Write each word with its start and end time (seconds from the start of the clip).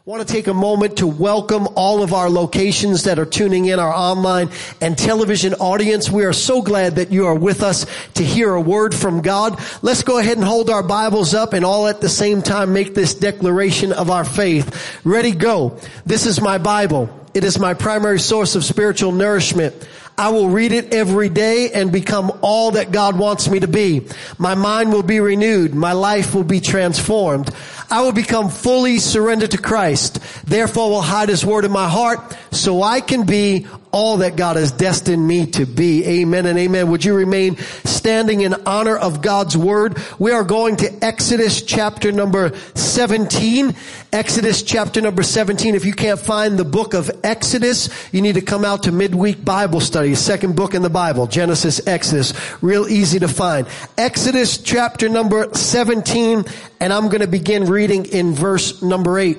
I 0.00 0.10
want 0.10 0.26
to 0.26 0.32
take 0.32 0.46
a 0.46 0.54
moment 0.54 0.96
to 0.96 1.06
welcome 1.06 1.68
all 1.76 2.02
of 2.02 2.14
our 2.14 2.30
locations 2.30 3.04
that 3.04 3.18
are 3.18 3.26
tuning 3.26 3.66
in, 3.66 3.78
our 3.78 3.92
online 3.92 4.48
and 4.80 4.96
television 4.96 5.52
audience. 5.52 6.08
We 6.08 6.24
are 6.24 6.32
so 6.32 6.62
glad 6.62 6.96
that 6.96 7.12
you 7.12 7.26
are 7.26 7.34
with 7.34 7.62
us 7.62 7.84
to 8.14 8.24
hear 8.24 8.54
a 8.54 8.60
word 8.62 8.94
from 8.94 9.20
God. 9.20 9.62
Let's 9.82 10.02
go 10.02 10.16
ahead 10.16 10.38
and 10.38 10.46
hold 10.46 10.70
our 10.70 10.82
Bibles 10.82 11.34
up 11.34 11.52
and 11.52 11.66
all 11.66 11.86
at 11.86 12.00
the 12.00 12.08
same 12.08 12.40
time 12.40 12.72
make 12.72 12.94
this 12.94 13.12
declaration 13.12 13.92
of 13.92 14.10
our 14.10 14.24
faith. 14.24 14.98
Ready, 15.04 15.32
go. 15.32 15.78
This 16.06 16.24
is 16.24 16.40
my 16.40 16.56
Bible. 16.56 17.14
It 17.34 17.44
is 17.44 17.58
my 17.58 17.74
primary 17.74 18.20
source 18.20 18.54
of 18.54 18.64
spiritual 18.64 19.12
nourishment. 19.12 19.74
I 20.20 20.28
will 20.28 20.50
read 20.50 20.72
it 20.72 20.92
every 20.92 21.30
day 21.30 21.70
and 21.72 21.90
become 21.90 22.30
all 22.42 22.72
that 22.72 22.92
God 22.92 23.18
wants 23.18 23.48
me 23.48 23.60
to 23.60 23.68
be. 23.68 24.06
My 24.36 24.54
mind 24.54 24.92
will 24.92 25.02
be 25.02 25.18
renewed. 25.18 25.74
My 25.74 25.92
life 25.92 26.34
will 26.34 26.44
be 26.44 26.60
transformed. 26.60 27.50
I 27.90 28.02
will 28.02 28.12
become 28.12 28.50
fully 28.50 28.98
surrendered 28.98 29.50
to 29.50 29.58
Christ. 29.58 30.20
Therefore 30.46 30.90
will 30.90 31.02
hide 31.02 31.28
his 31.28 31.44
word 31.44 31.64
in 31.64 31.72
my 31.72 31.88
heart 31.88 32.36
so 32.52 32.82
I 32.82 33.00
can 33.00 33.26
be 33.26 33.66
all 33.92 34.18
that 34.18 34.36
God 34.36 34.56
has 34.56 34.72
destined 34.72 35.26
me 35.26 35.46
to 35.52 35.66
be. 35.66 36.04
Amen 36.20 36.46
and 36.46 36.58
amen. 36.58 36.90
Would 36.90 37.04
you 37.04 37.14
remain 37.14 37.56
standing 37.84 38.42
in 38.42 38.54
honor 38.66 38.96
of 38.96 39.22
God's 39.22 39.56
word? 39.56 39.98
We 40.18 40.32
are 40.32 40.44
going 40.44 40.76
to 40.76 41.04
Exodus 41.04 41.62
chapter 41.62 42.12
number 42.12 42.56
17. 42.74 43.74
Exodus 44.12 44.62
chapter 44.62 45.00
number 45.00 45.22
17. 45.22 45.74
If 45.74 45.84
you 45.84 45.92
can't 45.92 46.20
find 46.20 46.58
the 46.58 46.64
book 46.64 46.94
of 46.94 47.10
Exodus, 47.24 47.88
you 48.12 48.22
need 48.22 48.34
to 48.34 48.42
come 48.42 48.64
out 48.64 48.84
to 48.84 48.92
midweek 48.92 49.44
Bible 49.44 49.80
study, 49.80 50.14
second 50.14 50.56
book 50.56 50.74
in 50.74 50.82
the 50.82 50.90
Bible, 50.90 51.26
Genesis, 51.26 51.86
Exodus. 51.86 52.32
Real 52.62 52.86
easy 52.88 53.18
to 53.18 53.28
find. 53.28 53.66
Exodus 53.98 54.58
chapter 54.58 55.08
number 55.08 55.52
17, 55.54 56.44
and 56.80 56.92
I'm 56.92 57.08
going 57.08 57.20
to 57.20 57.26
begin 57.26 57.66
reading 57.66 58.06
in 58.06 58.34
verse 58.34 58.82
number 58.82 59.18
8. 59.18 59.38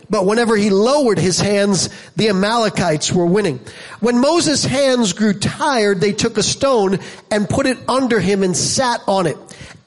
But 0.11 0.25
whenever 0.25 0.57
he 0.57 0.69
lowered 0.69 1.17
his 1.17 1.39
hands, 1.39 1.89
the 2.17 2.27
Amalekites 2.27 3.13
were 3.13 3.25
winning. 3.25 3.61
When 4.01 4.19
Moses' 4.19 4.65
hands 4.65 5.13
grew 5.13 5.33
tired, 5.33 6.01
they 6.01 6.11
took 6.11 6.37
a 6.37 6.43
stone 6.43 6.99
and 7.31 7.47
put 7.47 7.65
it 7.65 7.77
under 7.87 8.19
him 8.19 8.43
and 8.43 8.55
sat 8.55 9.01
on 9.07 9.25
it. 9.25 9.37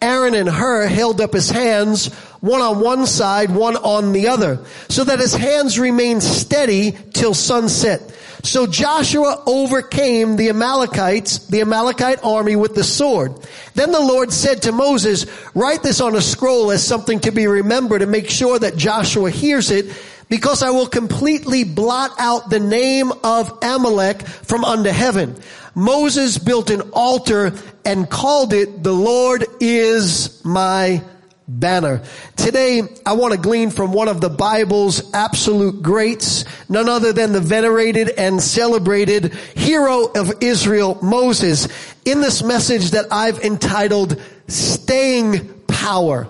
Aaron 0.00 0.34
and 0.34 0.48
Hur 0.48 0.86
held 0.86 1.20
up 1.20 1.34
his 1.34 1.50
hands, 1.50 2.12
one 2.40 2.62
on 2.62 2.80
one 2.80 3.06
side, 3.06 3.50
one 3.50 3.76
on 3.76 4.12
the 4.12 4.28
other, 4.28 4.64
so 4.88 5.04
that 5.04 5.20
his 5.20 5.34
hands 5.34 5.78
remained 5.78 6.22
steady 6.22 6.96
till 7.12 7.34
sunset. 7.34 8.00
So 8.42 8.66
Joshua 8.66 9.42
overcame 9.46 10.36
the 10.36 10.50
Amalekites, 10.50 11.46
the 11.48 11.62
Amalekite 11.62 12.22
army 12.22 12.56
with 12.56 12.74
the 12.74 12.84
sword. 12.84 13.34
Then 13.74 13.92
the 13.92 14.00
Lord 14.00 14.32
said 14.32 14.62
to 14.62 14.72
Moses, 14.72 15.26
write 15.54 15.82
this 15.82 16.00
on 16.00 16.14
a 16.14 16.20
scroll 16.20 16.70
as 16.70 16.86
something 16.86 17.20
to 17.20 17.30
be 17.30 17.46
remembered 17.46 18.02
and 18.02 18.10
make 18.10 18.28
sure 18.28 18.58
that 18.58 18.76
Joshua 18.76 19.30
hears 19.30 19.70
it 19.70 19.86
because 20.34 20.64
I 20.64 20.70
will 20.70 20.88
completely 20.88 21.62
blot 21.62 22.10
out 22.18 22.50
the 22.50 22.58
name 22.58 23.12
of 23.22 23.56
Amalek 23.62 24.22
from 24.22 24.64
under 24.64 24.90
heaven. 24.90 25.36
Moses 25.76 26.38
built 26.38 26.70
an 26.70 26.80
altar 26.92 27.52
and 27.84 28.10
called 28.10 28.52
it, 28.52 28.82
the 28.82 28.92
Lord 28.92 29.44
is 29.60 30.44
my 30.44 31.04
banner. 31.46 32.02
Today, 32.34 32.82
I 33.06 33.12
want 33.12 33.32
to 33.32 33.38
glean 33.38 33.70
from 33.70 33.92
one 33.92 34.08
of 34.08 34.20
the 34.20 34.28
Bible's 34.28 35.14
absolute 35.14 35.80
greats, 35.84 36.44
none 36.68 36.88
other 36.88 37.12
than 37.12 37.30
the 37.30 37.40
venerated 37.40 38.08
and 38.08 38.42
celebrated 38.42 39.32
hero 39.54 40.10
of 40.16 40.42
Israel, 40.42 40.98
Moses, 41.00 41.68
in 42.04 42.22
this 42.22 42.42
message 42.42 42.90
that 42.90 43.06
I've 43.12 43.38
entitled 43.44 44.20
Staying 44.48 45.48
Power. 45.68 46.26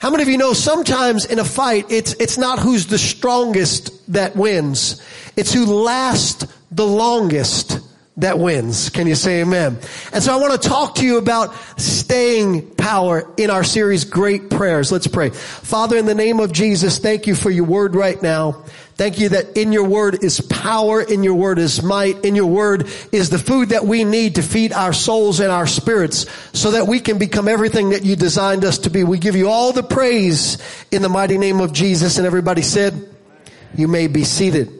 How 0.00 0.08
many 0.08 0.22
of 0.22 0.30
you 0.30 0.38
know 0.38 0.54
sometimes 0.54 1.26
in 1.26 1.38
a 1.38 1.44
fight, 1.44 1.84
it's, 1.90 2.14
it's 2.14 2.38
not 2.38 2.58
who's 2.58 2.86
the 2.86 2.96
strongest 2.96 4.10
that 4.14 4.34
wins. 4.34 4.98
It's 5.36 5.52
who 5.52 5.66
lasts 5.66 6.46
the 6.70 6.86
longest 6.86 7.80
that 8.16 8.38
wins. 8.38 8.88
Can 8.88 9.06
you 9.06 9.14
say 9.14 9.42
amen? 9.42 9.78
And 10.14 10.22
so 10.22 10.32
I 10.32 10.36
want 10.36 10.60
to 10.60 10.68
talk 10.68 10.94
to 10.96 11.04
you 11.04 11.18
about 11.18 11.54
staying 11.78 12.74
power 12.76 13.30
in 13.36 13.50
our 13.50 13.62
series, 13.62 14.06
Great 14.06 14.48
Prayers. 14.48 14.90
Let's 14.90 15.06
pray. 15.06 15.28
Father, 15.28 15.98
in 15.98 16.06
the 16.06 16.14
name 16.14 16.40
of 16.40 16.50
Jesus, 16.50 16.98
thank 16.98 17.26
you 17.26 17.34
for 17.34 17.50
your 17.50 17.64
word 17.66 17.94
right 17.94 18.20
now. 18.22 18.64
Thank 19.00 19.18
you 19.18 19.30
that 19.30 19.56
in 19.56 19.72
your 19.72 19.84
word 19.84 20.22
is 20.22 20.42
power, 20.42 21.00
in 21.00 21.22
your 21.22 21.32
word 21.32 21.58
is 21.58 21.82
might, 21.82 22.22
in 22.22 22.36
your 22.36 22.44
word 22.44 22.86
is 23.12 23.30
the 23.30 23.38
food 23.38 23.70
that 23.70 23.86
we 23.86 24.04
need 24.04 24.34
to 24.34 24.42
feed 24.42 24.74
our 24.74 24.92
souls 24.92 25.40
and 25.40 25.50
our 25.50 25.66
spirits 25.66 26.26
so 26.52 26.72
that 26.72 26.86
we 26.86 27.00
can 27.00 27.16
become 27.16 27.48
everything 27.48 27.88
that 27.90 28.04
you 28.04 28.14
designed 28.14 28.62
us 28.62 28.76
to 28.80 28.90
be. 28.90 29.02
We 29.02 29.16
give 29.16 29.36
you 29.36 29.48
all 29.48 29.72
the 29.72 29.82
praise 29.82 30.58
in 30.90 31.00
the 31.00 31.08
mighty 31.08 31.38
name 31.38 31.60
of 31.60 31.72
Jesus. 31.72 32.18
And 32.18 32.26
everybody 32.26 32.60
said, 32.60 33.08
you 33.74 33.88
may 33.88 34.06
be 34.06 34.22
seated 34.22 34.70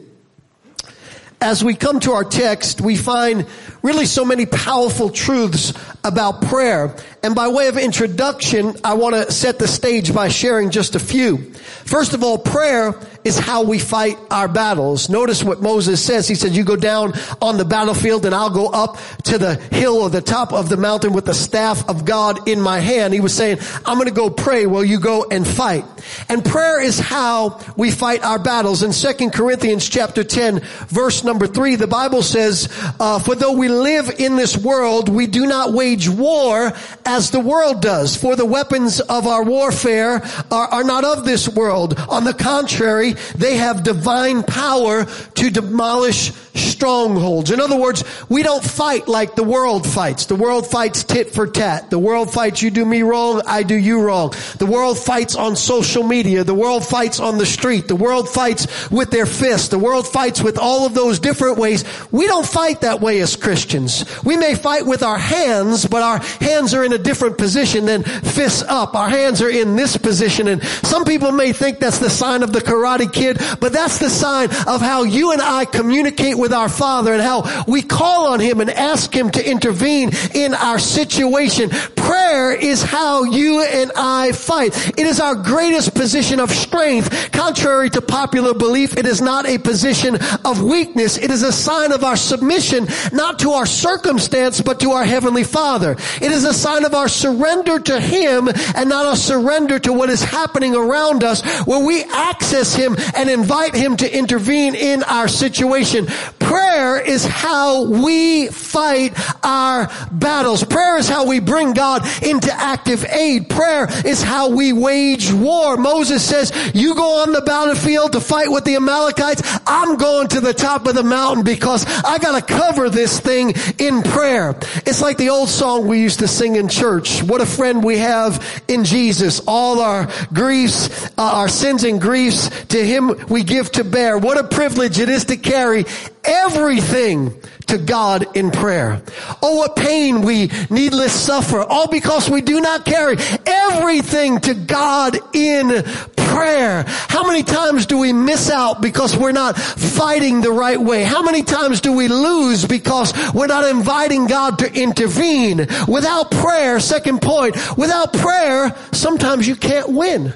as 1.41 1.63
we 1.63 1.73
come 1.73 1.99
to 1.99 2.11
our 2.11 2.23
text, 2.23 2.81
we 2.81 2.95
find 2.95 3.47
really 3.81 4.05
so 4.05 4.23
many 4.23 4.45
powerful 4.45 5.09
truths 5.09 5.73
about 6.03 6.43
prayer. 6.43 6.95
And 7.23 7.33
by 7.33 7.47
way 7.47 7.67
of 7.67 7.79
introduction, 7.79 8.75
I 8.83 8.93
want 8.93 9.15
to 9.15 9.31
set 9.31 9.57
the 9.57 9.67
stage 9.67 10.13
by 10.13 10.27
sharing 10.27 10.69
just 10.69 10.93
a 10.93 10.99
few. 10.99 11.51
First 11.83 12.13
of 12.13 12.23
all, 12.23 12.37
prayer 12.37 12.91
is 13.23 13.37
how 13.37 13.63
we 13.63 13.79
fight 13.79 14.17
our 14.29 14.47
battles. 14.47 15.09
Notice 15.09 15.43
what 15.43 15.61
Moses 15.61 16.03
says. 16.03 16.27
He 16.27 16.35
says, 16.35 16.55
you 16.55 16.63
go 16.63 16.75
down 16.75 17.13
on 17.41 17.57
the 17.57 17.65
battlefield 17.65 18.25
and 18.25 18.33
I'll 18.33 18.49
go 18.49 18.67
up 18.67 18.97
to 19.23 19.37
the 19.37 19.55
hill 19.55 19.97
or 19.97 20.09
the 20.09 20.21
top 20.21 20.53
of 20.53 20.69
the 20.69 20.77
mountain 20.77 21.13
with 21.13 21.25
the 21.25 21.33
staff 21.33 21.87
of 21.89 22.05
God 22.05 22.47
in 22.47 22.61
my 22.61 22.79
hand. 22.79 23.13
He 23.13 23.19
was 23.19 23.35
saying, 23.35 23.59
I'm 23.85 23.97
going 23.97 24.07
to 24.07 24.13
go 24.13 24.29
pray 24.29 24.65
while 24.65 24.83
you 24.83 24.99
go 24.99 25.25
and 25.29 25.47
fight. 25.47 25.85
And 26.29 26.43
prayer 26.43 26.81
is 26.81 26.99
how 26.99 27.59
we 27.77 27.91
fight 27.91 28.23
our 28.23 28.39
battles. 28.39 28.83
In 28.83 28.91
2 28.91 29.29
Corinthians 29.29 29.87
chapter 29.87 30.23
10, 30.23 30.59
verse 30.87 31.23
number 31.23 31.47
3, 31.47 31.75
the 31.75 31.87
Bible 31.87 32.23
says, 32.23 32.69
uh, 32.99 33.19
for 33.19 33.35
though 33.35 33.53
we 33.53 33.69
live 33.69 34.09
in 34.19 34.35
this 34.35 34.57
world, 34.57 35.09
we 35.09 35.27
do 35.27 35.45
not 35.45 35.73
wage 35.73 36.09
war 36.09 36.73
as 37.05 37.31
the 37.31 37.39
world 37.39 37.81
does. 37.81 38.15
For 38.15 38.35
the 38.35 38.45
weapons 38.45 38.99
of 38.99 39.27
our 39.27 39.43
warfare 39.43 40.23
are, 40.51 40.67
are 40.67 40.83
not 40.83 41.03
of 41.03 41.25
this 41.25 41.47
world. 41.47 41.97
On 42.09 42.23
the 42.23 42.33
contrary, 42.33 43.10
they 43.35 43.57
have 43.57 43.83
divine 43.83 44.43
power 44.43 45.05
to 45.05 45.49
demolish 45.49 46.31
strongholds. 46.55 47.51
In 47.51 47.59
other 47.59 47.77
words, 47.77 48.03
we 48.29 48.43
don't 48.43 48.63
fight 48.63 49.07
like 49.07 49.35
the 49.35 49.43
world 49.43 49.87
fights. 49.87 50.25
The 50.25 50.35
world 50.35 50.67
fights 50.67 51.03
tit 51.03 51.31
for 51.31 51.47
tat. 51.47 51.89
The 51.89 51.99
world 51.99 52.33
fights 52.33 52.61
you 52.61 52.69
do 52.69 52.85
me 52.85 53.01
wrong, 53.01 53.41
I 53.47 53.63
do 53.63 53.75
you 53.75 54.01
wrong. 54.01 54.33
The 54.57 54.65
world 54.65 54.97
fights 54.97 55.35
on 55.35 55.55
social 55.55 56.03
media. 56.03 56.43
The 56.43 56.53
world 56.53 56.85
fights 56.85 57.19
on 57.19 57.37
the 57.37 57.45
street. 57.45 57.87
The 57.87 57.95
world 57.95 58.29
fights 58.29 58.89
with 58.89 59.11
their 59.11 59.25
fists. 59.25 59.69
The 59.69 59.79
world 59.79 60.07
fights 60.07 60.41
with 60.41 60.57
all 60.57 60.85
of 60.85 60.93
those 60.93 61.19
different 61.19 61.57
ways. 61.57 61.83
We 62.11 62.27
don't 62.27 62.45
fight 62.45 62.81
that 62.81 63.01
way 63.01 63.19
as 63.21 63.35
Christians. 63.35 64.05
We 64.23 64.37
may 64.37 64.55
fight 64.55 64.85
with 64.85 65.03
our 65.03 65.17
hands, 65.17 65.85
but 65.85 66.01
our 66.01 66.19
hands 66.19 66.73
are 66.73 66.83
in 66.83 66.93
a 66.93 66.97
different 66.97 67.37
position 67.37 67.85
than 67.85 68.03
fists 68.03 68.63
up. 68.63 68.95
Our 68.95 69.09
hands 69.09 69.41
are 69.41 69.49
in 69.49 69.75
this 69.75 69.97
position 69.97 70.47
and 70.47 70.63
some 70.63 71.05
people 71.05 71.31
may 71.31 71.53
think 71.53 71.79
that's 71.79 71.99
the 71.99 72.09
sign 72.09 72.43
of 72.43 72.53
the 72.53 72.59
karate 72.59 73.11
kid, 73.11 73.37
but 73.59 73.73
that's 73.73 73.99
the 73.99 74.09
sign 74.09 74.49
of 74.67 74.81
how 74.81 75.03
you 75.03 75.31
and 75.31 75.41
I 75.41 75.65
communicate 75.65 76.37
with 76.41 76.51
our 76.51 76.67
Father 76.67 77.13
and 77.13 77.21
how 77.21 77.63
we 77.67 77.81
call 77.81 78.33
on 78.33 78.39
Him 78.39 78.59
and 78.59 78.69
ask 78.69 79.13
Him 79.15 79.29
to 79.31 79.49
intervene 79.49 80.11
in 80.33 80.53
our 80.53 80.79
situation. 80.79 81.69
Prayer 81.95 82.51
is 82.51 82.83
how 82.83 83.23
you 83.23 83.63
and 83.63 83.91
I 83.95 84.33
fight. 84.33 84.75
It 84.97 85.05
is 85.05 85.19
our 85.19 85.35
greatest 85.35 85.93
position 85.93 86.39
of 86.39 86.51
strength. 86.51 87.31
Contrary 87.31 87.89
to 87.91 88.01
popular 88.01 88.53
belief, 88.53 88.97
it 88.97 89.05
is 89.05 89.21
not 89.21 89.47
a 89.47 89.57
position 89.57 90.17
of 90.43 90.61
weakness. 90.61 91.17
It 91.17 91.31
is 91.31 91.43
a 91.43 91.53
sign 91.53 91.91
of 91.91 92.03
our 92.03 92.17
submission, 92.17 92.87
not 93.13 93.39
to 93.39 93.51
our 93.51 93.65
circumstance, 93.65 94.59
but 94.59 94.79
to 94.81 94.91
our 94.91 95.05
Heavenly 95.05 95.43
Father. 95.43 95.91
It 96.21 96.31
is 96.31 96.43
a 96.43 96.53
sign 96.53 96.85
of 96.85 96.93
our 96.93 97.07
surrender 97.07 97.79
to 97.79 97.99
Him 97.99 98.49
and 98.75 98.89
not 98.89 99.13
a 99.13 99.15
surrender 99.15 99.79
to 99.79 99.93
what 99.93 100.09
is 100.09 100.23
happening 100.23 100.75
around 100.75 101.23
us 101.23 101.41
where 101.65 101.85
we 101.85 102.03
access 102.03 102.73
Him 102.73 102.95
and 103.15 103.29
invite 103.29 103.75
Him 103.75 103.95
to 103.97 104.17
intervene 104.17 104.75
in 104.75 105.03
our 105.03 105.27
situation 105.27 106.07
prayer 106.39 106.99
is 106.99 107.25
how 107.25 107.85
we 107.85 108.47
fight 108.47 109.13
our 109.43 109.89
battles. 110.11 110.63
Prayer 110.63 110.97
is 110.97 111.07
how 111.07 111.25
we 111.25 111.39
bring 111.39 111.73
God 111.73 112.03
into 112.23 112.51
active 112.53 113.05
aid. 113.05 113.49
Prayer 113.49 113.87
is 114.05 114.21
how 114.21 114.49
we 114.49 114.73
wage 114.73 115.31
war. 115.31 115.77
Moses 115.77 116.27
says, 116.27 116.51
you 116.73 116.95
go 116.95 117.21
on 117.21 117.31
the 117.31 117.41
battlefield 117.41 118.13
to 118.13 118.19
fight 118.19 118.51
with 118.51 118.65
the 118.65 118.75
Amalekites. 118.75 119.41
I'm 119.65 119.97
going 119.97 120.27
to 120.29 120.41
the 120.41 120.53
top 120.53 120.87
of 120.87 120.95
the 120.95 121.03
mountain 121.03 121.43
because 121.43 121.85
I 122.03 122.17
gotta 122.17 122.41
cover 122.41 122.89
this 122.89 123.19
thing 123.19 123.53
in 123.77 124.03
prayer. 124.03 124.55
It's 124.85 125.01
like 125.01 125.17
the 125.17 125.29
old 125.29 125.49
song 125.49 125.87
we 125.87 126.01
used 126.01 126.19
to 126.19 126.27
sing 126.27 126.55
in 126.55 126.67
church. 126.67 127.23
What 127.23 127.41
a 127.41 127.45
friend 127.45 127.83
we 127.83 127.97
have 127.99 128.63
in 128.67 128.83
Jesus. 128.83 129.41
All 129.47 129.79
our 129.79 130.09
griefs, 130.33 130.89
uh, 131.17 131.21
our 131.21 131.49
sins 131.49 131.83
and 131.83 132.01
griefs 132.01 132.49
to 132.67 132.85
Him 132.85 133.15
we 133.29 133.43
give 133.43 133.71
to 133.73 133.83
bear. 133.83 134.17
What 134.17 134.37
a 134.37 134.43
privilege 134.43 134.99
it 134.99 135.09
is 135.09 135.25
to 135.25 135.37
carry 135.37 135.85
everything 136.23 137.39
to 137.67 137.77
God 137.77 138.35
in 138.35 138.51
prayer. 138.51 139.01
Oh, 139.41 139.55
what 139.55 139.75
pain 139.75 140.21
we 140.21 140.51
needless 140.69 141.13
suffer, 141.13 141.61
all 141.61 141.87
because 141.87 142.29
we 142.29 142.41
do 142.41 142.59
not 142.59 142.85
carry 142.85 143.17
everything 143.45 144.39
to 144.41 144.53
God 144.53 145.17
in 145.33 145.83
prayer. 146.15 146.83
How 146.87 147.25
many 147.25 147.43
times 147.43 147.85
do 147.85 147.97
we 147.97 148.13
miss 148.13 148.49
out 148.49 148.81
because 148.81 149.15
we're 149.17 149.31
not 149.31 149.57
fighting 149.57 150.41
the 150.41 150.51
right 150.51 150.79
way? 150.79 151.03
How 151.03 151.21
many 151.21 151.43
times 151.43 151.81
do 151.81 151.93
we 151.93 152.07
lose 152.07 152.65
because 152.65 153.13
we're 153.33 153.47
not 153.47 153.69
inviting 153.69 154.27
God 154.27 154.59
to 154.59 154.73
intervene? 154.73 155.67
Without 155.87 156.31
prayer, 156.31 156.79
second 156.79 157.21
point, 157.21 157.55
without 157.77 158.13
prayer, 158.13 158.75
sometimes 158.91 159.47
you 159.47 159.55
can't 159.55 159.89
win. 159.89 160.33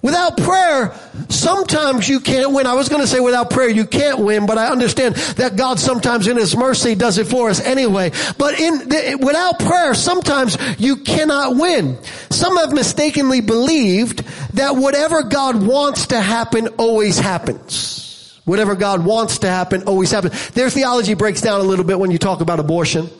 Without 0.00 0.36
prayer, 0.36 0.94
sometimes 1.28 2.08
you 2.08 2.20
can't 2.20 2.52
win. 2.52 2.66
I 2.66 2.74
was 2.74 2.88
going 2.88 3.00
to 3.00 3.06
say 3.08 3.18
without 3.18 3.50
prayer 3.50 3.68
you 3.68 3.84
can't 3.84 4.20
win, 4.20 4.46
but 4.46 4.56
I 4.56 4.68
understand 4.68 5.16
that 5.36 5.56
God 5.56 5.80
sometimes 5.80 6.28
in 6.28 6.36
His 6.36 6.56
mercy 6.56 6.94
does 6.94 7.18
it 7.18 7.26
for 7.26 7.50
us 7.50 7.60
anyway. 7.60 8.12
But 8.38 8.60
in, 8.60 8.78
without 9.18 9.58
prayer, 9.58 9.94
sometimes 9.94 10.56
you 10.78 10.96
cannot 10.98 11.56
win. 11.56 11.98
Some 12.30 12.56
have 12.58 12.72
mistakenly 12.72 13.40
believed 13.40 14.24
that 14.54 14.76
whatever 14.76 15.24
God 15.24 15.66
wants 15.66 16.08
to 16.08 16.20
happen 16.20 16.68
always 16.78 17.18
happens. 17.18 18.40
Whatever 18.44 18.76
God 18.76 19.04
wants 19.04 19.40
to 19.40 19.48
happen 19.48 19.82
always 19.82 20.12
happens. 20.12 20.50
Their 20.50 20.70
theology 20.70 21.14
breaks 21.14 21.40
down 21.40 21.60
a 21.60 21.64
little 21.64 21.84
bit 21.84 21.98
when 21.98 22.12
you 22.12 22.18
talk 22.18 22.40
about 22.40 22.60
abortion. 22.60 23.10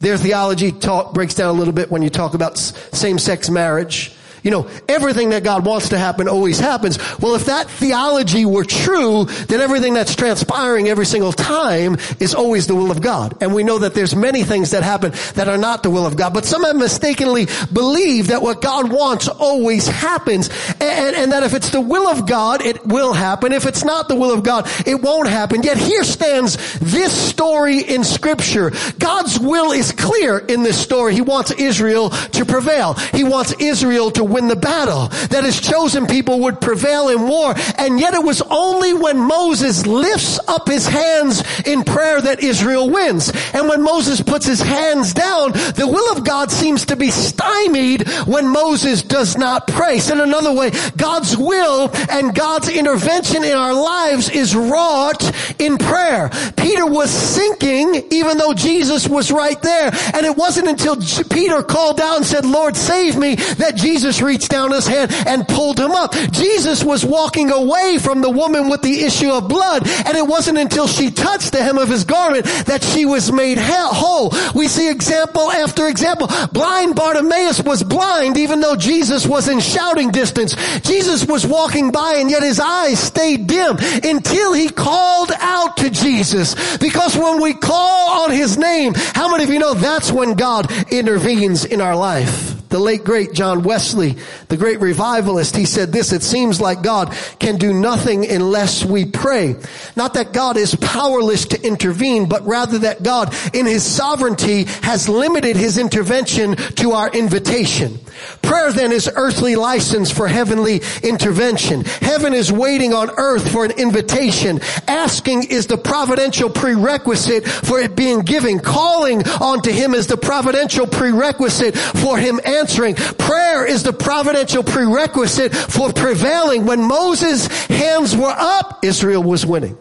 Their 0.00 0.18
theology 0.18 0.72
talk, 0.72 1.14
breaks 1.14 1.34
down 1.34 1.54
a 1.54 1.58
little 1.58 1.72
bit 1.72 1.90
when 1.90 2.02
you 2.02 2.10
talk 2.10 2.34
about 2.34 2.58
same-sex 2.58 3.48
marriage. 3.48 4.12
You 4.44 4.50
know, 4.50 4.68
everything 4.90 5.30
that 5.30 5.42
God 5.42 5.64
wants 5.64 5.88
to 5.88 5.98
happen 5.98 6.28
always 6.28 6.60
happens. 6.60 6.98
Well, 7.18 7.34
if 7.34 7.46
that 7.46 7.68
theology 7.68 8.44
were 8.44 8.64
true, 8.64 9.24
then 9.24 9.62
everything 9.62 9.94
that's 9.94 10.14
transpiring 10.14 10.86
every 10.88 11.06
single 11.06 11.32
time 11.32 11.96
is 12.20 12.34
always 12.34 12.66
the 12.66 12.74
will 12.74 12.90
of 12.90 13.00
God. 13.00 13.38
And 13.40 13.54
we 13.54 13.64
know 13.64 13.78
that 13.78 13.94
there's 13.94 14.14
many 14.14 14.42
things 14.42 14.72
that 14.72 14.82
happen 14.82 15.12
that 15.34 15.48
are 15.48 15.56
not 15.56 15.82
the 15.82 15.88
will 15.88 16.04
of 16.04 16.18
God. 16.18 16.34
But 16.34 16.44
some 16.44 16.62
have 16.62 16.76
mistakenly 16.76 17.46
believed 17.72 18.28
that 18.28 18.42
what 18.42 18.60
God 18.60 18.92
wants 18.92 19.28
always 19.28 19.86
happens. 19.86 20.50
And, 20.78 21.16
and 21.16 21.32
that 21.32 21.42
if 21.42 21.54
it's 21.54 21.70
the 21.70 21.80
will 21.80 22.06
of 22.06 22.28
God, 22.28 22.60
it 22.60 22.86
will 22.86 23.14
happen. 23.14 23.50
If 23.52 23.64
it's 23.64 23.82
not 23.82 24.08
the 24.08 24.14
will 24.14 24.32
of 24.32 24.42
God, 24.42 24.68
it 24.86 25.00
won't 25.00 25.28
happen. 25.28 25.62
Yet 25.62 25.78
here 25.78 26.04
stands 26.04 26.78
this 26.80 27.12
story 27.12 27.78
in 27.78 28.04
scripture. 28.04 28.72
God's 28.98 29.40
will 29.40 29.72
is 29.72 29.90
clear 29.90 30.36
in 30.36 30.64
this 30.64 30.78
story. 30.78 31.14
He 31.14 31.22
wants 31.22 31.50
Israel 31.50 32.10
to 32.10 32.44
prevail. 32.44 32.92
He 32.92 33.24
wants 33.24 33.54
Israel 33.58 34.10
to 34.10 34.33
win 34.34 34.48
the 34.48 34.56
battle, 34.56 35.08
that 35.28 35.44
his 35.44 35.60
chosen 35.60 36.06
people 36.06 36.40
would 36.40 36.60
prevail 36.60 37.08
in 37.08 37.22
war. 37.22 37.54
And 37.78 38.00
yet 38.00 38.14
it 38.14 38.22
was 38.22 38.42
only 38.42 38.92
when 38.92 39.18
Moses 39.18 39.86
lifts 39.86 40.38
up 40.48 40.68
his 40.68 40.86
hands 40.86 41.42
in 41.64 41.84
prayer 41.84 42.20
that 42.20 42.42
Israel 42.42 42.90
wins. 42.90 43.32
And 43.54 43.68
when 43.68 43.82
Moses 43.82 44.20
puts 44.20 44.46
his 44.46 44.60
hands 44.60 45.14
down, 45.14 45.52
the 45.52 45.88
will 45.90 46.12
of 46.12 46.24
God 46.24 46.50
seems 46.50 46.86
to 46.86 46.96
be 46.96 47.10
stymied 47.10 48.08
when 48.26 48.48
Moses 48.48 49.02
does 49.02 49.38
not 49.38 49.68
pray. 49.68 50.00
So 50.00 50.14
in 50.14 50.20
another 50.20 50.52
way, 50.52 50.72
God's 50.96 51.36
will 51.36 51.90
and 52.10 52.34
God's 52.34 52.68
intervention 52.68 53.44
in 53.44 53.56
our 53.56 53.72
lives 53.72 54.28
is 54.30 54.56
wrought 54.56 55.22
in 55.60 55.78
prayer. 55.78 56.30
Peter 56.56 56.86
was 56.86 57.10
sinking 57.10 58.04
even 58.10 58.38
though 58.38 58.54
Jesus 58.54 59.08
was 59.08 59.30
right 59.30 59.60
there. 59.62 59.90
And 60.14 60.26
it 60.26 60.36
wasn't 60.36 60.68
until 60.68 60.96
Peter 61.30 61.62
called 61.62 62.00
out 62.00 62.16
and 62.16 62.26
said, 62.26 62.44
Lord, 62.44 62.76
save 62.76 63.16
me, 63.16 63.34
that 63.34 63.76
Jesus 63.76 64.20
reached 64.24 64.50
down 64.50 64.72
his 64.72 64.86
hand 64.86 65.12
and 65.26 65.46
pulled 65.46 65.78
him 65.78 65.92
up. 65.92 66.12
Jesus 66.32 66.82
was 66.82 67.04
walking 67.04 67.50
away 67.50 67.98
from 68.00 68.22
the 68.22 68.30
woman 68.30 68.68
with 68.68 68.82
the 68.82 69.02
issue 69.04 69.30
of 69.30 69.48
blood, 69.48 69.86
and 70.06 70.16
it 70.16 70.26
wasn't 70.26 70.58
until 70.58 70.86
she 70.86 71.10
touched 71.10 71.52
the 71.52 71.62
hem 71.62 71.78
of 71.78 71.88
his 71.88 72.04
garment 72.04 72.44
that 72.66 72.82
she 72.82 73.04
was 73.04 73.30
made 73.30 73.58
whole. 73.94 74.32
We 74.54 74.68
see 74.68 74.90
example 74.90 75.50
after 75.50 75.88
example. 75.88 76.28
Blind 76.52 76.96
Bartimaeus 76.96 77.62
was 77.62 77.82
blind 77.82 78.36
even 78.36 78.60
though 78.60 78.76
Jesus 78.76 79.26
was 79.26 79.48
in 79.48 79.60
shouting 79.60 80.10
distance. 80.10 80.54
Jesus 80.80 81.26
was 81.26 81.46
walking 81.46 81.90
by 81.90 82.14
and 82.14 82.30
yet 82.30 82.42
his 82.42 82.60
eyes 82.60 82.98
stayed 82.98 83.46
dim 83.46 83.76
until 84.02 84.52
he 84.52 84.68
called 84.68 85.32
out 85.38 85.76
to 85.78 85.90
Jesus. 85.90 86.76
Because 86.78 87.16
when 87.16 87.40
we 87.40 87.54
call 87.54 88.24
on 88.24 88.30
his 88.30 88.58
name, 88.58 88.94
how 88.96 89.30
many 89.30 89.44
of 89.44 89.50
you 89.50 89.58
know 89.58 89.74
that's 89.74 90.12
when 90.12 90.34
God 90.34 90.70
intervenes 90.92 91.64
in 91.64 91.80
our 91.80 91.96
life? 91.96 92.53
The 92.74 92.80
late 92.80 93.04
great 93.04 93.32
John 93.32 93.62
Wesley, 93.62 94.16
the 94.48 94.56
great 94.56 94.80
revivalist, 94.80 95.54
he 95.54 95.64
said 95.64 95.92
this, 95.92 96.12
it 96.12 96.24
seems 96.24 96.60
like 96.60 96.82
God 96.82 97.16
can 97.38 97.56
do 97.56 97.72
nothing 97.72 98.28
unless 98.28 98.84
we 98.84 99.04
pray. 99.04 99.54
Not 99.94 100.14
that 100.14 100.32
God 100.32 100.56
is 100.56 100.74
powerless 100.74 101.44
to 101.46 101.64
intervene, 101.64 102.28
but 102.28 102.44
rather 102.44 102.78
that 102.80 103.04
God 103.04 103.32
in 103.54 103.66
his 103.66 103.84
sovereignty 103.84 104.64
has 104.82 105.08
limited 105.08 105.54
his 105.54 105.78
intervention 105.78 106.56
to 106.56 106.90
our 106.94 107.08
invitation. 107.12 108.00
Prayer 108.42 108.72
then 108.72 108.92
is 108.92 109.10
earthly 109.14 109.56
license 109.56 110.10
for 110.10 110.28
heavenly 110.28 110.82
intervention. 111.02 111.84
Heaven 111.84 112.34
is 112.34 112.52
waiting 112.52 112.92
on 112.92 113.10
earth 113.16 113.50
for 113.50 113.64
an 113.64 113.72
invitation. 113.72 114.60
Asking 114.86 115.44
is 115.44 115.66
the 115.66 115.78
providential 115.78 116.50
prerequisite 116.50 117.46
for 117.46 117.80
it 117.80 117.96
being 117.96 118.20
given. 118.20 118.60
Calling 118.60 119.26
onto 119.28 119.70
him 119.70 119.94
is 119.94 120.06
the 120.06 120.16
providential 120.16 120.86
prerequisite 120.86 121.76
for 121.76 122.18
him 122.18 122.40
answering. 122.64 122.94
Prayer 122.94 123.66
is 123.66 123.82
the 123.82 123.92
providential 123.92 124.62
prerequisite 124.62 125.54
for 125.54 125.92
prevailing. 125.92 126.64
When 126.64 126.82
Moses' 126.82 127.46
hands 127.66 128.16
were 128.16 128.34
up, 128.34 128.82
Israel 128.82 129.22
was 129.22 129.44
winning. 129.44 129.76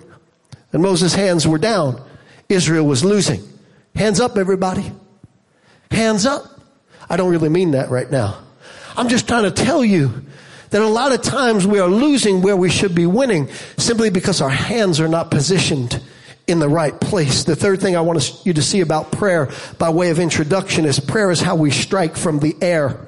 And 0.73 0.81
Moses' 0.81 1.13
hands 1.13 1.47
were 1.47 1.57
down, 1.57 2.03
Israel 2.49 2.85
was 2.85 3.05
losing. 3.05 3.41
Hands 3.95 4.19
up, 4.19 4.37
everybody. 4.37 4.91
Hands 5.91 6.25
up. 6.25 6.43
I 7.09 7.15
don't 7.15 7.31
really 7.31 7.49
mean 7.49 7.71
that 7.71 7.89
right 7.89 8.09
now. 8.09 8.39
I'm 8.97 9.07
just 9.07 9.27
trying 9.27 9.43
to 9.43 9.51
tell 9.51 9.85
you 9.85 10.25
that 10.71 10.81
a 10.81 10.87
lot 10.87 11.13
of 11.13 11.21
times 11.21 11.65
we 11.65 11.79
are 11.79 11.87
losing 11.87 12.41
where 12.41 12.57
we 12.57 12.69
should 12.69 12.95
be 12.95 13.05
winning 13.05 13.49
simply 13.77 14.09
because 14.09 14.41
our 14.41 14.49
hands 14.49 14.99
are 14.99 15.07
not 15.07 15.31
positioned 15.31 16.01
in 16.47 16.59
the 16.59 16.69
right 16.69 16.99
place. 16.99 17.43
The 17.45 17.55
third 17.55 17.81
thing 17.81 17.95
I 17.95 18.01
want 18.01 18.45
you 18.45 18.53
to 18.53 18.61
see 18.61 18.81
about 18.81 19.11
prayer 19.11 19.49
by 19.77 19.89
way 19.89 20.09
of 20.09 20.19
introduction 20.19 20.85
is 20.85 20.99
prayer 20.99 21.31
is 21.31 21.39
how 21.39 21.55
we 21.55 21.71
strike 21.71 22.15
from 22.15 22.39
the 22.39 22.55
air. 22.61 23.07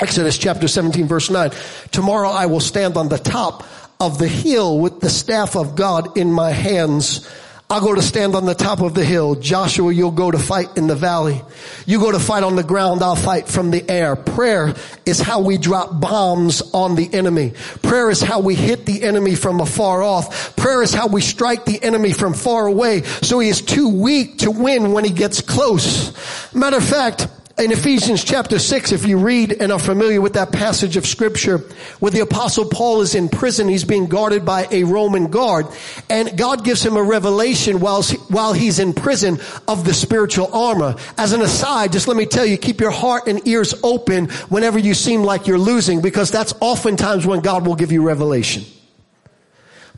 Exodus 0.00 0.38
chapter 0.38 0.68
17 0.68 1.06
verse 1.06 1.30
9. 1.30 1.50
Tomorrow 1.90 2.30
I 2.30 2.46
will 2.46 2.60
stand 2.60 2.96
on 2.96 3.08
the 3.08 3.18
top 3.18 3.64
of 4.00 4.18
the 4.18 4.28
hill 4.28 4.78
with 4.78 5.00
the 5.00 5.10
staff 5.10 5.56
of 5.56 5.74
God 5.74 6.16
in 6.16 6.32
my 6.32 6.50
hands. 6.50 7.28
I'll 7.70 7.82
go 7.82 7.94
to 7.94 8.00
stand 8.00 8.34
on 8.34 8.46
the 8.46 8.54
top 8.54 8.80
of 8.80 8.94
the 8.94 9.04
hill. 9.04 9.34
Joshua, 9.34 9.92
you'll 9.92 10.10
go 10.10 10.30
to 10.30 10.38
fight 10.38 10.78
in 10.78 10.86
the 10.86 10.94
valley. 10.94 11.42
You 11.84 12.00
go 12.00 12.10
to 12.10 12.18
fight 12.18 12.42
on 12.42 12.56
the 12.56 12.62
ground. 12.62 13.02
I'll 13.02 13.14
fight 13.14 13.46
from 13.46 13.70
the 13.70 13.86
air. 13.90 14.16
Prayer 14.16 14.74
is 15.04 15.20
how 15.20 15.42
we 15.42 15.58
drop 15.58 16.00
bombs 16.00 16.62
on 16.72 16.94
the 16.94 17.12
enemy. 17.12 17.52
Prayer 17.82 18.08
is 18.08 18.22
how 18.22 18.40
we 18.40 18.54
hit 18.54 18.86
the 18.86 19.02
enemy 19.02 19.34
from 19.34 19.60
afar 19.60 20.02
off. 20.02 20.56
Prayer 20.56 20.82
is 20.82 20.94
how 20.94 21.08
we 21.08 21.20
strike 21.20 21.66
the 21.66 21.82
enemy 21.82 22.12
from 22.12 22.32
far 22.32 22.66
away 22.66 23.02
so 23.02 23.38
he 23.38 23.50
is 23.50 23.60
too 23.60 23.90
weak 23.90 24.38
to 24.38 24.50
win 24.50 24.92
when 24.92 25.04
he 25.04 25.10
gets 25.10 25.42
close. 25.42 26.54
Matter 26.54 26.78
of 26.78 26.88
fact, 26.88 27.28
in 27.58 27.72
Ephesians 27.72 28.22
chapter 28.22 28.58
6, 28.58 28.92
if 28.92 29.06
you 29.06 29.18
read 29.18 29.52
and 29.52 29.72
are 29.72 29.78
familiar 29.78 30.20
with 30.20 30.34
that 30.34 30.52
passage 30.52 30.96
of 30.96 31.06
scripture, 31.06 31.58
where 31.98 32.12
the 32.12 32.20
apostle 32.20 32.64
Paul 32.64 33.00
is 33.00 33.14
in 33.14 33.28
prison, 33.28 33.68
he's 33.68 33.84
being 33.84 34.06
guarded 34.06 34.44
by 34.44 34.68
a 34.70 34.84
Roman 34.84 35.28
guard, 35.28 35.66
and 36.08 36.38
God 36.38 36.64
gives 36.64 36.84
him 36.84 36.96
a 36.96 37.02
revelation 37.02 37.80
while, 37.80 38.02
while 38.28 38.52
he's 38.52 38.78
in 38.78 38.92
prison 38.92 39.40
of 39.66 39.84
the 39.84 39.94
spiritual 39.94 40.54
armor. 40.54 40.94
As 41.16 41.32
an 41.32 41.42
aside, 41.42 41.92
just 41.92 42.06
let 42.06 42.16
me 42.16 42.26
tell 42.26 42.46
you, 42.46 42.56
keep 42.56 42.80
your 42.80 42.92
heart 42.92 43.26
and 43.26 43.46
ears 43.46 43.74
open 43.82 44.28
whenever 44.48 44.78
you 44.78 44.94
seem 44.94 45.22
like 45.22 45.46
you're 45.46 45.58
losing, 45.58 46.00
because 46.00 46.30
that's 46.30 46.54
oftentimes 46.60 47.26
when 47.26 47.40
God 47.40 47.66
will 47.66 47.76
give 47.76 47.90
you 47.90 48.02
revelation. 48.06 48.64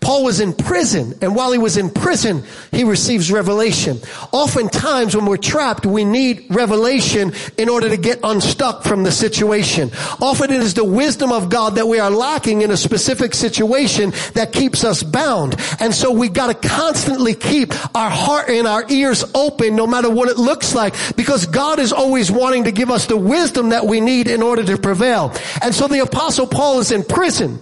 Paul 0.00 0.24
was 0.24 0.40
in 0.40 0.54
prison, 0.54 1.14
and 1.20 1.36
while 1.36 1.52
he 1.52 1.58
was 1.58 1.76
in 1.76 1.90
prison, 1.90 2.42
he 2.70 2.84
receives 2.84 3.30
revelation. 3.30 3.98
Oftentimes 4.32 5.14
when 5.14 5.26
we're 5.26 5.36
trapped, 5.36 5.84
we 5.84 6.04
need 6.04 6.46
revelation 6.48 7.32
in 7.58 7.68
order 7.68 7.90
to 7.90 7.98
get 7.98 8.18
unstuck 8.22 8.82
from 8.82 9.02
the 9.02 9.12
situation. 9.12 9.90
Often 10.20 10.52
it 10.52 10.62
is 10.62 10.72
the 10.72 10.84
wisdom 10.84 11.32
of 11.32 11.50
God 11.50 11.74
that 11.74 11.86
we 11.86 11.98
are 11.98 12.10
lacking 12.10 12.62
in 12.62 12.70
a 12.70 12.78
specific 12.78 13.34
situation 13.34 14.12
that 14.32 14.52
keeps 14.52 14.84
us 14.84 15.02
bound. 15.02 15.56
And 15.80 15.94
so 15.94 16.10
we 16.10 16.30
gotta 16.30 16.54
constantly 16.54 17.34
keep 17.34 17.72
our 17.94 18.10
heart 18.10 18.48
and 18.48 18.66
our 18.66 18.90
ears 18.90 19.24
open 19.34 19.76
no 19.76 19.86
matter 19.86 20.10
what 20.10 20.30
it 20.30 20.38
looks 20.38 20.74
like 20.74 20.94
because 21.14 21.44
God 21.44 21.78
is 21.78 21.92
always 21.92 22.32
wanting 22.32 22.64
to 22.64 22.72
give 22.72 22.90
us 22.90 23.06
the 23.06 23.18
wisdom 23.18 23.68
that 23.68 23.86
we 23.86 24.00
need 24.00 24.28
in 24.28 24.42
order 24.42 24.64
to 24.64 24.78
prevail. 24.78 25.34
And 25.62 25.74
so 25.74 25.88
the 25.88 26.00
apostle 26.00 26.46
Paul 26.46 26.80
is 26.80 26.90
in 26.90 27.04
prison. 27.04 27.60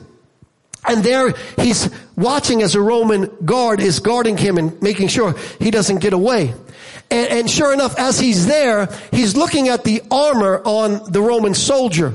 And 0.88 1.04
there 1.04 1.34
he's 1.58 1.90
watching 2.16 2.62
as 2.62 2.74
a 2.74 2.80
Roman 2.80 3.26
guard 3.44 3.80
is 3.80 4.00
guarding 4.00 4.36
him 4.36 4.58
and 4.58 4.80
making 4.82 5.08
sure 5.08 5.34
he 5.60 5.70
doesn't 5.70 5.98
get 5.98 6.12
away. 6.12 6.54
And, 7.10 7.28
and, 7.30 7.50
sure 7.50 7.72
enough, 7.72 7.98
as 7.98 8.18
he's 8.20 8.46
there, 8.46 8.88
he's 9.12 9.34
looking 9.34 9.68
at 9.68 9.82
the 9.84 10.02
armor 10.10 10.60
on 10.64 11.10
the 11.10 11.22
Roman 11.22 11.54
soldier. 11.54 12.12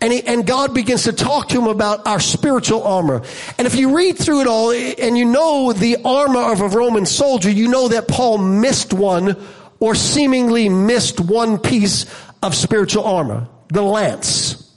And, 0.00 0.12
he, 0.12 0.22
and 0.22 0.46
God 0.46 0.72
begins 0.72 1.02
to 1.02 1.12
talk 1.12 1.48
to 1.50 1.60
him 1.60 1.66
about 1.66 2.06
our 2.06 2.20
spiritual 2.20 2.82
armor. 2.84 3.22
And 3.58 3.66
if 3.66 3.74
you 3.74 3.94
read 3.94 4.16
through 4.16 4.40
it 4.40 4.46
all 4.46 4.70
and 4.70 5.18
you 5.18 5.26
know 5.26 5.74
the 5.74 5.98
armor 6.04 6.52
of 6.52 6.62
a 6.62 6.68
Roman 6.68 7.04
soldier, 7.04 7.50
you 7.50 7.68
know 7.68 7.88
that 7.88 8.08
Paul 8.08 8.38
missed 8.38 8.94
one 8.94 9.36
or 9.78 9.94
seemingly 9.94 10.70
missed 10.70 11.20
one 11.20 11.58
piece 11.58 12.06
of 12.42 12.54
spiritual 12.54 13.04
armor. 13.04 13.46
The 13.68 13.82
lance. 13.82 14.69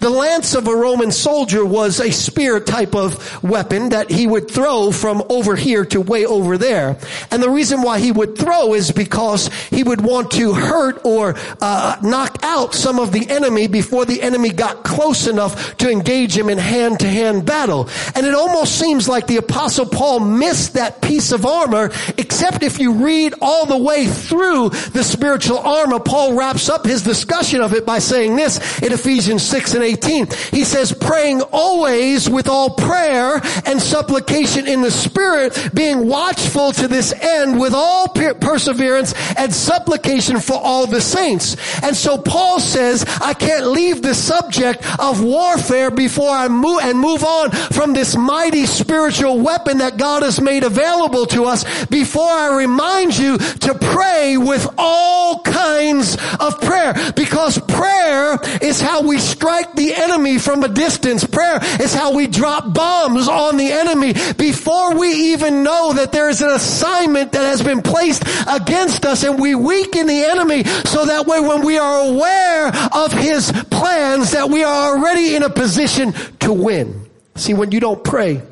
The 0.00 0.10
lance 0.10 0.54
of 0.54 0.68
a 0.68 0.74
Roman 0.74 1.10
soldier 1.10 1.64
was 1.64 2.00
a 2.00 2.10
spear 2.10 2.60
type 2.60 2.94
of 2.94 3.42
weapon 3.42 3.90
that 3.90 4.10
he 4.10 4.26
would 4.26 4.50
throw 4.50 4.90
from 4.90 5.22
over 5.28 5.56
here 5.56 5.84
to 5.86 6.00
way 6.00 6.26
over 6.26 6.58
there. 6.58 6.98
And 7.30 7.42
the 7.42 7.50
reason 7.50 7.82
why 7.82 8.00
he 8.00 8.12
would 8.12 8.36
throw 8.36 8.74
is 8.74 8.90
because 8.90 9.48
he 9.70 9.82
would 9.82 10.00
want 10.00 10.32
to 10.32 10.54
hurt 10.54 11.04
or 11.04 11.34
uh, 11.60 11.96
knock 12.02 12.38
out 12.42 12.74
some 12.74 12.98
of 12.98 13.12
the 13.12 13.28
enemy 13.30 13.66
before 13.66 14.04
the 14.04 14.22
enemy 14.22 14.50
got 14.50 14.84
close 14.84 15.26
enough 15.26 15.76
to 15.78 15.90
engage 15.90 16.36
him 16.36 16.48
in 16.48 16.58
hand-to-hand 16.58 17.46
battle. 17.46 17.88
And 18.14 18.26
it 18.26 18.34
almost 18.34 18.78
seems 18.78 19.08
like 19.08 19.26
the 19.26 19.36
apostle 19.36 19.86
Paul 19.86 20.20
missed 20.20 20.74
that 20.74 21.02
piece 21.02 21.32
of 21.32 21.46
armor, 21.46 21.90
except 22.18 22.62
if 22.62 22.78
you 22.78 22.92
read 22.92 23.34
all 23.40 23.66
the 23.66 23.78
way 23.78 24.06
through 24.06 24.70
the 24.70 25.04
spiritual 25.04 25.58
armor, 25.58 26.00
Paul 26.00 26.34
wraps 26.34 26.68
up 26.68 26.84
his 26.84 27.02
discussion 27.02 27.60
of 27.60 27.74
it 27.74 27.86
by 27.86 27.98
saying 27.98 28.36
this 28.36 28.80
in 28.80 28.92
Ephesians 28.92 29.42
6 29.42 29.74
and 29.74 29.83
18. 29.84 30.28
He 30.50 30.64
says, 30.64 30.92
praying 30.92 31.42
always 31.52 32.28
with 32.28 32.48
all 32.48 32.70
prayer 32.70 33.40
and 33.66 33.80
supplication 33.80 34.66
in 34.66 34.82
the 34.82 34.90
spirit, 34.90 35.70
being 35.74 36.08
watchful 36.08 36.72
to 36.72 36.88
this 36.88 37.12
end 37.12 37.60
with 37.60 37.74
all 37.74 38.08
per- 38.08 38.34
perseverance 38.34 39.14
and 39.36 39.52
supplication 39.52 40.40
for 40.40 40.54
all 40.54 40.86
the 40.86 41.00
saints. 41.00 41.56
And 41.82 41.96
so 41.96 42.18
Paul 42.18 42.60
says, 42.60 43.04
I 43.20 43.34
can't 43.34 43.66
leave 43.66 44.02
the 44.02 44.14
subject 44.14 44.84
of 44.98 45.22
warfare 45.22 45.90
before 45.90 46.30
I 46.30 46.48
move 46.48 46.80
and 46.82 46.98
move 46.98 47.24
on 47.24 47.50
from 47.50 47.92
this 47.92 48.16
mighty 48.16 48.66
spiritual 48.66 49.38
weapon 49.40 49.78
that 49.78 49.96
God 49.96 50.22
has 50.22 50.40
made 50.40 50.64
available 50.64 51.26
to 51.26 51.44
us 51.44 51.64
before 51.86 52.28
I 52.28 52.56
remind 52.56 53.16
you 53.16 53.38
to 53.38 53.74
pray 53.74 54.36
with 54.36 54.66
all 54.78 55.40
kinds 55.42 56.16
of 56.40 56.60
prayer 56.60 56.94
because 57.14 57.58
prayer 57.58 58.38
is 58.62 58.80
how 58.80 59.02
we 59.02 59.18
strike 59.18 59.73
the 59.76 59.94
enemy 59.94 60.38
from 60.38 60.62
a 60.62 60.68
distance. 60.68 61.24
Prayer 61.24 61.58
is 61.80 61.94
how 61.94 62.14
we 62.14 62.26
drop 62.26 62.72
bombs 62.72 63.28
on 63.28 63.56
the 63.56 63.70
enemy 63.70 64.12
before 64.36 64.96
we 64.96 65.32
even 65.32 65.62
know 65.62 65.92
that 65.94 66.12
there 66.12 66.28
is 66.28 66.40
an 66.40 66.50
assignment 66.50 67.32
that 67.32 67.44
has 67.44 67.62
been 67.62 67.82
placed 67.82 68.22
against 68.48 69.04
us 69.04 69.22
and 69.24 69.40
we 69.40 69.54
weaken 69.54 70.06
the 70.06 70.24
enemy 70.24 70.64
so 70.64 71.06
that 71.06 71.26
way 71.26 71.40
when 71.40 71.64
we 71.64 71.78
are 71.78 72.08
aware 72.08 72.68
of 72.92 73.12
his 73.12 73.52
plans 73.70 74.32
that 74.32 74.48
we 74.48 74.62
are 74.62 74.96
already 74.96 75.34
in 75.36 75.42
a 75.42 75.50
position 75.50 76.12
to 76.40 76.52
win. 76.52 77.08
See, 77.36 77.54
when 77.54 77.72
you 77.72 77.80
don't 77.80 78.02
pray, 78.02 78.42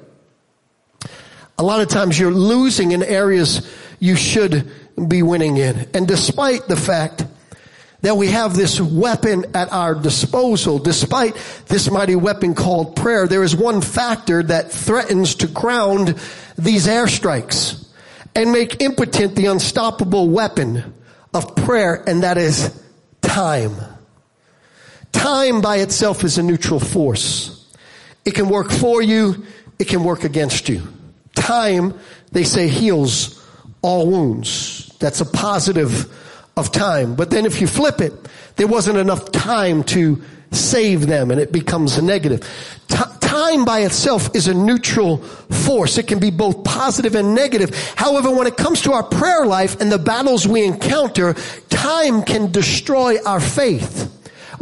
a 1.58 1.62
lot 1.62 1.80
of 1.80 1.88
times 1.88 2.18
you're 2.18 2.32
losing 2.32 2.92
in 2.92 3.02
areas 3.02 3.70
you 4.00 4.16
should 4.16 4.70
be 5.08 5.22
winning 5.22 5.56
in. 5.56 5.88
And 5.94 6.08
despite 6.08 6.66
the 6.66 6.76
fact 6.76 7.24
that 8.02 8.16
we 8.16 8.28
have 8.28 8.54
this 8.54 8.80
weapon 8.80 9.46
at 9.54 9.72
our 9.72 9.94
disposal. 9.94 10.78
Despite 10.78 11.34
this 11.66 11.90
mighty 11.90 12.16
weapon 12.16 12.54
called 12.54 12.96
prayer, 12.96 13.26
there 13.26 13.42
is 13.42 13.56
one 13.56 13.80
factor 13.80 14.42
that 14.42 14.70
threatens 14.72 15.36
to 15.36 15.46
ground 15.46 16.20
these 16.58 16.86
airstrikes 16.86 17.86
and 18.34 18.52
make 18.52 18.82
impotent 18.82 19.36
the 19.36 19.46
unstoppable 19.46 20.28
weapon 20.28 20.94
of 21.32 21.54
prayer, 21.56 22.02
and 22.06 22.24
that 22.24 22.38
is 22.38 22.78
time. 23.20 23.76
Time 25.12 25.60
by 25.60 25.76
itself 25.76 26.24
is 26.24 26.38
a 26.38 26.42
neutral 26.42 26.80
force. 26.80 27.66
It 28.24 28.34
can 28.34 28.48
work 28.48 28.70
for 28.70 29.02
you, 29.02 29.44
it 29.78 29.88
can 29.88 30.04
work 30.04 30.24
against 30.24 30.68
you. 30.68 30.82
Time, 31.34 31.98
they 32.32 32.44
say, 32.44 32.68
heals 32.68 33.46
all 33.80 34.10
wounds. 34.10 34.94
That's 34.98 35.20
a 35.20 35.26
positive 35.26 36.12
of 36.56 36.72
time. 36.72 37.14
But 37.14 37.30
then 37.30 37.46
if 37.46 37.60
you 37.60 37.66
flip 37.66 38.00
it, 38.00 38.12
there 38.56 38.66
wasn't 38.66 38.98
enough 38.98 39.32
time 39.32 39.84
to 39.84 40.22
save 40.50 41.06
them 41.06 41.30
and 41.30 41.40
it 41.40 41.50
becomes 41.50 41.96
a 41.96 42.02
negative. 42.02 42.40
T- 42.88 42.96
time 43.20 43.64
by 43.64 43.80
itself 43.80 44.34
is 44.34 44.46
a 44.48 44.54
neutral 44.54 45.18
force. 45.18 45.96
It 45.96 46.06
can 46.06 46.18
be 46.18 46.30
both 46.30 46.64
positive 46.64 47.14
and 47.14 47.34
negative. 47.34 47.74
However, 47.96 48.30
when 48.30 48.46
it 48.46 48.58
comes 48.58 48.82
to 48.82 48.92
our 48.92 49.02
prayer 49.02 49.46
life 49.46 49.80
and 49.80 49.90
the 49.90 49.98
battles 49.98 50.46
we 50.46 50.64
encounter, 50.64 51.34
time 51.70 52.22
can 52.22 52.52
destroy 52.52 53.16
our 53.24 53.40
faith. 53.40 54.11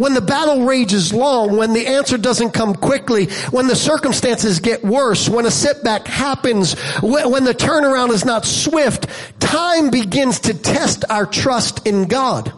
When 0.00 0.14
the 0.14 0.23
battle 0.23 0.64
rages 0.64 1.12
long, 1.12 1.59
when 1.59 1.75
the 1.75 1.87
answer 1.87 2.16
doesn't 2.16 2.52
come 2.52 2.75
quickly, 2.75 3.26
when 3.50 3.66
the 3.66 3.76
circumstances 3.76 4.59
get 4.59 4.83
worse, 4.83 5.28
when 5.28 5.45
a 5.45 5.50
setback 5.50 6.07
happens, 6.07 6.73
when 7.02 7.45
the 7.45 7.52
turnaround 7.52 8.09
is 8.09 8.25
not 8.25 8.47
swift, 8.47 9.09
time 9.40 9.90
begins 9.90 10.40
to 10.40 10.54
test 10.54 11.04
our 11.11 11.26
trust 11.26 11.87
in 11.87 12.09
God. 12.09 12.50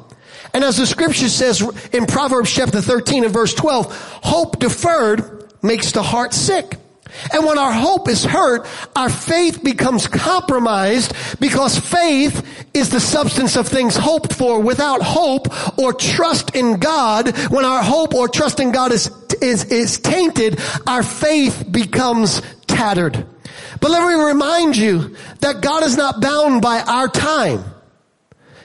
And 0.55 0.63
as 0.63 0.77
the 0.77 0.87
scripture 0.87 1.29
says 1.29 1.61
in 1.93 2.07
Proverbs 2.07 2.53
chapter 2.53 2.81
13 2.81 3.25
and 3.25 3.33
verse 3.33 3.55
12, 3.55 4.21
hope 4.23 4.61
deferred 4.61 5.53
makes 5.65 5.91
the 5.91 6.03
heart 6.05 6.35
sick. 6.35 6.77
And 7.33 7.45
when 7.45 7.59
our 7.59 7.73
hope 7.73 8.09
is 8.09 8.25
hurt, 8.25 8.67
our 8.97 9.09
faith 9.09 9.63
becomes 9.63 10.07
compromised 10.09 11.15
because 11.41 11.79
faith 11.79 12.67
is 12.75 12.91
the 12.91 13.01
substance 13.01 13.57
of 13.57 13.69
things 13.69 13.97
hoped 13.97 14.33
for. 14.33 14.61
Without 14.61 15.03
hope 15.03 15.79
or 15.79 15.93
trust 15.93 16.57
in 16.57 16.79
God, 16.79 17.37
when 17.51 17.65
our 17.65 17.83
hope 17.83 18.15
or 18.15 18.29
trust 18.29 18.61
in 18.61 18.73
God 18.73 18.93
is, 18.93 19.11
is, 19.41 19.65
is 19.65 19.99
tainted, 19.99 20.61
our 20.87 21.03
faith 21.03 21.65
becomes 21.71 22.43
tattered. 22.67 23.27
But 23.81 23.91
let 23.91 24.07
me 24.07 24.25
remind 24.25 24.77
you 24.77 25.17
that 25.41 25.61
God 25.61 25.83
is 25.85 25.97
not 25.97 26.21
bound 26.21 26.63
by 26.63 26.81
our 26.81 27.09
time. 27.09 27.65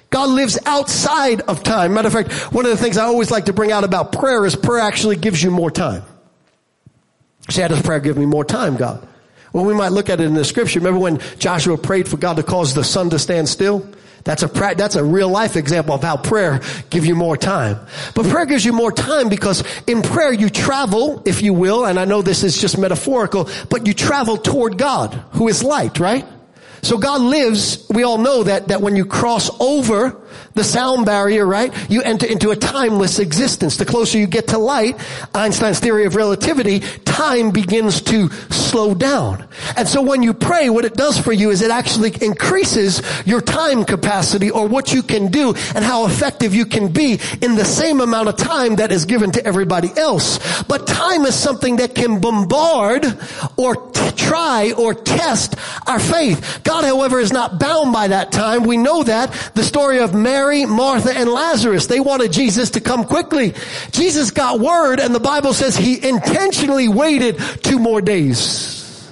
God 0.10 0.30
lives 0.30 0.58
outside 0.66 1.42
of 1.42 1.64
time. 1.64 1.94
Matter 1.94 2.08
of 2.08 2.14
fact, 2.14 2.32
one 2.54 2.66
of 2.66 2.72
the 2.72 2.78
things 2.78 2.98
I 2.98 3.06
always 3.06 3.30
like 3.30 3.46
to 3.46 3.54
bring 3.54 3.72
out 3.72 3.84
about 3.84 4.14
prayer 4.14 4.46
is 4.46 4.56
prayer 4.56 4.80
actually 4.80 5.18
gives 5.18 5.44
you 5.44 5.52
more 5.52 5.70
time. 5.72 6.04
Say, 7.50 7.62
how 7.62 7.70
does 7.70 7.82
prayer 7.82 8.00
give 8.00 8.18
me 8.18 8.26
more 8.26 8.44
time, 8.44 8.76
God? 8.76 9.08
Well, 9.54 9.66
we 9.66 9.74
might 9.74 9.92
look 9.92 10.10
at 10.10 10.20
it 10.20 10.26
in 10.26 10.34
the 10.34 10.44
scripture. 10.44 10.80
Remember 10.80 11.00
when 11.00 11.20
Joshua 11.40 11.78
prayed 11.78 12.08
for 12.08 12.18
God 12.18 12.36
to 12.36 12.44
cause 12.44 12.74
the 12.74 12.84
sun 12.84 13.10
to 13.12 13.20
stand 13.20 13.48
still? 13.48 13.88
That's 14.24 14.44
a 14.44 14.48
that's 14.48 14.96
a 14.96 15.04
real 15.06 15.30
life 15.30 15.56
example 15.56 15.96
of 15.96 16.04
how 16.04 16.18
prayer 16.18 16.60
gives 16.90 17.08
you 17.08 17.16
more 17.16 17.38
time. 17.38 17.80
But 18.14 18.26
prayer 18.26 18.46
gives 18.46 18.66
you 18.66 18.74
more 18.74 18.92
time 18.92 19.30
because 19.30 19.64
in 19.88 20.02
prayer 20.02 20.34
you 20.34 20.50
travel, 20.50 21.24
if 21.26 21.42
you 21.42 21.54
will, 21.54 21.86
and 21.86 21.98
I 21.98 22.04
know 22.04 22.22
this 22.22 22.44
is 22.44 22.60
just 22.60 22.78
metaphorical, 22.78 23.48
but 23.70 23.88
you 23.88 23.94
travel 23.94 24.36
toward 24.36 24.78
God, 24.78 25.14
who 25.32 25.48
is 25.48 25.64
light, 25.64 26.00
right? 26.02 26.26
So 26.82 26.98
God 26.98 27.22
lives, 27.22 27.88
we 27.90 28.04
all 28.04 28.18
know 28.18 28.44
that, 28.44 28.68
that 28.68 28.82
when 28.82 28.98
you 28.98 29.06
cross 29.06 29.50
over 29.62 30.22
the 30.54 30.64
sound 30.64 31.06
barrier, 31.06 31.46
right, 31.46 31.74
you 31.90 32.02
enter 32.02 32.26
into 32.26 32.52
a 32.52 32.56
timeless 32.56 33.20
existence. 33.20 33.78
The 33.78 33.86
closer 33.86 34.18
you 34.18 34.28
get 34.28 34.50
to 34.50 34.58
light, 34.58 34.96
Einstein's 35.34 35.80
theory 35.80 36.06
of 36.06 36.16
relativity, 36.16 36.80
time 37.06 37.52
begins 37.52 38.02
to 38.02 38.30
slow 38.50 38.94
down. 38.94 39.48
And 39.76 39.88
so 39.88 40.02
when 40.02 40.24
you 40.24 40.34
pray, 40.34 40.70
what 40.70 40.86
it 40.86 40.94
does 40.94 41.20
for 41.20 41.32
you 41.32 41.52
is 41.52 41.62
it 41.62 41.72
actually 41.72 42.14
increases 42.22 43.02
your 43.26 43.42
time 43.42 43.86
capacity 43.86 44.50
or 44.50 44.68
what 44.68 44.94
you 44.94 45.04
can 45.04 45.32
do 45.32 45.54
and 45.76 45.84
how 45.84 46.06
effective 46.06 46.54
you 46.54 46.66
can 46.66 46.92
be 46.92 47.20
in 47.42 47.56
the 47.56 47.66
same 47.66 48.02
amount 48.02 48.30
of 48.30 48.38
time 48.38 48.76
that 48.78 48.92
is 48.92 49.06
given 49.06 49.32
to 49.32 49.46
everybody 49.46 49.90
else. 49.98 50.64
But 50.64 50.88
time 50.88 51.26
is 51.26 51.36
something 51.36 51.78
that 51.78 51.96
can 51.96 52.20
bombard 52.20 53.06
or 53.58 53.76
t- 53.76 54.12
try 54.12 54.74
or 54.78 54.94
test 54.94 55.56
our 55.88 56.00
faith. 56.00 56.62
God, 56.64 56.84
however, 56.84 57.20
is 57.20 57.32
not 57.32 57.60
bound 57.60 57.94
by 57.94 58.08
that 58.10 58.32
time. 58.32 58.64
We 58.64 58.78
know 58.78 59.04
that. 59.04 59.32
The 59.54 59.64
story 59.64 60.00
of 60.00 60.14
Mary, 60.28 60.66
Martha, 60.66 61.18
and 61.18 61.30
Lazarus, 61.30 61.86
they 61.86 62.02
wanted 62.02 62.34
Jesus 62.34 62.72
to 62.72 62.82
come 62.82 63.06
quickly. 63.06 63.54
Jesus 63.92 64.30
got 64.30 64.60
word 64.60 65.00
and 65.00 65.16
the 65.16 65.22
Bible 65.22 65.54
says 65.54 65.78
he 65.78 66.06
intentionally 66.06 66.90
waited 66.90 67.40
two 67.64 67.80
more 67.80 68.02
days. 68.02 69.10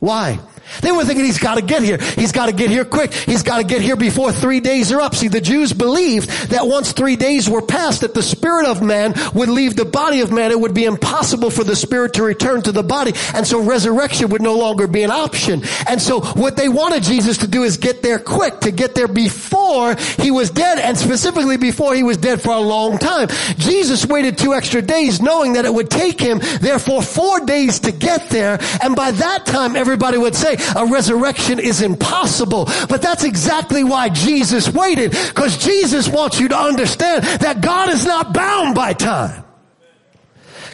Why? 0.00 0.40
They 0.82 0.92
were 0.92 1.04
thinking 1.04 1.24
he's 1.24 1.38
got 1.38 1.56
to 1.56 1.62
get 1.62 1.82
here. 1.82 1.98
He's 1.98 2.32
got 2.32 2.46
to 2.46 2.52
get 2.52 2.70
here 2.70 2.84
quick. 2.84 3.12
He's 3.12 3.42
got 3.42 3.58
to 3.58 3.64
get 3.64 3.80
here 3.80 3.96
before 3.96 4.32
three 4.32 4.60
days 4.60 4.92
are 4.92 5.00
up. 5.00 5.14
See, 5.14 5.28
the 5.28 5.40
Jews 5.40 5.72
believed 5.72 6.28
that 6.50 6.66
once 6.66 6.92
three 6.92 7.16
days 7.16 7.48
were 7.48 7.62
passed, 7.62 8.02
that 8.02 8.14
the 8.14 8.22
spirit 8.22 8.66
of 8.66 8.82
man 8.82 9.14
would 9.34 9.48
leave 9.48 9.76
the 9.76 9.84
body 9.84 10.20
of 10.20 10.32
man. 10.32 10.50
It 10.50 10.60
would 10.60 10.74
be 10.74 10.84
impossible 10.84 11.50
for 11.50 11.64
the 11.64 11.76
spirit 11.76 12.14
to 12.14 12.22
return 12.22 12.62
to 12.62 12.72
the 12.72 12.82
body. 12.82 13.12
And 13.34 13.46
so 13.46 13.60
resurrection 13.62 14.30
would 14.30 14.42
no 14.42 14.56
longer 14.56 14.86
be 14.86 15.02
an 15.02 15.10
option. 15.10 15.62
And 15.88 16.00
so 16.00 16.20
what 16.20 16.56
they 16.56 16.68
wanted 16.68 17.02
Jesus 17.02 17.38
to 17.38 17.48
do 17.48 17.62
is 17.62 17.76
get 17.76 18.02
there 18.02 18.18
quick, 18.18 18.60
to 18.60 18.70
get 18.70 18.94
there 18.94 19.08
before 19.08 19.94
he 20.18 20.30
was 20.30 20.50
dead, 20.50 20.78
and 20.78 20.96
specifically 20.96 21.56
before 21.56 21.94
he 21.94 22.02
was 22.02 22.16
dead 22.16 22.40
for 22.40 22.52
a 22.52 22.60
long 22.60 22.98
time. 22.98 23.28
Jesus 23.56 24.06
waited 24.06 24.38
two 24.38 24.54
extra 24.54 24.82
days 24.82 25.20
knowing 25.20 25.54
that 25.54 25.64
it 25.64 25.72
would 25.72 25.90
take 25.90 26.20
him, 26.20 26.40
therefore, 26.60 27.02
four 27.02 27.40
days 27.44 27.80
to 27.80 27.92
get 27.92 28.28
there. 28.30 28.58
And 28.82 28.94
by 28.96 29.10
that 29.10 29.46
time, 29.46 29.76
everybody 29.76 30.18
would 30.18 30.34
a 30.76 30.86
resurrection 30.86 31.58
is 31.58 31.82
impossible. 31.82 32.66
But 32.88 33.02
that's 33.02 33.24
exactly 33.24 33.84
why 33.84 34.08
Jesus 34.08 34.68
waited. 34.68 35.10
Because 35.10 35.56
Jesus 35.58 36.08
wants 36.08 36.40
you 36.40 36.48
to 36.48 36.56
understand 36.56 37.24
that 37.24 37.60
God 37.60 37.90
is 37.90 38.04
not 38.04 38.32
bound 38.32 38.74
by 38.74 38.92
time. 38.92 39.44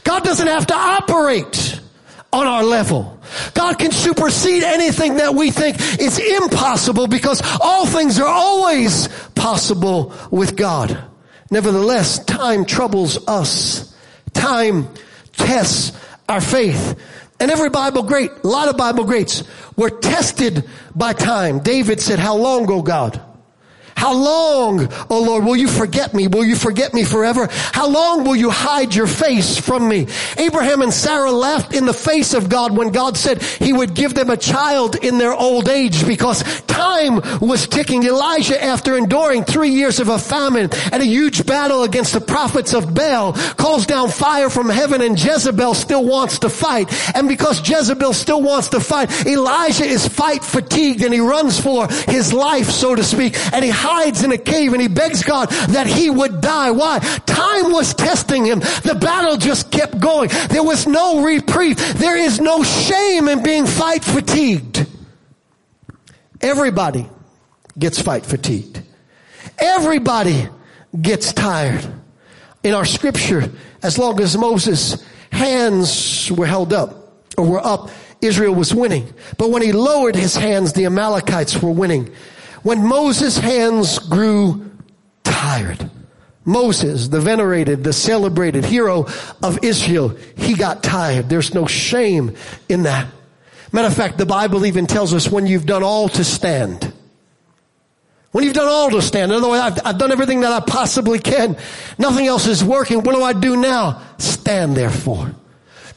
God 0.05 0.25
doesn't 0.25 0.47
have 0.47 0.67
to 0.67 0.75
operate 0.75 1.81
on 2.33 2.47
our 2.47 2.65
level. 2.65 3.21
God 3.55 3.79
can 3.79 3.93
supersede 3.93 4.63
anything 4.63 5.17
that 5.17 5.35
we 5.35 5.51
think 5.51 5.79
is 6.01 6.19
impossible 6.19 7.07
because 7.07 7.43
all 7.61 7.87
things 7.87 8.19
are 8.19 8.29
always 8.29 9.09
possible 9.35 10.15
with 10.31 10.57
God. 10.57 10.99
Nevertheless, 11.51 12.25
time 12.25 12.65
troubles 12.65 13.29
us. 13.29 13.95
Time 14.33 14.89
tests 15.33 15.93
our 16.29 16.41
faith. 16.41 16.99
And 17.43 17.51
every 17.51 17.71
Bible 17.71 18.05
great, 18.05 18.31
a 18.45 18.47
lot 18.47 18.69
of 18.69 18.77
Bible 18.77 19.03
greats 19.03 19.43
were 19.75 19.91
tested 19.91 20.63
by 20.95 21.13
time. 21.13 21.59
David 21.59 22.01
said, 22.01 22.21
how 22.21 22.37
long, 22.37 22.71
O 22.71 22.83
God? 22.83 23.21
How 24.03 24.15
long, 24.15 24.89
oh 25.11 25.23
Lord, 25.23 25.45
will 25.45 25.55
you 25.55 25.69
forget 25.69 26.13
me? 26.13 26.27
Will 26.27 26.45
you 26.45 26.57
forget 26.57 26.93
me 26.93 27.05
forever? 27.05 27.47
How 27.53 27.89
long 27.89 28.25
will 28.25 28.35
you 28.35 28.51
hide 28.51 28.97
your 28.97 29.07
face 29.07 29.57
from 29.57 29.89
me? 29.89 30.09
Abraham 30.37 30.83
and 30.83 30.93
Sarah 30.93 31.31
laughed 31.31 31.73
in 31.73 31.87
the 31.87 31.95
face 31.95 32.35
of 32.35 32.49
God 32.49 32.77
when 32.77 32.91
God 32.91 33.17
said 33.17 33.41
he 33.41 33.73
would 33.73 33.95
give 33.95 34.15
them 34.15 34.29
a 34.29 34.37
child 34.37 34.97
in 34.97 35.19
their 35.19 35.33
old 35.33 35.69
age 35.69 36.05
because 36.05 36.43
time 36.63 37.21
was 37.39 37.69
ticking. 37.69 38.03
Elijah, 38.03 38.61
after 38.61 38.99
enduring 38.99 39.45
three 39.45 39.71
years 39.71 40.01
of 40.01 40.09
a 40.09 40.19
famine 40.19 40.69
and 40.91 41.01
a 41.01 41.07
huge 41.07 41.47
battle 41.47 41.85
against 41.85 42.13
the 42.13 42.21
prophets 42.21 42.75
of 42.75 42.93
Baal, 42.93 43.35
calls 43.35 43.87
down 43.87 44.09
fire 44.09 44.51
from 44.51 44.69
heaven 44.69 45.01
and 45.01 45.17
Jezebel 45.17 45.75
still 45.75 46.05
wants 46.05 46.41
to 46.41 46.49
fight. 46.49 46.93
And 47.15 47.29
because 47.29 47.61
Jezebel 47.69 48.15
still 48.15 48.43
wants 48.43 48.71
to 48.71 48.81
fight, 48.81 49.25
Elijah 49.29 49.85
is 49.85 50.09
fight 50.09 50.43
fatigued 50.43 51.05
and 51.05 51.15
he 51.15 51.21
runs 51.21 51.61
for 51.61 51.87
his 52.09 52.33
life, 52.33 52.69
so 52.69 52.97
to 52.97 53.05
speak, 53.05 53.37
and 53.53 53.65
he 53.65 53.71
hides 53.71 53.92
in 54.23 54.33
a 54.33 54.39
cave 54.39 54.73
and 54.73 54.83
he 54.83 54.89
begs 54.89 55.23
God 55.23 55.49
that 55.69 55.87
he 55.87 56.11
would 56.11 56.41
die. 56.41 56.71
Why? 56.71 56.99
Time 56.99 57.73
was 57.73 57.95
testing 57.95 58.45
him. 58.45 58.61
The 58.61 58.99
battle 59.01 59.37
just 59.37 59.71
kept 59.71 60.01
going. 60.01 60.31
There 60.49 60.63
was 60.63 60.87
no 60.87 61.25
reprieve. 61.25 61.77
There 61.99 62.17
is 62.17 62.41
no 62.41 62.63
shame 62.63 63.29
in 63.29 63.43
being 63.43 63.67
fight 63.67 64.05
fatigued. 64.05 64.87
Everybody 66.41 67.09
gets 67.79 68.01
fight 68.01 68.27
fatigued. 68.27 68.83
Everybody 69.59 70.49
gets 71.01 71.33
tired. 71.33 71.87
In 72.63 72.75
our 72.75 72.85
scripture, 72.85 73.51
as 73.83 73.99
long 73.99 74.21
as 74.21 74.37
Moses' 74.37 75.05
hands 75.31 76.31
were 76.31 76.47
held 76.47 76.73
up 76.73 77.25
or 77.37 77.45
were 77.45 77.67
up, 77.67 77.91
Israel 78.21 78.55
was 78.55 78.73
winning. 78.73 79.13
But 79.37 79.51
when 79.51 79.63
he 79.63 79.73
lowered 79.73 80.15
his 80.15 80.37
hands, 80.37 80.73
the 80.75 80.87
Amalekites 80.87 81.61
were 81.61 81.73
winning. 81.73 82.13
When 82.63 82.87
Moses' 82.87 83.39
hands 83.39 83.99
grew 83.99 84.71
tired, 85.25 85.91
Moses, 86.45 87.09
the 87.09 87.21
venerated, 87.21 87.85
the 87.85 87.93
celebrated 87.93 88.65
hero 88.65 89.07
of 89.43 89.59
Israel, 89.63 90.17
he 90.37 90.55
got 90.55 90.83
tired. 90.83 91.29
There's 91.29 91.55
no 91.55 91.67
shame 91.67 92.37
in 92.69 92.85
that. 92.85 93.09
Matter 93.73 93.89
of 93.89 93.95
fact, 93.95 94.19
the 94.19 94.27
Bible 94.27 94.67
even 94.67 94.87
tells 94.87 95.15
us 95.15 95.29
when 95.31 95.47
you've 95.47 95.67
done 95.67 95.83
all 95.83 96.09
to 96.11 96.25
stand. 96.25 96.93
When 98.33 98.45
you've 98.45 98.55
done 98.55 98.69
all 98.69 98.91
to 98.91 99.03
stand. 99.03 99.31
In 99.31 99.39
other 99.39 99.49
words, 99.49 99.63
I've, 99.63 99.87
I've 99.87 99.99
done 99.99 100.13
everything 100.13 100.41
that 100.41 100.53
I 100.53 100.61
possibly 100.61 101.19
can. 101.19 101.57
Nothing 101.99 102.27
else 102.27 102.47
is 102.47 102.65
working. 102.65 103.03
What 103.03 103.15
do 103.15 103.23
I 103.23 103.33
do 103.33 103.57
now? 103.57 104.03
Stand 104.19 104.77
therefore. 104.77 105.35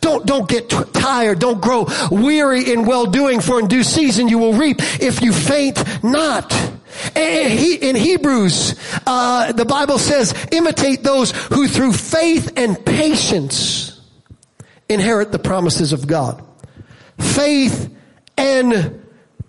Don't, 0.05 0.23
don't 0.23 0.47
get 0.47 0.69
t- 0.69 0.77
tired. 0.93 1.39
Don't 1.39 1.59
grow 1.59 1.87
weary 2.11 2.71
in 2.71 2.85
well 2.85 3.07
doing 3.07 3.41
for 3.41 3.59
in 3.59 3.65
due 3.65 3.81
season 3.81 4.27
you 4.27 4.37
will 4.37 4.53
reap 4.53 4.77
if 5.01 5.23
you 5.23 5.33
faint 5.33 5.83
not. 6.03 6.53
In 7.15 7.95
Hebrews, 7.95 8.75
uh, 9.07 9.51
the 9.53 9.65
Bible 9.65 9.97
says, 9.97 10.35
imitate 10.51 11.01
those 11.01 11.31
who 11.31 11.67
through 11.67 11.93
faith 11.93 12.53
and 12.55 12.85
patience 12.85 13.99
inherit 14.87 15.31
the 15.31 15.39
promises 15.39 15.91
of 15.91 16.05
God. 16.05 16.45
Faith 17.17 17.91
and 18.37 19.03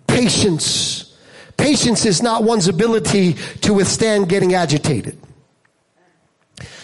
patience. 0.07 1.15
Patience 1.55 2.03
is 2.03 2.23
not 2.23 2.43
one's 2.43 2.67
ability 2.67 3.33
to 3.61 3.75
withstand 3.75 4.27
getting 4.27 4.55
agitated. 4.55 5.19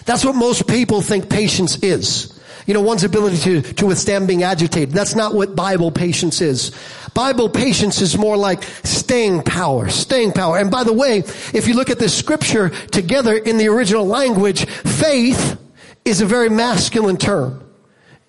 That's 0.05 0.23
what 0.23 0.35
most 0.35 0.67
people 0.67 1.01
think 1.01 1.27
patience 1.27 1.81
is. 1.81 2.32
You 2.65 2.73
know, 2.73 2.81
one's 2.81 3.03
ability 3.03 3.37
to, 3.37 3.73
to 3.73 3.85
withstand 3.85 4.27
being 4.27 4.43
agitated. 4.43 4.91
That's 4.91 5.15
not 5.15 5.33
what 5.33 5.55
Bible 5.55 5.91
patience 5.91 6.41
is. 6.41 6.71
Bible 7.13 7.49
patience 7.49 8.01
is 8.01 8.17
more 8.17 8.37
like 8.37 8.63
staying 8.83 9.43
power, 9.43 9.89
staying 9.89 10.31
power. 10.31 10.57
And 10.57 10.71
by 10.71 10.83
the 10.83 10.93
way, 10.93 11.19
if 11.19 11.67
you 11.67 11.75
look 11.75 11.89
at 11.89 11.99
this 11.99 12.17
scripture 12.17 12.69
together 12.69 13.35
in 13.35 13.57
the 13.57 13.67
original 13.67 14.05
language, 14.05 14.65
faith 14.65 15.59
is 16.05 16.21
a 16.21 16.25
very 16.25 16.49
masculine 16.49 17.17
term. 17.17 17.62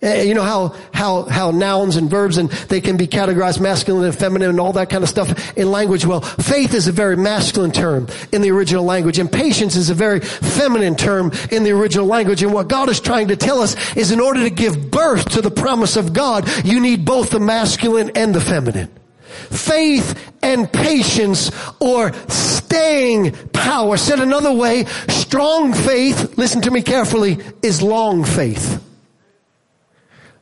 Eh, 0.02 0.22
you 0.24 0.34
know 0.34 0.42
how, 0.42 0.74
how, 0.92 1.22
how 1.22 1.50
nouns 1.50 1.96
and 1.96 2.10
verbs 2.10 2.36
and 2.36 2.50
they 2.50 2.80
can 2.80 2.98
be 2.98 3.06
categorized 3.06 3.58
masculine 3.58 4.04
and 4.04 4.14
feminine 4.14 4.50
and 4.50 4.60
all 4.60 4.74
that 4.74 4.90
kind 4.90 5.02
of 5.02 5.08
stuff 5.08 5.56
in 5.56 5.70
language. 5.70 6.04
Well, 6.04 6.20
faith 6.20 6.74
is 6.74 6.88
a 6.88 6.92
very 6.92 7.16
masculine 7.16 7.72
term 7.72 8.08
in 8.30 8.42
the 8.42 8.50
original 8.50 8.84
language 8.84 9.18
and 9.18 9.32
patience 9.32 9.76
is 9.76 9.88
a 9.88 9.94
very 9.94 10.20
feminine 10.20 10.94
term 10.94 11.32
in 11.50 11.64
the 11.64 11.70
original 11.72 12.06
language. 12.06 12.42
And 12.42 12.52
what 12.52 12.68
God 12.68 12.90
is 12.90 13.00
trying 13.00 13.28
to 13.28 13.36
tell 13.36 13.60
us 13.60 13.96
is 13.96 14.10
in 14.10 14.20
order 14.20 14.42
to 14.42 14.50
give 14.50 14.90
birth 14.90 15.30
to 15.30 15.40
the 15.40 15.50
promise 15.50 15.96
of 15.96 16.12
God, 16.12 16.48
you 16.66 16.80
need 16.80 17.06
both 17.06 17.30
the 17.30 17.40
masculine 17.40 18.10
and 18.14 18.34
the 18.34 18.42
feminine. 18.42 18.90
Faith 19.24 20.32
and 20.42 20.70
patience 20.70 21.50
or 21.80 22.12
staying 22.28 23.32
power. 23.52 23.96
Said 23.96 24.20
another 24.20 24.52
way, 24.52 24.84
strong 25.08 25.72
faith, 25.72 26.36
listen 26.36 26.60
to 26.60 26.70
me 26.70 26.82
carefully, 26.82 27.38
is 27.62 27.80
long 27.80 28.22
faith. 28.22 28.82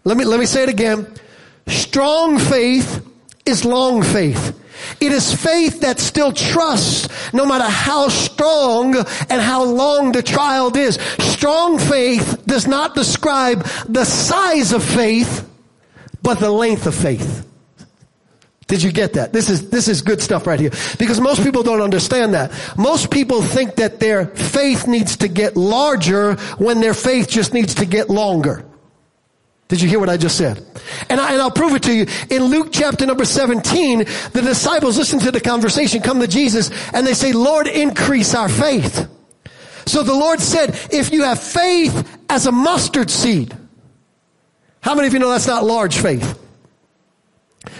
Let 0.04 0.16
me, 0.16 0.24
let 0.24 0.40
me 0.40 0.46
say 0.46 0.64
it 0.64 0.68
again. 0.68 1.06
Strong 1.66 2.38
faith 2.38 3.06
is 3.46 3.64
long 3.64 4.02
faith. 4.02 4.58
It 5.00 5.12
is 5.12 5.32
faith 5.32 5.80
that 5.80 6.00
still 6.00 6.32
trusts 6.32 7.08
no 7.32 7.46
matter 7.46 7.68
how 7.68 8.08
strong 8.08 8.96
and 8.96 9.40
how 9.40 9.64
long 9.64 10.12
the 10.12 10.22
trial 10.22 10.76
is. 10.76 10.96
Strong 11.18 11.78
faith 11.78 12.42
does 12.46 12.66
not 12.66 12.94
describe 12.94 13.64
the 13.88 14.04
size 14.04 14.72
of 14.72 14.82
faith, 14.82 15.48
but 16.22 16.40
the 16.40 16.50
length 16.50 16.86
of 16.86 16.94
faith. 16.94 17.46
Did 18.66 18.82
you 18.82 18.90
get 18.90 19.14
that? 19.14 19.32
This 19.32 19.50
is, 19.50 19.68
this 19.68 19.86
is 19.86 20.00
good 20.00 20.22
stuff 20.22 20.46
right 20.46 20.58
here. 20.58 20.70
Because 20.98 21.20
most 21.20 21.42
people 21.42 21.62
don't 21.62 21.82
understand 21.82 22.32
that. 22.34 22.52
Most 22.78 23.10
people 23.10 23.42
think 23.42 23.76
that 23.76 24.00
their 24.00 24.26
faith 24.26 24.86
needs 24.86 25.18
to 25.18 25.28
get 25.28 25.56
larger 25.56 26.36
when 26.56 26.80
their 26.80 26.94
faith 26.94 27.28
just 27.28 27.52
needs 27.52 27.74
to 27.74 27.84
get 27.84 28.08
longer. 28.08 28.64
Did 29.72 29.80
you 29.80 29.88
hear 29.88 29.98
what 30.00 30.10
I 30.10 30.18
just 30.18 30.36
said? 30.36 30.62
And, 31.08 31.18
I, 31.18 31.32
and 31.32 31.40
I'll 31.40 31.50
prove 31.50 31.72
it 31.74 31.84
to 31.84 31.94
you. 31.94 32.06
In 32.28 32.44
Luke 32.44 32.68
chapter 32.72 33.06
number 33.06 33.24
17, 33.24 34.00
the 34.00 34.42
disciples 34.44 34.98
listen 34.98 35.18
to 35.20 35.30
the 35.30 35.40
conversation, 35.40 36.02
come 36.02 36.20
to 36.20 36.28
Jesus, 36.28 36.70
and 36.92 37.06
they 37.06 37.14
say, 37.14 37.32
Lord, 37.32 37.66
increase 37.66 38.34
our 38.34 38.50
faith. 38.50 39.08
So 39.86 40.02
the 40.02 40.12
Lord 40.12 40.40
said, 40.40 40.78
if 40.92 41.10
you 41.10 41.22
have 41.22 41.42
faith 41.42 42.18
as 42.28 42.46
a 42.46 42.52
mustard 42.52 43.10
seed, 43.10 43.56
how 44.82 44.94
many 44.94 45.06
of 45.06 45.14
you 45.14 45.20
know 45.20 45.30
that's 45.30 45.46
not 45.46 45.64
large 45.64 45.96
faith? 45.96 46.38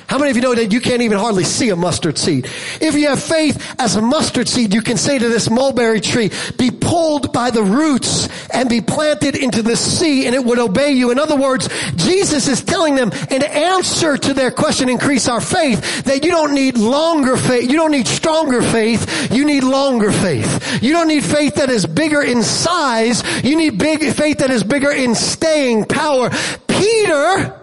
How 0.06 0.18
many 0.18 0.30
of 0.30 0.36
you 0.36 0.42
know 0.42 0.54
that 0.54 0.72
you 0.72 0.80
can't 0.80 1.02
even 1.02 1.18
hardly 1.18 1.42
see 1.42 1.70
a 1.70 1.76
mustard 1.76 2.16
seed? 2.16 2.44
If 2.80 2.94
you 2.94 3.08
have 3.08 3.20
faith 3.20 3.74
as 3.80 3.96
a 3.96 4.02
mustard 4.02 4.48
seed, 4.48 4.72
you 4.74 4.80
can 4.80 4.96
say 4.96 5.18
to 5.18 5.28
this 5.28 5.50
mulberry 5.50 6.00
tree, 6.00 6.30
be 6.56 6.70
pulled 6.70 7.32
by 7.32 7.50
the 7.50 7.62
roots 7.62 8.28
and 8.50 8.68
be 8.68 8.80
planted 8.80 9.34
into 9.34 9.62
the 9.62 9.76
sea 9.76 10.26
and 10.26 10.34
it 10.34 10.44
would 10.44 10.60
obey 10.60 10.92
you. 10.92 11.10
In 11.10 11.18
other 11.18 11.34
words, 11.34 11.68
Jesus 11.96 12.46
is 12.46 12.62
telling 12.62 12.94
them 12.94 13.10
in 13.30 13.42
answer 13.42 14.16
to 14.16 14.34
their 14.34 14.50
question, 14.50 14.88
increase 14.88 15.28
our 15.28 15.40
faith, 15.40 16.04
that 16.04 16.24
you 16.24 16.30
don't 16.30 16.54
need 16.54 16.78
longer 16.78 17.36
faith. 17.36 17.68
You 17.70 17.76
don't 17.76 17.92
need 17.92 18.06
stronger 18.06 18.62
faith. 18.62 19.32
You 19.32 19.44
need 19.44 19.64
longer 19.64 20.12
faith. 20.12 20.82
You 20.82 20.92
don't 20.92 21.08
need 21.08 21.24
faith 21.24 21.56
that 21.56 21.70
is 21.70 21.86
bigger 21.86 22.22
in 22.22 22.42
size. 22.42 23.22
You 23.42 23.56
need 23.56 23.78
big 23.78 24.00
faith 24.12 24.38
that 24.38 24.50
is 24.50 24.62
bigger 24.62 24.92
in 24.92 25.14
staying 25.14 25.86
power. 25.86 26.30
Peter 26.68 27.61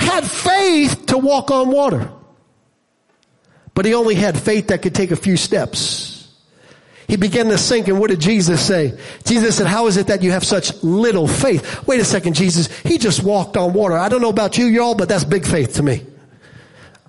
had 0.00 0.24
faith 0.24 1.06
to 1.06 1.18
walk 1.18 1.50
on 1.50 1.70
water. 1.70 2.10
But 3.74 3.84
he 3.84 3.94
only 3.94 4.14
had 4.14 4.38
faith 4.38 4.68
that 4.68 4.82
could 4.82 4.94
take 4.94 5.10
a 5.10 5.16
few 5.16 5.36
steps. 5.36 6.28
He 7.08 7.16
began 7.16 7.46
to 7.46 7.58
sink 7.58 7.88
and 7.88 7.98
what 7.98 8.10
did 8.10 8.20
Jesus 8.20 8.64
say? 8.64 8.96
Jesus 9.24 9.56
said, 9.56 9.66
how 9.66 9.88
is 9.88 9.96
it 9.96 10.06
that 10.08 10.22
you 10.22 10.30
have 10.30 10.44
such 10.44 10.82
little 10.82 11.26
faith? 11.26 11.86
Wait 11.86 12.00
a 12.00 12.04
second, 12.04 12.34
Jesus. 12.34 12.68
He 12.82 12.98
just 12.98 13.22
walked 13.22 13.56
on 13.56 13.72
water. 13.72 13.96
I 13.98 14.08
don't 14.08 14.20
know 14.20 14.28
about 14.28 14.58
you, 14.58 14.66
y'all, 14.66 14.94
but 14.94 15.08
that's 15.08 15.24
big 15.24 15.44
faith 15.44 15.74
to 15.74 15.82
me. 15.82 16.06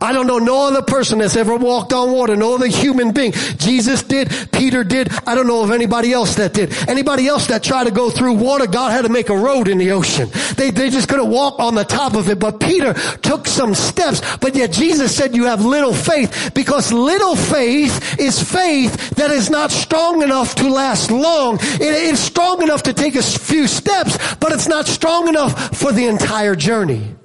I 0.02 0.14
don't 0.14 0.26
know 0.26 0.40
no 0.40 0.68
other 0.68 0.82
person 0.82 1.20
that's 1.20 1.36
ever 1.36 1.56
walked 1.56 1.94
on 1.94 2.12
water, 2.12 2.36
no 2.36 2.56
other 2.56 2.68
human 2.68 3.12
being. 3.12 3.32
Jesus 3.32 4.02
did, 4.02 4.30
Peter 4.52 4.84
did. 4.84 5.10
I 5.28 5.36
don't 5.36 5.48
know 5.48 5.64
of 5.64 5.70
anybody 5.70 6.12
else 6.12 6.36
that 6.36 6.54
did. 6.54 6.76
Anybody 6.90 7.28
else 7.28 7.48
that 7.48 7.64
tried 7.64 7.84
to 7.84 7.92
go 7.92 8.10
through 8.10 8.34
water, 8.34 8.66
God 8.66 8.92
had 8.92 9.04
to 9.04 9.10
make 9.10 9.30
a 9.30 9.38
road 9.38 9.68
in 9.68 9.78
the 9.78 9.92
ocean. 9.92 10.30
They, 10.58 10.72
they 10.72 10.90
just 10.90 11.08
couldn't 11.08 11.30
walk 11.30 11.60
on 11.60 11.76
the 11.76 11.84
top 11.84 12.16
of 12.16 12.30
it, 12.30 12.40
but 12.40 12.60
Peter 12.60 12.94
took 13.22 13.46
some 13.48 13.76
steps, 13.76 14.22
but 14.38 14.56
yet 14.56 14.72
Jesus 14.72 15.16
said 15.16 15.36
you 15.36 15.46
have 15.46 15.64
little 15.64 15.94
faith 15.94 16.52
because 16.56 16.92
little 16.92 17.36
faith 17.36 18.20
is 18.20 18.42
faith 18.42 19.12
that 19.12 19.30
is 19.30 19.50
not 19.52 19.72
strong 19.72 20.24
enough 20.24 20.56
to 20.56 20.68
last 20.68 21.12
long. 21.12 21.60
It, 21.62 21.82
it's 21.82 22.20
strong 22.20 22.64
enough 22.64 22.84
to 22.84 22.94
take 22.94 23.16
a 23.16 23.22
few 23.22 23.68
steps, 23.68 24.18
but 24.36 24.52
it's 24.52 24.68
not 24.68 24.88
strong 24.88 25.28
enough 25.28 25.78
for 25.78 25.92
the 25.92 26.08
entire 26.08 26.56
journey. 26.56 27.16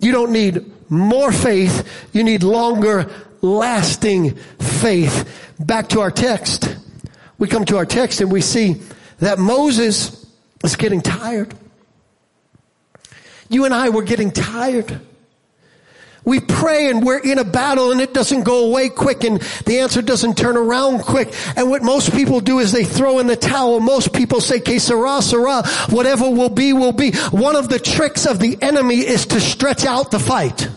You 0.00 0.12
don't 0.12 0.32
need 0.32 0.72
more 0.88 1.32
faith. 1.32 2.08
You 2.12 2.24
need 2.24 2.42
longer 2.42 3.10
lasting 3.42 4.34
faith. 4.58 5.54
Back 5.58 5.88
to 5.90 6.00
our 6.00 6.10
text. 6.10 6.76
We 7.38 7.48
come 7.48 7.64
to 7.66 7.76
our 7.76 7.86
text 7.86 8.20
and 8.20 8.30
we 8.30 8.40
see 8.40 8.76
that 9.18 9.38
Moses 9.38 10.26
is 10.64 10.76
getting 10.76 11.00
tired. 11.00 11.54
You 13.48 13.64
and 13.64 13.74
I 13.74 13.90
were 13.90 14.02
getting 14.02 14.30
tired. 14.30 15.00
We 16.24 16.40
pray 16.40 16.90
and 16.90 17.06
we're 17.06 17.20
in 17.20 17.38
a 17.38 17.44
battle 17.44 17.92
and 17.92 18.00
it 18.00 18.12
doesn't 18.12 18.42
go 18.42 18.66
away 18.66 18.88
quick 18.88 19.22
and 19.22 19.40
the 19.64 19.78
answer 19.78 20.02
doesn't 20.02 20.36
turn 20.36 20.56
around 20.56 21.02
quick. 21.02 21.32
And 21.56 21.70
what 21.70 21.84
most 21.84 22.12
people 22.12 22.40
do 22.40 22.58
is 22.58 22.72
they 22.72 22.82
throw 22.82 23.20
in 23.20 23.28
the 23.28 23.36
towel. 23.36 23.78
Most 23.78 24.12
people 24.12 24.40
say, 24.40 24.58
que 24.58 24.80
sera. 24.80 25.22
Whatever 25.88 26.28
will 26.28 26.48
be, 26.48 26.72
will 26.72 26.92
be. 26.92 27.12
One 27.30 27.54
of 27.54 27.68
the 27.68 27.78
tricks 27.78 28.26
of 28.26 28.40
the 28.40 28.58
enemy 28.60 28.96
is 28.96 29.26
to 29.26 29.40
stretch 29.40 29.84
out 29.84 30.10
the 30.10 30.18
fight. 30.18 30.68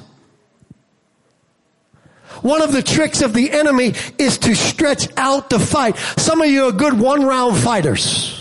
One 2.41 2.61
of 2.61 2.71
the 2.71 2.83
tricks 2.83 3.21
of 3.21 3.33
the 3.33 3.51
enemy 3.51 3.93
is 4.17 4.37
to 4.39 4.55
stretch 4.55 5.07
out 5.17 5.49
the 5.49 5.59
fight. 5.59 5.97
Some 6.17 6.41
of 6.41 6.49
you 6.49 6.65
are 6.65 6.71
good 6.71 6.99
one 6.99 7.23
round 7.23 7.57
fighters. 7.57 8.39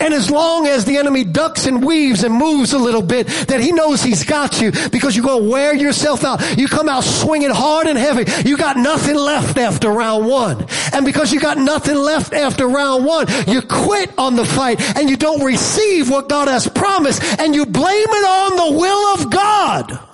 And 0.00 0.12
as 0.12 0.30
long 0.30 0.66
as 0.66 0.84
the 0.84 0.96
enemy 0.96 1.24
ducks 1.24 1.66
and 1.66 1.84
weaves 1.84 2.24
and 2.24 2.34
moves 2.34 2.72
a 2.72 2.78
little 2.78 3.02
bit, 3.02 3.26
that 3.48 3.60
he 3.60 3.72
knows 3.72 4.02
he's 4.02 4.24
got 4.24 4.60
you 4.60 4.72
because 4.90 5.16
you're 5.16 5.24
going 5.24 5.44
to 5.44 5.50
wear 5.50 5.74
yourself 5.74 6.24
out. 6.24 6.58
You 6.58 6.68
come 6.68 6.88
out 6.88 7.04
swinging 7.04 7.50
hard 7.50 7.86
and 7.86 7.98
heavy. 7.98 8.30
You 8.48 8.56
got 8.56 8.76
nothing 8.76 9.16
left 9.16 9.58
after 9.58 9.90
round 9.90 10.26
one. 10.26 10.66
And 10.92 11.04
because 11.04 11.32
you 11.32 11.40
got 11.40 11.58
nothing 11.58 11.96
left 11.96 12.32
after 12.32 12.66
round 12.66 13.04
one, 13.04 13.26
you 13.46 13.62
quit 13.62 14.12
on 14.18 14.36
the 14.36 14.44
fight 14.44 14.80
and 14.96 15.08
you 15.08 15.16
don't 15.16 15.44
receive 15.44 16.10
what 16.10 16.28
God 16.28 16.48
has 16.48 16.68
promised 16.68 17.22
and 17.40 17.54
you 17.54 17.66
blame 17.66 18.08
it 18.08 18.24
on 18.24 18.56
the 18.56 18.78
will 18.78 19.14
of 19.14 19.30
God. 19.30 20.05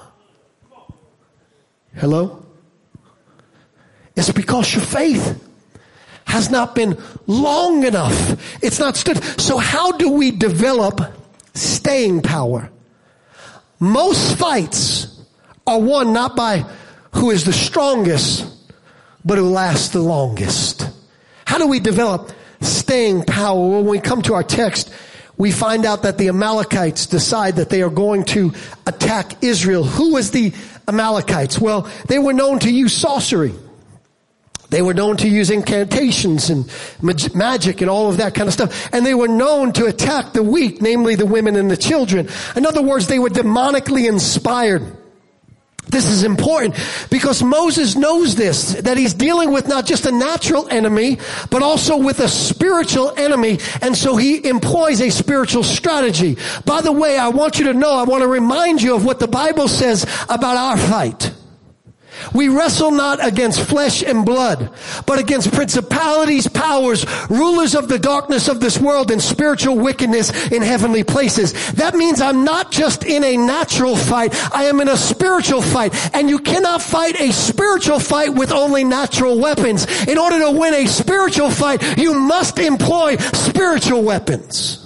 Hello? 1.95 2.45
It's 4.17 4.31
because 4.33 4.75
your 4.75 4.83
faith 4.83 5.43
has 6.27 6.51
not 6.51 6.75
been 6.75 6.97
long 7.27 7.85
enough. 7.85 8.63
It's 8.63 8.79
not 8.79 8.97
stood. 8.97 9.23
So 9.41 9.59
how 9.59 9.93
do 9.93 10.11
we 10.11 10.31
develop 10.31 11.01
staying 11.55 12.23
power? 12.23 12.71
Most 13.79 14.39
fights 14.39 15.21
are 15.67 15.81
won 15.81 16.13
not 16.13 16.37
by 16.37 16.65
who 17.15 17.31
is 17.31 17.45
the 17.45 17.53
strongest, 17.53 18.47
but 19.25 19.39
who 19.39 19.49
lasts 19.51 19.91
the 19.91 20.01
longest. 20.01 20.89
How 21.45 21.59
do 21.59 21.67
we 21.67 21.81
develop 21.81 22.33
staying 22.61 23.25
power? 23.25 23.59
Well, 23.59 23.83
When 23.83 23.87
we 23.87 24.01
come 24.01 24.23
to 24.23 24.35
our 24.35 24.43
text, 24.43 24.93
we 25.37 25.51
find 25.51 25.85
out 25.85 26.03
that 26.03 26.19
the 26.19 26.29
Amalekites 26.29 27.07
decide 27.07 27.57
that 27.57 27.69
they 27.69 27.83
are 27.83 27.91
going 27.91 28.25
to 28.27 28.53
attack 28.87 29.43
Israel. 29.43 29.85
Who 29.85 30.15
was 30.15 30.31
the 30.31 30.53
Amalekites? 30.89 31.59
Well, 31.59 31.89
they 32.09 32.19
were 32.19 32.33
known 32.33 32.59
to 32.61 32.71
use 32.71 32.95
sorcery. 32.95 33.55
They 34.71 34.81
were 34.81 34.95
known 34.95 35.19
to 35.19 35.29
use 35.29 35.51
incantations 35.51 36.49
and 36.49 36.67
magic 37.35 37.83
and 37.83 37.91
all 37.91 38.09
of 38.09 38.17
that 38.17 38.35
kind 38.35 38.49
of 38.49 38.55
stuff. 38.55 38.89
And 38.95 39.05
they 39.05 39.13
were 39.13 39.29
known 39.29 39.75
to 39.75 39.85
attack 39.85 40.33
the 40.33 40.43
weak, 40.43 40.81
namely 40.81 41.15
the 41.15 41.27
women 41.27 41.57
and 41.57 41.71
the 41.71 41.77
children. 41.77 42.29
In 42.57 42.65
other 42.65 42.81
words, 42.81 43.07
they 43.07 43.19
were 43.19 43.29
demonically 43.29 44.09
inspired. 44.09 44.97
This 45.89 46.07
is 46.07 46.23
important 46.23 46.77
because 47.11 47.43
Moses 47.43 47.97
knows 47.97 48.35
this, 48.35 48.75
that 48.83 48.97
he's 48.97 49.15
dealing 49.15 49.53
with 49.53 49.69
not 49.69 49.85
just 49.85 50.07
a 50.07 50.13
natural 50.13 50.69
enemy, 50.69 51.19
but 51.51 51.63
also 51.63 51.99
with 51.99 52.21
a 52.21 52.29
spiritual 52.29 53.13
enemy. 53.17 53.59
And 53.83 53.97
so 53.97 54.17
he 54.17 54.47
employs 54.49 55.01
a 55.03 55.11
spiritual 55.11 55.65
strategy. 55.65 56.39
By 56.65 56.81
the 56.81 56.93
way, 56.93 57.19
I 57.19 57.29
want 57.29 57.59
you 57.59 57.67
to 57.67 57.75
know, 57.75 57.93
I 57.93 58.05
want 58.05 58.23
to 58.23 58.29
remind 58.29 58.81
you 58.81 58.95
of 58.95 59.05
what 59.05 59.19
the 59.19 59.29
Bible 59.29 59.69
says 59.69 60.05
about 60.29 60.57
our 60.57 60.79
fight. 60.79 61.33
We 62.35 62.49
wrestle 62.49 62.91
not 62.91 63.25
against 63.25 63.61
flesh 63.61 64.03
and 64.03 64.25
blood, 64.25 64.71
but 65.07 65.19
against 65.19 65.53
principalities, 65.53 66.49
powers, 66.49 67.05
rulers 67.29 67.75
of 67.75 67.89
the 67.89 67.99
darkness 67.99 68.49
of 68.49 68.61
this 68.61 68.79
world 68.79 69.11
and 69.11 69.21
spiritual 69.21 69.77
wickedness 69.77 70.51
in 70.53 70.63
heavenly 70.63 71.05
places. 71.05 71.73
That 71.73 71.95
means 71.95 72.21
I'm 72.21 72.45
not 72.45 72.71
just 72.71 73.05
in 73.05 73.25
a 73.25 73.37
natural 73.37 73.97
fight, 73.97 74.35
I 74.55 74.65
am 74.65 74.81
in 74.81 74.89
a 74.89 74.97
spiritual 74.97 75.63
fight. 75.63 75.95
And 76.15 76.29
you 76.29 76.39
cannot 76.39 76.83
fight 76.83 77.21
a 77.21 77.33
spiritual 77.33 77.99
fight 77.99 78.35
with 78.35 78.53
only 78.53 78.85
natural 78.85 79.39
weapons. 79.39 79.87
In 80.07 80.19
order 80.19 80.39
to 80.41 80.51
win 80.51 80.75
a 80.75 80.87
spiritual 80.87 81.51
fight, 81.51 81.99
you 81.99 82.15
must 82.15 82.59
employ 82.59 83.17
spiritual 83.17 84.03
weapons. 84.03 84.79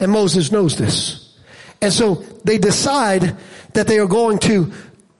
And 0.00 0.12
Moses 0.12 0.52
knows 0.52 0.76
this. 0.76 1.36
And 1.80 1.92
so 1.92 2.16
they 2.44 2.58
decide 2.58 3.36
that 3.74 3.86
they 3.86 3.98
are 3.98 4.06
going 4.06 4.38
to 4.40 4.72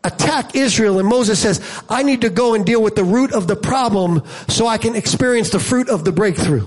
attack 0.04 0.54
Israel 0.54 0.98
and 0.98 1.08
Moses 1.08 1.40
says, 1.40 1.60
I 1.88 2.02
need 2.02 2.22
to 2.22 2.30
go 2.30 2.54
and 2.54 2.64
deal 2.64 2.82
with 2.82 2.94
the 2.94 3.04
root 3.04 3.32
of 3.32 3.46
the 3.46 3.56
problem 3.56 4.22
so 4.48 4.66
I 4.66 4.78
can 4.78 4.94
experience 4.94 5.50
the 5.50 5.60
fruit 5.60 5.88
of 5.88 6.04
the 6.04 6.12
breakthrough. 6.12 6.66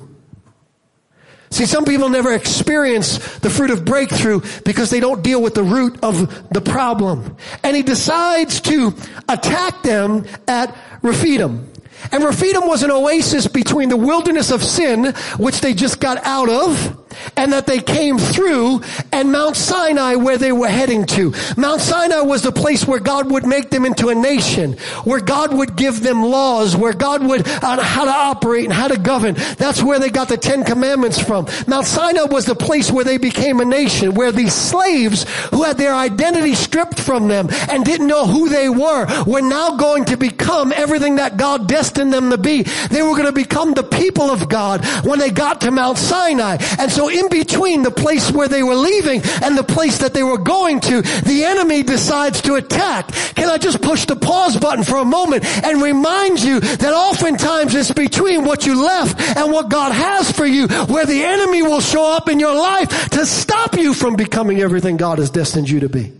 See, 1.51 1.65
some 1.65 1.83
people 1.83 2.07
never 2.07 2.33
experience 2.33 3.17
the 3.39 3.49
fruit 3.49 3.71
of 3.71 3.83
breakthrough 3.83 4.39
because 4.63 4.89
they 4.89 5.01
don't 5.01 5.21
deal 5.21 5.41
with 5.41 5.53
the 5.53 5.63
root 5.63 5.99
of 6.01 6.49
the 6.49 6.61
problem. 6.61 7.35
And 7.61 7.75
he 7.75 7.83
decides 7.83 8.61
to 8.61 8.95
attack 9.27 9.83
them 9.83 10.25
at 10.47 10.73
Rephidim. 11.01 11.69
And 12.11 12.23
Rephidim 12.23 12.67
was 12.67 12.83
an 12.83 12.91
oasis 12.91 13.47
between 13.47 13.89
the 13.89 13.97
wilderness 13.97 14.49
of 14.49 14.63
sin, 14.63 15.13
which 15.37 15.59
they 15.59 15.73
just 15.73 15.99
got 15.99 16.25
out 16.25 16.49
of, 16.49 17.00
and 17.36 17.54
that 17.54 17.67
they 17.67 17.80
came 17.80 18.17
through, 18.17 18.82
and 19.12 19.32
Mount 19.32 19.56
Sinai 19.56 20.15
where 20.15 20.38
they 20.38 20.52
were 20.52 20.67
heading 20.67 21.06
to. 21.08 21.34
Mount 21.58 21.82
Sinai 21.82 22.21
was 22.21 22.41
the 22.41 22.52
place 22.52 22.88
where 22.88 23.00
God 23.00 23.32
would 23.32 23.45
make 23.45 23.69
them 23.69 23.86
into 23.86 24.10
a 24.10 24.15
nation, 24.15 24.74
where 25.04 25.21
God 25.21 25.54
would 25.54 25.76
give 25.76 26.02
them 26.02 26.24
laws, 26.24 26.76
where 26.76 26.93
God 26.93 27.26
would, 27.26 27.47
on 27.63 27.80
how 27.80 28.06
to 28.06 28.12
operate 28.12 28.65
and 28.65 28.74
how 28.74 28.88
to 28.88 28.97
govern. 28.97 29.36
That's 29.58 29.84
where 29.84 30.00
they 30.00 30.10
got 30.10 30.30
the 30.30 30.38
Ten 30.38 30.63
Commandments 30.63 31.19
from. 31.19 31.47
Mount 31.67 31.86
Sinai 31.86 32.24
was 32.24 32.45
the 32.45 32.56
place 32.56 32.91
where 32.91 33.06
they 33.06 33.17
became 33.17 33.60
a 33.60 33.65
nation, 33.65 34.13
where 34.13 34.32
these 34.32 34.54
slaves 34.54 35.26
who 35.50 35.63
had 35.63 35.78
their 35.78 35.93
identity 35.93 36.56
stripped 36.56 37.00
from 37.00 37.28
them 37.28 37.47
and 37.69 37.84
didn't 37.84 38.08
know 38.08 38.26
who 38.26 38.50
they 38.50 38.69
were, 38.69 39.08
were 39.26 39.41
now 39.41 39.76
going 39.76 40.06
to 40.06 40.17
become 40.17 40.71
everything 40.71 41.15
that 41.15 41.38
God 41.38 41.67
destined 41.67 42.13
them 42.13 42.30
to 42.30 42.38
be. 42.38 42.63
They 42.89 43.02
were 43.02 43.12
going 43.12 43.26
to 43.26 43.32
become 43.32 43.74
the 43.74 43.84
people 43.84 44.30
of 44.30 44.50
God 44.50 44.86
when 45.06 45.19
they 45.19 45.30
got 45.30 45.62
to 45.62 45.71
Mount 45.71 45.97
Sinai. 45.97 46.58
And 46.80 46.91
so 46.91 47.00
so 47.01 47.09
in 47.09 47.29
between 47.29 47.81
the 47.81 47.89
place 47.89 48.31
where 48.31 48.47
they 48.47 48.61
were 48.61 48.75
leaving 48.75 49.23
and 49.41 49.57
the 49.57 49.63
place 49.63 49.97
that 49.97 50.13
they 50.13 50.21
were 50.21 50.37
going 50.37 50.79
to, 50.81 51.01
the 51.01 51.45
enemy 51.45 51.81
decides 51.81 52.43
to 52.43 52.53
attack. 52.53 53.07
Can 53.33 53.49
I 53.49 53.57
just 53.57 53.81
push 53.81 54.05
the 54.05 54.15
pause 54.15 54.55
button 54.55 54.83
for 54.83 54.97
a 54.97 55.03
moment 55.03 55.43
and 55.65 55.81
remind 55.81 56.43
you 56.43 56.59
that 56.59 56.93
oftentimes 56.93 57.73
it's 57.73 57.91
between 57.91 58.45
what 58.45 58.67
you 58.67 58.85
left 58.85 59.19
and 59.35 59.51
what 59.51 59.69
God 59.69 59.93
has 59.93 60.31
for 60.31 60.45
you 60.45 60.67
where 60.67 61.07
the 61.07 61.23
enemy 61.23 61.63
will 61.63 61.81
show 61.81 62.15
up 62.15 62.29
in 62.29 62.39
your 62.39 62.55
life 62.55 63.09
to 63.09 63.25
stop 63.25 63.73
you 63.73 63.95
from 63.95 64.15
becoming 64.15 64.61
everything 64.61 64.97
God 64.97 65.17
has 65.17 65.31
destined 65.31 65.71
you 65.71 65.79
to 65.79 65.89
be. 65.89 66.13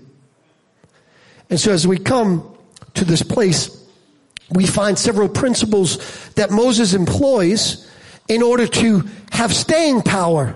And 1.52 1.60
so 1.60 1.72
as 1.74 1.86
we 1.86 2.00
come 2.00 2.58
to 2.96 3.06
this 3.06 3.22
place, 3.22 3.88
we 4.50 4.66
find 4.66 4.98
several 4.98 5.30
principles 5.30 6.00
that 6.30 6.50
Moses 6.50 6.96
employs 6.96 7.88
in 8.28 8.42
order 8.42 8.66
to 8.66 9.08
have 9.32 9.54
staying 9.54 10.02
power 10.02 10.56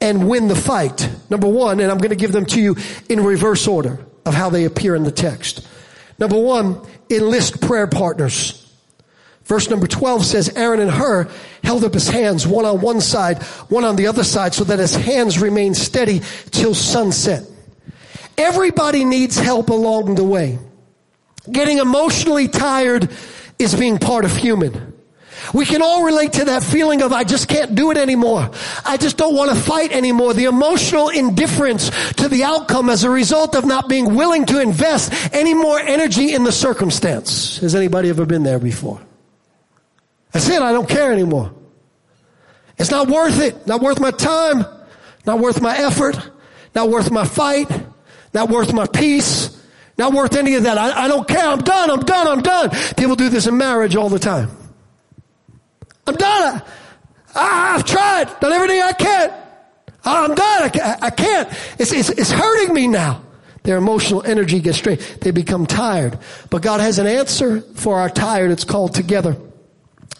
and 0.00 0.28
win 0.28 0.48
the 0.48 0.56
fight. 0.56 1.08
Number 1.30 1.48
one, 1.48 1.80
and 1.80 1.90
I'm 1.90 1.98
going 1.98 2.10
to 2.10 2.16
give 2.16 2.32
them 2.32 2.46
to 2.46 2.60
you 2.60 2.76
in 3.08 3.22
reverse 3.22 3.66
order 3.66 4.04
of 4.24 4.34
how 4.34 4.50
they 4.50 4.64
appear 4.64 4.94
in 4.94 5.04
the 5.04 5.10
text. 5.10 5.66
Number 6.18 6.38
one, 6.38 6.80
enlist 7.10 7.60
prayer 7.60 7.86
partners. 7.86 8.62
Verse 9.44 9.70
number 9.70 9.86
12 9.86 10.24
says, 10.24 10.48
Aaron 10.56 10.80
and 10.80 10.90
Hur 10.90 11.30
held 11.62 11.84
up 11.84 11.94
his 11.94 12.08
hands, 12.08 12.46
one 12.46 12.64
on 12.64 12.80
one 12.80 13.00
side, 13.00 13.42
one 13.68 13.84
on 13.84 13.94
the 13.94 14.08
other 14.08 14.24
side, 14.24 14.54
so 14.54 14.64
that 14.64 14.80
his 14.80 14.94
hands 14.94 15.40
remained 15.40 15.76
steady 15.76 16.20
till 16.50 16.74
sunset. 16.74 17.44
Everybody 18.36 19.04
needs 19.04 19.38
help 19.38 19.70
along 19.70 20.16
the 20.16 20.24
way. 20.24 20.58
Getting 21.50 21.78
emotionally 21.78 22.48
tired 22.48 23.08
is 23.58 23.74
being 23.74 23.98
part 23.98 24.24
of 24.24 24.36
human. 24.36 24.95
We 25.52 25.64
can 25.64 25.82
all 25.82 26.04
relate 26.04 26.34
to 26.34 26.46
that 26.46 26.62
feeling 26.62 27.02
of 27.02 27.12
I 27.12 27.24
just 27.24 27.48
can't 27.48 27.74
do 27.74 27.90
it 27.90 27.96
anymore. 27.96 28.50
I 28.84 28.96
just 28.96 29.16
don't 29.16 29.34
want 29.34 29.50
to 29.50 29.56
fight 29.56 29.92
anymore. 29.92 30.34
The 30.34 30.44
emotional 30.44 31.08
indifference 31.08 31.90
to 32.14 32.28
the 32.28 32.44
outcome 32.44 32.90
as 32.90 33.04
a 33.04 33.10
result 33.10 33.54
of 33.54 33.64
not 33.64 33.88
being 33.88 34.14
willing 34.14 34.46
to 34.46 34.60
invest 34.60 35.12
any 35.34 35.54
more 35.54 35.78
energy 35.78 36.34
in 36.34 36.44
the 36.44 36.52
circumstance. 36.52 37.58
Has 37.58 37.74
anybody 37.74 38.08
ever 38.08 38.26
been 38.26 38.42
there 38.42 38.58
before? 38.58 39.00
That's 40.32 40.48
it. 40.48 40.60
I 40.60 40.72
don't 40.72 40.88
care 40.88 41.12
anymore. 41.12 41.52
It's 42.78 42.90
not 42.90 43.08
worth 43.08 43.40
it. 43.40 43.66
Not 43.66 43.80
worth 43.80 44.00
my 44.00 44.10
time. 44.10 44.66
Not 45.24 45.38
worth 45.38 45.60
my 45.60 45.76
effort. 45.76 46.30
Not 46.74 46.90
worth 46.90 47.10
my 47.10 47.24
fight. 47.24 47.70
Not 48.34 48.50
worth 48.50 48.72
my 48.72 48.86
peace. 48.86 49.52
Not 49.96 50.12
worth 50.12 50.36
any 50.36 50.54
of 50.54 50.64
that. 50.64 50.76
I, 50.76 51.04
I 51.04 51.08
don't 51.08 51.26
care. 51.26 51.48
I'm 51.48 51.60
done. 51.60 51.90
I'm 51.90 52.00
done. 52.00 52.26
I'm 52.28 52.42
done. 52.42 52.70
People 52.96 53.16
do 53.16 53.30
this 53.30 53.46
in 53.46 53.56
marriage 53.56 53.96
all 53.96 54.10
the 54.10 54.18
time. 54.18 54.50
I'm 56.06 56.14
done. 56.14 56.62
I, 57.34 57.72
have 57.72 57.84
tried. 57.84 58.40
Done 58.40 58.52
everything 58.52 58.80
I 58.82 58.92
can. 58.92 59.32
I'm 60.04 60.34
done. 60.34 60.70
I, 60.74 60.98
I 61.02 61.10
can't. 61.10 61.48
It's, 61.78 61.92
it's, 61.92 62.10
it's 62.10 62.30
hurting 62.30 62.72
me 62.72 62.86
now. 62.86 63.22
Their 63.64 63.76
emotional 63.76 64.22
energy 64.24 64.60
gets 64.60 64.78
strained. 64.78 65.00
They 65.20 65.32
become 65.32 65.66
tired. 65.66 66.18
But 66.50 66.62
God 66.62 66.80
has 66.80 66.98
an 67.00 67.06
answer 67.06 67.60
for 67.60 67.98
our 67.98 68.08
tired. 68.08 68.52
It's 68.52 68.64
called 68.64 68.94
together. 68.94 69.36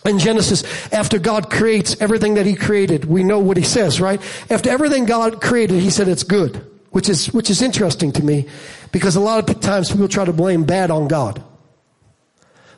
In 0.05 0.19
Genesis, 0.19 0.65
after 0.93 1.19
God 1.19 1.51
creates 1.51 2.01
everything 2.01 2.35
that 2.35 2.47
He 2.47 2.55
created, 2.55 3.05
we 3.05 3.25
know 3.25 3.39
what 3.39 3.57
He 3.57 3.63
says, 3.63 4.01
right? 4.01 4.21
After 4.51 4.71
everything 4.71 5.05
God 5.05 5.41
created, 5.41 5.81
He 5.81 5.91
said 5.91 6.09
it's 6.09 6.23
good, 6.23 6.65
which 6.91 7.09
is, 7.09 7.33
which 7.33 7.51
is 7.51 7.63
interesting 7.63 8.13
to 8.13 8.25
me 8.25 8.47
because 8.93 9.17
a 9.17 9.21
lot 9.21 9.49
of 9.49 9.61
times 9.61 9.91
people 9.91 10.09
try 10.09 10.25
to 10.25 10.33
blame 10.33 10.65
bad 10.65 10.91
on 10.91 11.09
God. 11.09 11.43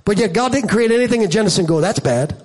But 0.05 0.19
yet 0.19 0.33
God 0.33 0.53
didn't 0.53 0.69
create 0.69 0.91
anything 0.91 1.23
in 1.23 1.31
Genesis 1.31 1.59
and 1.59 1.69
go, 1.69 1.81
that's 1.81 2.01
bad. 2.01 2.43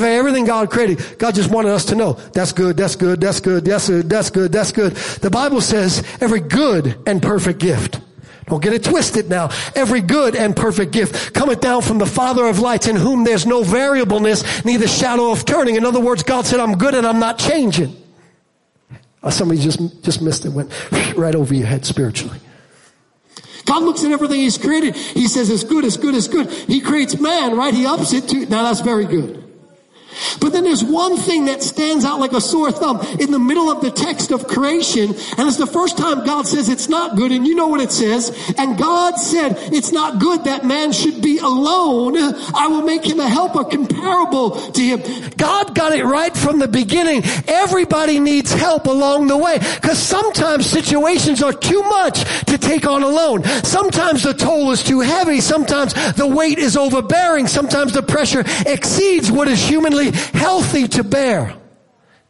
Fact, 0.00 0.04
everything 0.04 0.46
God 0.46 0.70
created, 0.70 1.18
God 1.18 1.34
just 1.34 1.50
wanted 1.50 1.70
us 1.70 1.84
to 1.86 1.94
know 1.94 2.14
that's 2.32 2.52
good, 2.52 2.76
that's 2.78 2.96
good, 2.96 3.20
that's 3.20 3.40
good, 3.40 3.64
that's 3.64 3.88
good, 3.88 4.08
that's 4.08 4.30
good, 4.30 4.52
that's 4.52 4.72
good. 4.72 4.92
The 5.20 5.30
Bible 5.30 5.60
says 5.60 6.02
every 6.20 6.40
good 6.40 6.96
and 7.06 7.20
perfect 7.20 7.58
gift. 7.58 8.00
Don't 8.46 8.62
get 8.62 8.72
it 8.72 8.84
twisted 8.84 9.28
now. 9.28 9.50
Every 9.74 10.00
good 10.00 10.34
and 10.34 10.56
perfect 10.56 10.92
gift 10.92 11.34
cometh 11.34 11.60
down 11.60 11.82
from 11.82 11.98
the 11.98 12.06
Father 12.06 12.46
of 12.46 12.58
lights 12.58 12.86
in 12.86 12.96
whom 12.96 13.24
there's 13.24 13.46
no 13.46 13.62
variableness, 13.62 14.64
neither 14.64 14.88
shadow 14.88 15.30
of 15.30 15.44
turning. 15.44 15.76
In 15.76 15.84
other 15.84 16.00
words, 16.00 16.22
God 16.22 16.46
said, 16.46 16.58
I'm 16.58 16.76
good 16.76 16.94
and 16.94 17.06
I'm 17.06 17.18
not 17.18 17.38
changing. 17.38 17.96
Uh, 19.22 19.30
somebody 19.30 19.60
just, 19.60 20.02
just 20.02 20.20
missed 20.20 20.44
it, 20.44 20.50
went 20.50 20.70
right 21.16 21.34
over 21.34 21.54
your 21.54 21.66
head 21.66 21.84
spiritually. 21.84 22.38
God 23.64 23.84
looks 23.84 24.02
at 24.04 24.10
everything 24.10 24.40
He's 24.40 24.58
created. 24.58 24.96
He 24.96 25.28
says, 25.28 25.48
it's 25.48 25.64
good, 25.64 25.84
it's 25.84 25.96
good, 25.96 26.14
it's 26.14 26.28
good. 26.28 26.50
He 26.50 26.80
creates 26.80 27.18
man, 27.20 27.56
right? 27.56 27.72
He 27.72 27.86
ups 27.86 28.12
it 28.12 28.28
to, 28.30 28.46
now 28.46 28.64
that's 28.64 28.80
very 28.80 29.04
good. 29.04 29.51
But 30.40 30.52
then 30.52 30.64
there's 30.64 30.84
one 30.84 31.16
thing 31.16 31.46
that 31.46 31.62
stands 31.62 32.04
out 32.04 32.20
like 32.20 32.32
a 32.32 32.40
sore 32.40 32.72
thumb 32.72 33.00
in 33.18 33.30
the 33.30 33.38
middle 33.38 33.70
of 33.70 33.80
the 33.80 33.90
text 33.90 34.30
of 34.30 34.46
creation, 34.46 35.10
and 35.10 35.48
it's 35.48 35.56
the 35.56 35.66
first 35.66 35.96
time 35.98 36.24
God 36.24 36.46
says 36.46 36.68
it's 36.68 36.88
not 36.88 37.16
good, 37.16 37.32
and 37.32 37.46
you 37.46 37.54
know 37.54 37.68
what 37.68 37.80
it 37.80 37.92
says. 37.92 38.30
And 38.58 38.78
God 38.78 39.18
said, 39.18 39.56
it's 39.72 39.92
not 39.92 40.18
good 40.18 40.44
that 40.44 40.64
man 40.64 40.92
should 40.92 41.22
be 41.22 41.38
alone. 41.38 42.16
I 42.16 42.68
will 42.68 42.82
make 42.82 43.04
him 43.04 43.20
a 43.20 43.28
helper 43.28 43.64
comparable 43.64 44.50
to 44.72 44.80
him. 44.80 45.30
God 45.36 45.74
got 45.74 45.92
it 45.92 46.04
right 46.04 46.36
from 46.36 46.58
the 46.58 46.68
beginning. 46.68 47.22
Everybody 47.46 48.20
needs 48.20 48.52
help 48.52 48.86
along 48.86 49.28
the 49.28 49.36
way, 49.36 49.58
because 49.58 49.98
sometimes 49.98 50.66
situations 50.66 51.42
are 51.42 51.52
too 51.52 51.82
much 51.82 52.24
to 52.46 52.58
take 52.58 52.86
on 52.86 53.02
alone. 53.02 53.44
Sometimes 53.64 54.22
the 54.22 54.34
toll 54.34 54.70
is 54.70 54.82
too 54.82 55.00
heavy. 55.00 55.40
Sometimes 55.40 55.94
the 56.14 56.26
weight 56.26 56.58
is 56.58 56.76
overbearing. 56.76 57.46
Sometimes 57.46 57.92
the 57.92 58.02
pressure 58.02 58.44
exceeds 58.66 59.30
what 59.30 59.48
is 59.48 59.60
humanly 59.60 60.01
healthy 60.10 60.88
to 60.88 61.04
bear. 61.04 61.54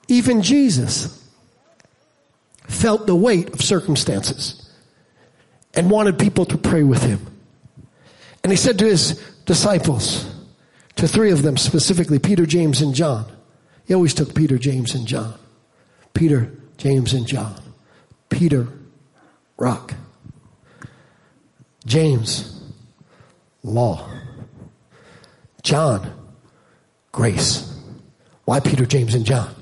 Even 0.09 0.43
Jesus 0.43 1.19
felt 2.65 3.07
the 3.07 3.17
weight 3.17 3.51
of 3.51 3.63
circumstances 3.63 4.71
and 5.75 5.91
wanted 5.91 6.19
people 6.19 6.45
to 6.47 6.59
pray 6.59 6.83
with 6.83 7.03
him. 7.03 7.27
And 8.43 8.53
he 8.53 8.57
said 8.57 8.79
to 8.81 8.85
his 8.85 9.15
disciples, 9.47 10.29
to 10.97 11.09
three 11.09 11.33
of 11.33 11.43
them 11.43 11.57
specifically, 11.57 12.19
Peter, 12.19 12.47
James, 12.47 12.81
and 12.81 12.95
John. 12.95 13.25
He 13.87 13.95
always 13.95 14.15
took 14.15 14.35
Peter, 14.35 14.59
James, 14.59 14.95
and 14.95 15.07
John. 15.07 15.35
Peter, 16.15 16.53
James, 16.77 17.13
and 17.13 17.27
John. 17.27 17.61
Peter, 18.29 18.69
rock. 19.57 19.95
James, 21.85 22.63
law. 23.63 24.09
John, 25.63 26.13
grace. 27.13 27.69
Why 28.45 28.61
Peter, 28.61 28.87
James, 28.87 29.15
and 29.15 29.25
John? 29.25 29.55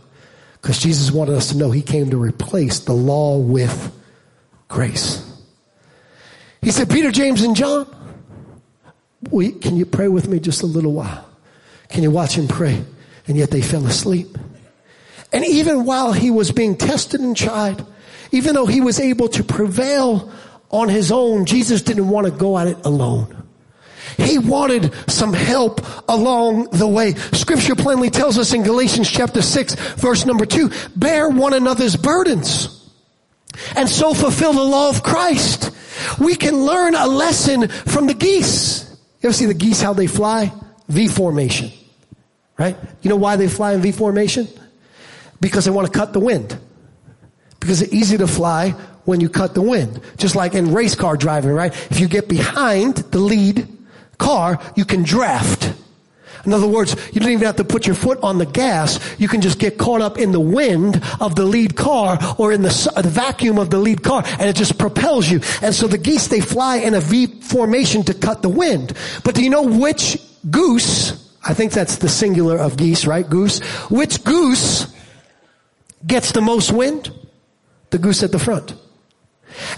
Because 0.61 0.79
Jesus 0.79 1.11
wanted 1.11 1.35
us 1.35 1.51
to 1.51 1.57
know 1.57 1.71
he 1.71 1.83
came 1.83 2.11
to 2.11 2.17
replace 2.23 2.81
the 2.81 2.93
law 2.93 3.39
with 3.39 3.93
grace. 4.69 5.27
He 6.63 6.71
said, 6.71 6.91
Peter, 6.91 7.11
James, 7.11 7.43
and 7.43 7.57
John, 7.57 7.87
we, 9.31 9.53
can 9.53 9.77
you 9.77 9.87
pray 9.87 10.09
with 10.09 10.29
me 10.29 10.39
just 10.39 10.63
a 10.63 10.67
little 10.67 10.93
while? 10.93 11.29
Can 11.89 12.03
you 12.03 12.11
watch 12.11 12.35
him 12.35 12.49
pray? 12.49 12.85
And 13.27 13.37
yet 13.37 13.51
they 13.51 13.63
fell 13.63 13.87
asleep. 13.87 14.39
And 15.33 15.45
even 15.45 15.85
while 15.85 16.13
he 16.13 16.31
was 16.31 16.53
being 16.53 16.77
tested 16.77 17.21
and 17.21 17.37
tried, 17.37 17.85
even 18.33 18.55
though 18.55 18.67
he 18.67 18.81
was 18.81 19.01
able 19.01 19.29
to 19.29 19.45
prevail 19.45 20.33
on 20.71 20.89
his 20.89 21.11
own, 21.11 21.47
Jesus 21.47 21.83
didn't 21.83 22.09
want 22.09 22.27
to 22.27 22.33
go 22.33 22.59
at 22.59 22.67
it 22.67 22.79
alone. 22.85 23.37
He 24.21 24.39
wanted 24.39 24.93
some 25.11 25.33
help 25.33 25.81
along 26.09 26.71
the 26.71 26.87
way. 26.87 27.15
Scripture 27.15 27.75
plainly 27.75 28.11
tells 28.11 28.39
us 28.39 28.53
in 28.53 28.63
Galatians 28.63 29.11
chapter 29.11 29.43
6 29.43 29.75
verse 29.97 30.27
number 30.27 30.47
2, 30.47 30.71
bear 30.97 31.29
one 31.29 31.55
another's 31.55 31.97
burdens 31.97 32.81
and 33.77 33.89
so 33.89 34.15
fulfill 34.15 34.53
the 34.53 34.63
law 34.63 34.89
of 34.89 35.03
Christ. 35.03 35.71
We 36.19 36.35
can 36.35 36.65
learn 36.65 36.95
a 36.95 37.07
lesson 37.07 37.69
from 37.69 38.07
the 38.07 38.15
geese. 38.15 38.89
You 39.21 39.29
ever 39.29 39.33
see 39.33 39.47
the 39.47 39.55
geese 39.55 39.81
how 39.81 39.93
they 39.93 40.07
fly? 40.07 40.53
V 40.89 41.09
formation. 41.09 41.71
Right? 42.59 42.77
You 43.03 43.11
know 43.11 43.17
why 43.17 43.37
they 43.37 43.49
fly 43.49 43.73
in 43.73 43.81
V 43.81 43.93
formation? 43.93 44.49
Because 45.41 45.65
they 45.65 45.71
want 45.71 45.91
to 45.91 45.99
cut 45.99 46.13
the 46.13 46.21
wind. 46.21 46.59
Because 47.59 47.83
it's 47.83 47.93
easy 47.93 48.19
to 48.19 48.27
fly 48.27 48.71
when 49.05 49.21
you 49.21 49.29
cut 49.29 49.55
the 49.55 49.63
wind. 49.63 50.01
Just 50.17 50.37
like 50.37 50.55
in 50.55 50.73
race 50.73 50.95
car 50.95 51.17
driving, 51.17 51.53
right? 51.53 51.73
If 51.91 52.01
you 52.01 52.09
get 52.09 52.29
behind 52.29 52.97
the 52.97 53.19
lead 53.19 53.69
car, 54.21 54.61
you 54.77 54.85
can 54.85 55.03
draft. 55.03 55.75
In 56.45 56.53
other 56.53 56.67
words, 56.67 56.97
you 57.13 57.21
don't 57.21 57.31
even 57.31 57.45
have 57.45 57.57
to 57.57 57.65
put 57.65 57.87
your 57.87 57.97
foot 57.97 58.19
on 58.23 58.39
the 58.39 58.47
gas. 58.47 58.99
You 59.19 59.29
can 59.29 59.41
just 59.41 59.59
get 59.59 59.77
caught 59.77 60.01
up 60.01 60.17
in 60.19 60.33
the 60.33 60.41
wind 60.41 61.03
of 61.21 61.35
the 61.35 61.45
lead 61.45 61.77
car 61.77 62.19
or 62.39 62.53
in 62.53 62.63
the, 62.63 62.93
uh, 62.97 63.03
the, 63.03 63.11
vacuum 63.11 63.59
of 63.59 63.71
the 63.71 63.79
lead 63.79 64.03
car 64.03 64.23
and 64.25 64.49
it 64.49 64.57
just 64.57 64.79
propels 64.79 65.29
you. 65.29 65.41
And 65.61 65.75
so 65.75 65.87
the 65.87 65.99
geese, 65.99 66.29
they 66.29 66.41
fly 66.41 66.77
in 66.77 66.95
a 66.95 67.01
V 67.01 67.27
formation 67.27 68.03
to 68.05 68.15
cut 68.15 68.43
the 68.43 68.49
wind. 68.49 68.95
But 69.25 69.35
do 69.35 69.43
you 69.43 69.51
know 69.51 69.65
which 69.65 70.19
goose, 70.51 71.13
I 71.45 71.53
think 71.53 71.73
that's 71.73 71.97
the 71.97 72.09
singular 72.09 72.57
of 72.57 72.77
geese, 72.77 73.07
right? 73.07 73.29
Goose. 73.29 73.61
Which 73.91 74.25
goose 74.25 74.87
gets 76.07 76.33
the 76.33 76.41
most 76.41 76.73
wind? 76.73 77.13
The 77.91 77.99
goose 77.99 78.23
at 78.23 78.33
the 78.33 78.39
front. 78.39 78.75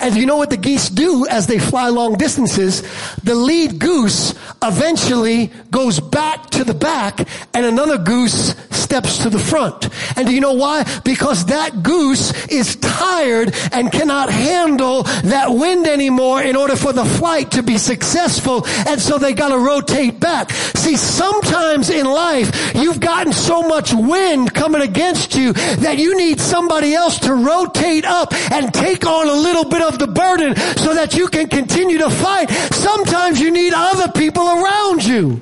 And 0.00 0.16
you 0.16 0.26
know 0.26 0.36
what 0.36 0.50
the 0.50 0.56
geese 0.56 0.88
do 0.88 1.26
as 1.28 1.46
they 1.46 1.58
fly 1.58 1.88
long 1.88 2.14
distances? 2.14 2.82
The 3.24 3.34
lead 3.34 3.78
goose 3.78 4.34
eventually 4.62 5.50
goes 5.70 6.00
back 6.00 6.50
to 6.50 6.64
the 6.64 6.74
back 6.74 7.26
and 7.54 7.66
another 7.66 7.98
goose 7.98 8.54
steps 8.92 9.22
to 9.22 9.30
the 9.30 9.38
front. 9.38 9.88
And 10.16 10.26
do 10.26 10.34
you 10.34 10.40
know 10.42 10.52
why? 10.52 10.84
Because 11.02 11.46
that 11.46 11.82
goose 11.82 12.46
is 12.48 12.76
tired 12.76 13.54
and 13.72 13.90
cannot 13.90 14.30
handle 14.30 15.04
that 15.04 15.50
wind 15.50 15.86
anymore 15.86 16.42
in 16.42 16.56
order 16.56 16.76
for 16.76 16.92
the 16.92 17.04
flight 17.04 17.52
to 17.52 17.62
be 17.62 17.78
successful. 17.78 18.66
And 18.86 19.00
so 19.00 19.16
they 19.16 19.32
gotta 19.32 19.56
rotate 19.56 20.20
back. 20.20 20.50
See, 20.50 20.96
sometimes 20.96 21.88
in 21.88 22.04
life, 22.04 22.74
you've 22.74 23.00
gotten 23.00 23.32
so 23.32 23.62
much 23.62 23.94
wind 23.94 24.52
coming 24.52 24.82
against 24.82 25.36
you 25.36 25.54
that 25.54 25.96
you 25.98 26.14
need 26.16 26.38
somebody 26.38 26.92
else 26.94 27.18
to 27.20 27.34
rotate 27.34 28.04
up 28.04 28.34
and 28.52 28.74
take 28.74 29.06
on 29.06 29.28
a 29.28 29.32
little 29.62 29.70
bit 29.70 29.92
of 29.92 29.98
the 29.98 30.06
burden 30.06 30.56
so 30.76 30.94
that 30.94 31.14
you 31.14 31.28
can 31.28 31.48
continue 31.48 31.98
to 31.98 32.10
fight. 32.10 32.50
Sometimes 32.50 33.40
you 33.40 33.50
need 33.50 33.72
other 33.74 34.10
people 34.12 34.42
around 34.42 35.04
you. 35.04 35.40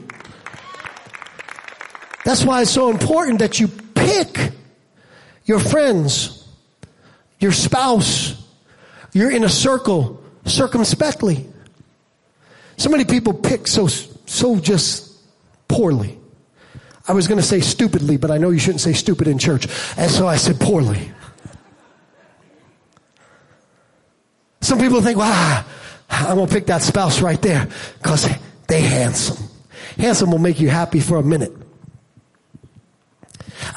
That's 2.24 2.44
why 2.44 2.62
it's 2.62 2.70
so 2.70 2.90
important 2.90 3.38
that 3.38 3.58
you 3.58 3.68
pick 3.68 4.52
your 5.44 5.58
friends, 5.58 6.46
your 7.38 7.52
spouse, 7.52 8.36
you're 9.12 9.30
in 9.30 9.44
a 9.44 9.48
circle 9.48 10.22
circumspectly. 10.44 11.46
So 12.76 12.90
many 12.90 13.04
people 13.04 13.32
pick 13.32 13.66
so, 13.66 13.86
so 13.86 14.58
just 14.58 15.12
poorly. 15.66 16.18
I 17.08 17.12
was 17.12 17.26
going 17.26 17.40
to 17.40 17.46
say 17.46 17.60
stupidly, 17.60 18.18
but 18.18 18.30
I 18.30 18.38
know 18.38 18.50
you 18.50 18.58
shouldn't 18.58 18.82
say 18.82 18.92
stupid 18.92 19.26
in 19.26 19.38
church. 19.38 19.66
And 19.96 20.10
so 20.10 20.28
I 20.28 20.36
said 20.36 20.60
poorly. 20.60 21.10
Some 24.60 24.78
people 24.78 25.00
think, 25.00 25.18
wow, 25.18 25.64
I'm 26.10 26.36
going 26.36 26.48
to 26.48 26.52
pick 26.52 26.66
that 26.66 26.82
spouse 26.82 27.22
right 27.22 27.40
there 27.40 27.68
because 27.98 28.28
they 28.68 28.80
handsome. 28.80 29.48
Handsome 29.96 30.30
will 30.30 30.38
make 30.38 30.60
you 30.60 30.68
happy 30.68 31.00
for 31.00 31.16
a 31.16 31.22
minute. 31.22 31.52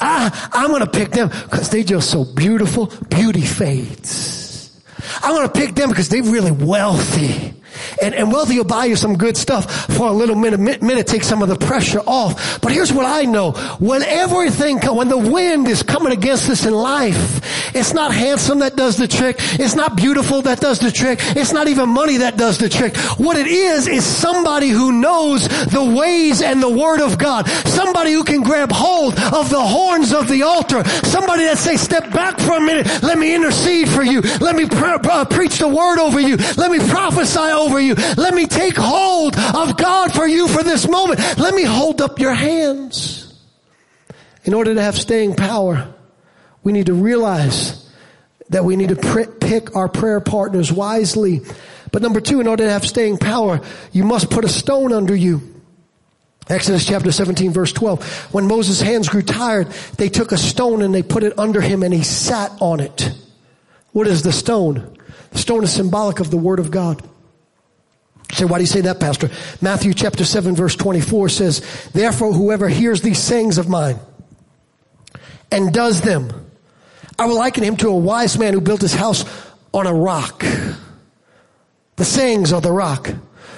Ah, 0.00 0.50
I'm 0.52 0.68
going 0.68 0.80
to 0.80 0.90
pick 0.90 1.10
them 1.10 1.28
because 1.28 1.70
they're 1.70 1.84
just 1.84 2.10
so 2.10 2.24
beautiful. 2.24 2.86
Beauty 3.08 3.42
fades. 3.42 4.82
I'm 5.22 5.34
going 5.34 5.48
to 5.48 5.52
pick 5.52 5.74
them 5.74 5.90
because 5.90 6.08
they're 6.08 6.22
really 6.22 6.50
wealthy. 6.50 7.54
And, 8.02 8.14
and 8.14 8.32
wealthy 8.32 8.56
will 8.56 8.64
buy 8.64 8.86
you 8.86 8.96
some 8.96 9.16
good 9.16 9.36
stuff 9.36 9.86
for 9.94 10.08
a 10.08 10.12
little 10.12 10.36
minute, 10.36 10.82
minute, 10.82 11.06
take 11.06 11.24
some 11.24 11.42
of 11.42 11.48
the 11.48 11.56
pressure 11.56 12.00
off. 12.06 12.60
But 12.60 12.72
here's 12.72 12.92
what 12.92 13.06
I 13.06 13.24
know. 13.24 13.52
When 13.78 14.02
everything, 14.02 14.78
when 14.80 15.08
the 15.08 15.18
wind 15.18 15.68
is 15.68 15.82
coming 15.82 16.12
against 16.12 16.48
us 16.50 16.66
in 16.66 16.72
life, 16.74 17.74
it's 17.74 17.92
not 17.92 18.12
handsome 18.12 18.60
that 18.60 18.76
does 18.76 18.96
the 18.96 19.08
trick. 19.08 19.36
It's 19.38 19.74
not 19.74 19.96
beautiful 19.96 20.42
that 20.42 20.60
does 20.60 20.78
the 20.78 20.90
trick. 20.90 21.18
It's 21.20 21.52
not 21.52 21.68
even 21.68 21.88
money 21.88 22.18
that 22.18 22.36
does 22.36 22.58
the 22.58 22.68
trick. 22.68 22.96
What 23.18 23.36
it 23.36 23.46
is, 23.46 23.88
is 23.88 24.04
somebody 24.04 24.68
who 24.68 24.92
knows 24.92 25.48
the 25.66 25.84
ways 25.84 26.42
and 26.42 26.62
the 26.62 26.68
word 26.68 27.00
of 27.00 27.18
God. 27.18 27.48
Somebody 27.48 28.12
who 28.12 28.24
can 28.24 28.42
grab 28.42 28.70
hold 28.72 29.14
of 29.18 29.50
the 29.50 29.60
horns 29.60 30.12
of 30.12 30.28
the 30.28 30.42
altar. 30.42 30.84
Somebody 30.84 31.44
that 31.44 31.58
say, 31.58 31.76
step 31.76 32.10
back 32.12 32.38
for 32.40 32.56
a 32.56 32.60
minute. 32.60 32.86
Let 33.02 33.18
me 33.18 33.34
intercede 33.34 33.88
for 33.88 34.02
you. 34.02 34.20
Let 34.40 34.56
me 34.56 34.66
pre- 34.66 34.98
preach 35.30 35.58
the 35.58 35.68
word 35.68 35.98
over 35.98 36.20
you. 36.20 36.36
Let 36.56 36.70
me 36.70 36.78
prophesy 36.78 37.38
over 37.40 37.63
you. 37.80 37.94
Let 37.94 38.34
me 38.34 38.46
take 38.46 38.76
hold 38.76 39.36
of 39.36 39.76
God 39.76 40.12
for 40.12 40.26
you 40.26 40.48
for 40.48 40.62
this 40.62 40.88
moment. 40.88 41.20
Let 41.38 41.54
me 41.54 41.64
hold 41.64 42.00
up 42.00 42.18
your 42.18 42.34
hands. 42.34 43.20
In 44.44 44.54
order 44.54 44.74
to 44.74 44.82
have 44.82 44.96
staying 44.96 45.36
power, 45.36 45.92
we 46.62 46.72
need 46.72 46.86
to 46.86 46.94
realize 46.94 47.90
that 48.50 48.64
we 48.64 48.76
need 48.76 48.90
to 48.90 49.36
pick 49.40 49.74
our 49.74 49.88
prayer 49.88 50.20
partners 50.20 50.70
wisely. 50.70 51.40
But 51.90 52.02
number 52.02 52.20
two, 52.20 52.40
in 52.40 52.46
order 52.46 52.64
to 52.64 52.70
have 52.70 52.86
staying 52.86 53.18
power, 53.18 53.60
you 53.92 54.04
must 54.04 54.30
put 54.30 54.44
a 54.44 54.48
stone 54.48 54.92
under 54.92 55.14
you. 55.14 55.54
Exodus 56.48 56.84
chapter 56.84 57.10
17 57.10 57.52
verse 57.52 57.72
12. 57.72 58.34
When 58.34 58.46
Moses' 58.46 58.80
hands 58.80 59.08
grew 59.08 59.22
tired, 59.22 59.68
they 59.96 60.10
took 60.10 60.32
a 60.32 60.36
stone 60.36 60.82
and 60.82 60.94
they 60.94 61.02
put 61.02 61.22
it 61.22 61.38
under 61.38 61.60
him 61.60 61.82
and 61.82 61.94
he 61.94 62.02
sat 62.02 62.52
on 62.60 62.80
it. 62.80 63.12
What 63.92 64.06
is 64.06 64.22
the 64.22 64.32
stone? 64.32 64.98
The 65.30 65.38
stone 65.38 65.64
is 65.64 65.72
symbolic 65.72 66.20
of 66.20 66.30
the 66.30 66.36
word 66.36 66.58
of 66.58 66.70
God. 66.70 67.02
Say, 68.32 68.44
why 68.44 68.58
do 68.58 68.62
you 68.62 68.68
say 68.68 68.80
that, 68.82 69.00
Pastor? 69.00 69.30
Matthew 69.60 69.94
chapter 69.94 70.24
7 70.24 70.56
verse 70.56 70.74
24 70.76 71.28
says, 71.28 71.88
Therefore 71.92 72.32
whoever 72.32 72.68
hears 72.68 73.00
these 73.00 73.18
sayings 73.18 73.58
of 73.58 73.68
mine 73.68 73.98
and 75.50 75.72
does 75.72 76.00
them, 76.00 76.32
I 77.18 77.26
will 77.26 77.36
liken 77.36 77.62
him 77.62 77.76
to 77.76 77.88
a 77.88 77.96
wise 77.96 78.38
man 78.38 78.52
who 78.54 78.60
built 78.60 78.80
his 78.80 78.94
house 78.94 79.24
on 79.72 79.86
a 79.86 79.94
rock. 79.94 80.44
The 81.96 82.04
sayings 82.04 82.52
are 82.52 82.60
the 82.60 82.72
rock. 82.72 83.10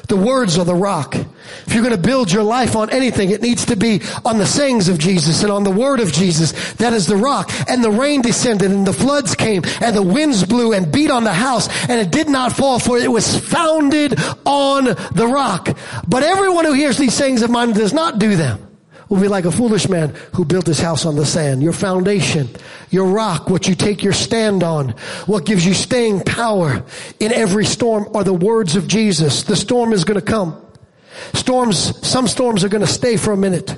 The 0.09 0.17
words 0.17 0.59
are 0.59 0.65
the 0.65 0.75
rock. 0.75 1.15
If 1.15 1.75
you're 1.75 1.83
going 1.83 1.97
to 1.97 2.01
build 2.01 2.33
your 2.33 2.43
life 2.43 2.77
on 2.77 2.91
anything, 2.91 3.31
it 3.31 3.43
needs 3.43 3.67
to 3.67 3.77
be 3.77 4.03
on 4.25 4.39
the 4.39 4.47
sayings 4.47 4.89
of 4.89 4.99
Jesus 4.99 5.43
and 5.43 5.51
on 5.51 5.65
the 5.65 5.71
word 5.71 6.01
of 6.01 6.13
Jesus. 6.13 6.75
That 6.75 6.93
is 6.93 7.07
the 7.07 7.17
rock. 7.17 7.51
And 7.69 7.83
the 7.83 7.91
rain 7.91 8.23
descended 8.23 8.71
and 8.71 8.87
the 8.87 8.93
floods 8.93 9.35
came 9.35 9.63
and 9.81 9.97
the 9.97 10.03
winds 10.03 10.45
blew 10.45 10.73
and 10.73 10.93
beat 10.93 11.11
on 11.11 11.25
the 11.25 11.33
house 11.33 11.69
and 11.89 12.01
it 12.01 12.11
did 12.11 12.29
not 12.29 12.53
fall 12.53 12.79
for 12.79 12.99
it 12.99 13.11
was 13.11 13.39
founded 13.39 14.19
on 14.45 14.85
the 14.85 15.29
rock. 15.29 15.77
But 16.07 16.23
everyone 16.23 16.65
who 16.65 16.73
hears 16.73 16.99
these 16.99 17.15
sayings 17.15 17.43
of 17.43 17.51
mine 17.51 17.73
does 17.73 17.93
not 17.93 18.19
do 18.19 18.37
them 18.37 18.76
will 19.09 19.21
be 19.21 19.29
like 19.29 19.45
a 19.45 19.53
foolish 19.53 19.89
man 19.89 20.15
who 20.35 20.45
built 20.45 20.67
his 20.67 20.81
house 20.81 21.07
on 21.07 21.17
the 21.17 21.27
sand. 21.27 21.63
Your 21.63 21.73
foundation, 21.73 22.49
your 22.91 23.07
rock, 23.07 23.49
what 23.49 23.69
you 23.69 23.75
take 23.75 24.03
your 24.03 24.13
stand 24.13 24.63
on, 24.63 24.91
what 25.27 25.47
gives 25.47 25.65
you 25.65 25.75
staying 25.75 26.21
power 26.21 26.85
in 27.21 27.33
every 27.33 27.65
storm 27.65 28.09
are 28.15 28.25
the 28.25 28.33
words 28.33 28.77
of 28.77 28.89
Jesus. 28.89 29.45
The 29.45 29.57
storm 29.57 29.93
is 29.93 30.05
going 30.05 30.19
to 30.19 30.27
come. 30.27 30.61
Storms, 31.33 32.07
some 32.07 32.27
storms 32.27 32.65
are 32.65 32.69
going 32.69 32.85
to 32.85 32.93
stay 32.93 33.17
for 33.17 33.33
a 33.33 33.37
minute. 33.37 33.77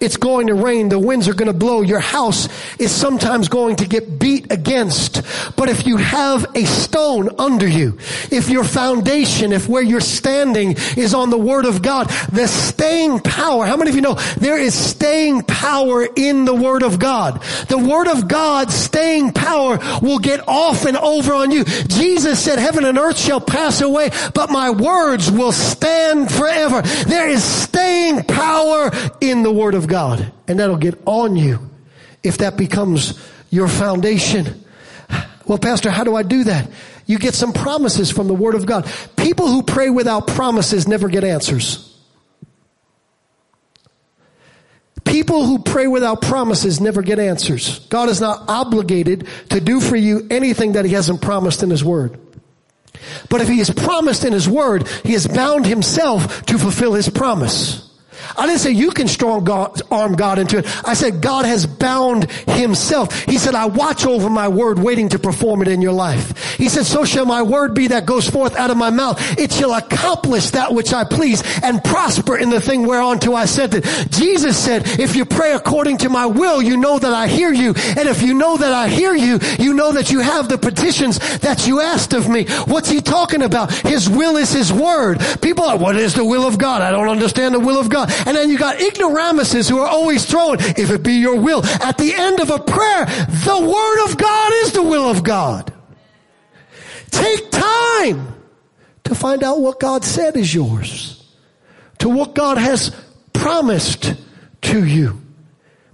It's 0.00 0.16
going 0.16 0.46
to 0.48 0.54
rain. 0.54 0.88
The 0.88 0.98
winds 0.98 1.28
are 1.28 1.34
going 1.34 1.52
to 1.52 1.58
blow. 1.58 1.82
Your 1.82 1.98
house 1.98 2.48
is 2.78 2.92
sometimes 2.92 3.48
going 3.48 3.76
to 3.76 3.86
get 3.86 4.18
beat 4.18 4.52
against. 4.52 5.22
But 5.56 5.68
if 5.68 5.86
you 5.86 5.96
have 5.96 6.46
a 6.54 6.64
stone 6.64 7.30
under 7.38 7.66
you, 7.66 7.98
if 8.30 8.48
your 8.48 8.64
foundation, 8.64 9.52
if 9.52 9.68
where 9.68 9.82
you're 9.82 10.00
standing 10.00 10.76
is 10.96 11.14
on 11.14 11.30
the 11.30 11.38
Word 11.38 11.64
of 11.64 11.82
God, 11.82 12.08
the 12.30 12.46
staying 12.46 13.20
power, 13.20 13.66
how 13.66 13.76
many 13.76 13.90
of 13.90 13.96
you 13.96 14.02
know 14.02 14.14
there 14.38 14.58
is 14.58 14.74
staying 14.74 15.42
power 15.42 16.06
in 16.16 16.44
the 16.44 16.54
Word 16.54 16.82
of 16.82 16.98
God? 16.98 17.42
The 17.68 17.78
Word 17.78 18.06
of 18.08 18.28
God, 18.28 18.70
staying 18.70 19.32
power 19.32 19.78
will 20.00 20.20
get 20.20 20.46
off 20.46 20.84
and 20.84 20.96
over 20.96 21.34
on 21.34 21.50
you. 21.50 21.64
Jesus 21.64 22.38
said, 22.38 22.58
heaven 22.58 22.84
and 22.84 22.98
earth 22.98 23.18
shall 23.18 23.40
pass 23.40 23.80
away, 23.80 24.10
but 24.34 24.50
my 24.50 24.70
words 24.70 25.30
will 25.30 25.52
stand 25.52 26.30
forever. 26.30 26.82
There 26.82 27.28
is 27.28 27.42
staying 27.42 28.24
power 28.24 28.90
in 29.20 29.42
the 29.42 29.52
Word 29.52 29.74
of 29.74 29.87
God. 29.88 30.32
And 30.46 30.60
that'll 30.60 30.76
get 30.76 31.00
on 31.04 31.36
you 31.36 31.70
if 32.22 32.38
that 32.38 32.56
becomes 32.56 33.18
your 33.50 33.68
foundation. 33.68 34.64
Well, 35.46 35.58
Pastor, 35.58 35.90
how 35.90 36.04
do 36.04 36.14
I 36.14 36.22
do 36.22 36.44
that? 36.44 36.70
You 37.06 37.18
get 37.18 37.34
some 37.34 37.54
promises 37.54 38.10
from 38.10 38.28
the 38.28 38.34
Word 38.34 38.54
of 38.54 38.66
God. 38.66 38.90
People 39.16 39.48
who 39.48 39.62
pray 39.62 39.88
without 39.88 40.26
promises 40.26 40.86
never 40.86 41.08
get 41.08 41.24
answers. 41.24 41.84
People 45.04 45.46
who 45.46 45.58
pray 45.58 45.86
without 45.86 46.20
promises 46.20 46.82
never 46.82 47.00
get 47.00 47.18
answers. 47.18 47.78
God 47.88 48.10
is 48.10 48.20
not 48.20 48.44
obligated 48.46 49.26
to 49.48 49.58
do 49.58 49.80
for 49.80 49.96
you 49.96 50.26
anything 50.30 50.72
that 50.72 50.84
He 50.84 50.92
hasn't 50.92 51.22
promised 51.22 51.62
in 51.62 51.70
His 51.70 51.82
Word. 51.82 52.20
But 53.30 53.40
if 53.40 53.48
He 53.48 53.56
has 53.58 53.70
promised 53.70 54.24
in 54.26 54.34
His 54.34 54.46
Word, 54.46 54.86
He 55.04 55.14
has 55.14 55.26
bound 55.26 55.64
Himself 55.64 56.44
to 56.46 56.58
fulfill 56.58 56.92
His 56.92 57.08
promise. 57.08 57.87
I 58.36 58.46
didn't 58.46 58.60
say 58.60 58.70
you 58.70 58.90
can 58.90 59.08
strong 59.08 59.44
God, 59.44 59.80
arm 59.90 60.14
God 60.14 60.38
into 60.38 60.58
it. 60.58 60.66
I 60.86 60.94
said 60.94 61.20
God 61.20 61.44
has 61.44 61.66
bound 61.66 62.30
himself. 62.30 63.24
He 63.24 63.38
said, 63.38 63.54
I 63.54 63.66
watch 63.66 64.06
over 64.06 64.28
my 64.28 64.48
word 64.48 64.78
waiting 64.78 65.08
to 65.10 65.18
perform 65.18 65.62
it 65.62 65.68
in 65.68 65.82
your 65.82 65.92
life. 65.92 66.56
He 66.56 66.68
said, 66.68 66.86
so 66.86 67.04
shall 67.04 67.26
my 67.26 67.42
word 67.42 67.74
be 67.74 67.88
that 67.88 68.06
goes 68.06 68.28
forth 68.28 68.56
out 68.56 68.70
of 68.70 68.76
my 68.76 68.90
mouth. 68.90 69.38
It 69.38 69.52
shall 69.52 69.74
accomplish 69.74 70.50
that 70.50 70.72
which 70.72 70.92
I 70.92 71.04
please 71.04 71.42
and 71.62 71.82
prosper 71.82 72.36
in 72.36 72.50
the 72.50 72.60
thing 72.60 72.86
whereunto 72.86 73.34
I 73.34 73.44
sent 73.44 73.74
it. 73.74 73.84
Jesus 74.10 74.58
said, 74.58 74.82
if 74.98 75.16
you 75.16 75.24
pray 75.24 75.52
according 75.52 75.98
to 75.98 76.08
my 76.08 76.26
will, 76.26 76.62
you 76.62 76.76
know 76.76 76.98
that 76.98 77.12
I 77.12 77.26
hear 77.26 77.52
you. 77.52 77.74
And 77.96 78.08
if 78.08 78.22
you 78.22 78.34
know 78.34 78.56
that 78.56 78.72
I 78.72 78.88
hear 78.88 79.14
you, 79.14 79.38
you 79.58 79.74
know 79.74 79.92
that 79.92 80.10
you 80.10 80.20
have 80.20 80.48
the 80.48 80.58
petitions 80.58 81.18
that 81.38 81.66
you 81.66 81.80
asked 81.80 82.12
of 82.12 82.28
me. 82.28 82.44
What's 82.66 82.88
he 82.88 83.00
talking 83.00 83.42
about? 83.42 83.72
His 83.72 84.08
will 84.08 84.36
is 84.36 84.52
his 84.52 84.72
word. 84.72 85.20
People 85.40 85.64
are, 85.64 85.78
what 85.78 85.96
is 85.96 86.14
the 86.14 86.24
will 86.24 86.46
of 86.46 86.58
God? 86.58 86.82
I 86.82 86.90
don't 86.90 87.08
understand 87.08 87.54
the 87.54 87.60
will 87.60 87.78
of 87.78 87.88
God. 87.88 88.10
And 88.26 88.36
then 88.36 88.50
you 88.50 88.58
got 88.58 88.80
ignoramuses 88.80 89.68
who 89.68 89.78
are 89.78 89.88
always 89.88 90.24
throwing, 90.24 90.60
if 90.60 90.90
it 90.90 91.02
be 91.02 91.14
your 91.14 91.40
will. 91.40 91.64
At 91.64 91.98
the 91.98 92.14
end 92.14 92.40
of 92.40 92.50
a 92.50 92.58
prayer, 92.58 93.06
the 93.06 93.60
word 93.60 94.10
of 94.10 94.16
God 94.16 94.52
is 94.64 94.72
the 94.72 94.82
will 94.82 95.08
of 95.08 95.22
God. 95.22 95.72
Take 97.10 97.50
time 97.50 98.34
to 99.04 99.14
find 99.14 99.42
out 99.42 99.60
what 99.60 99.80
God 99.80 100.04
said 100.04 100.36
is 100.36 100.54
yours. 100.54 101.14
To 101.98 102.08
what 102.08 102.34
God 102.34 102.58
has 102.58 102.94
promised 103.32 104.14
to 104.62 104.84
you. 104.84 105.20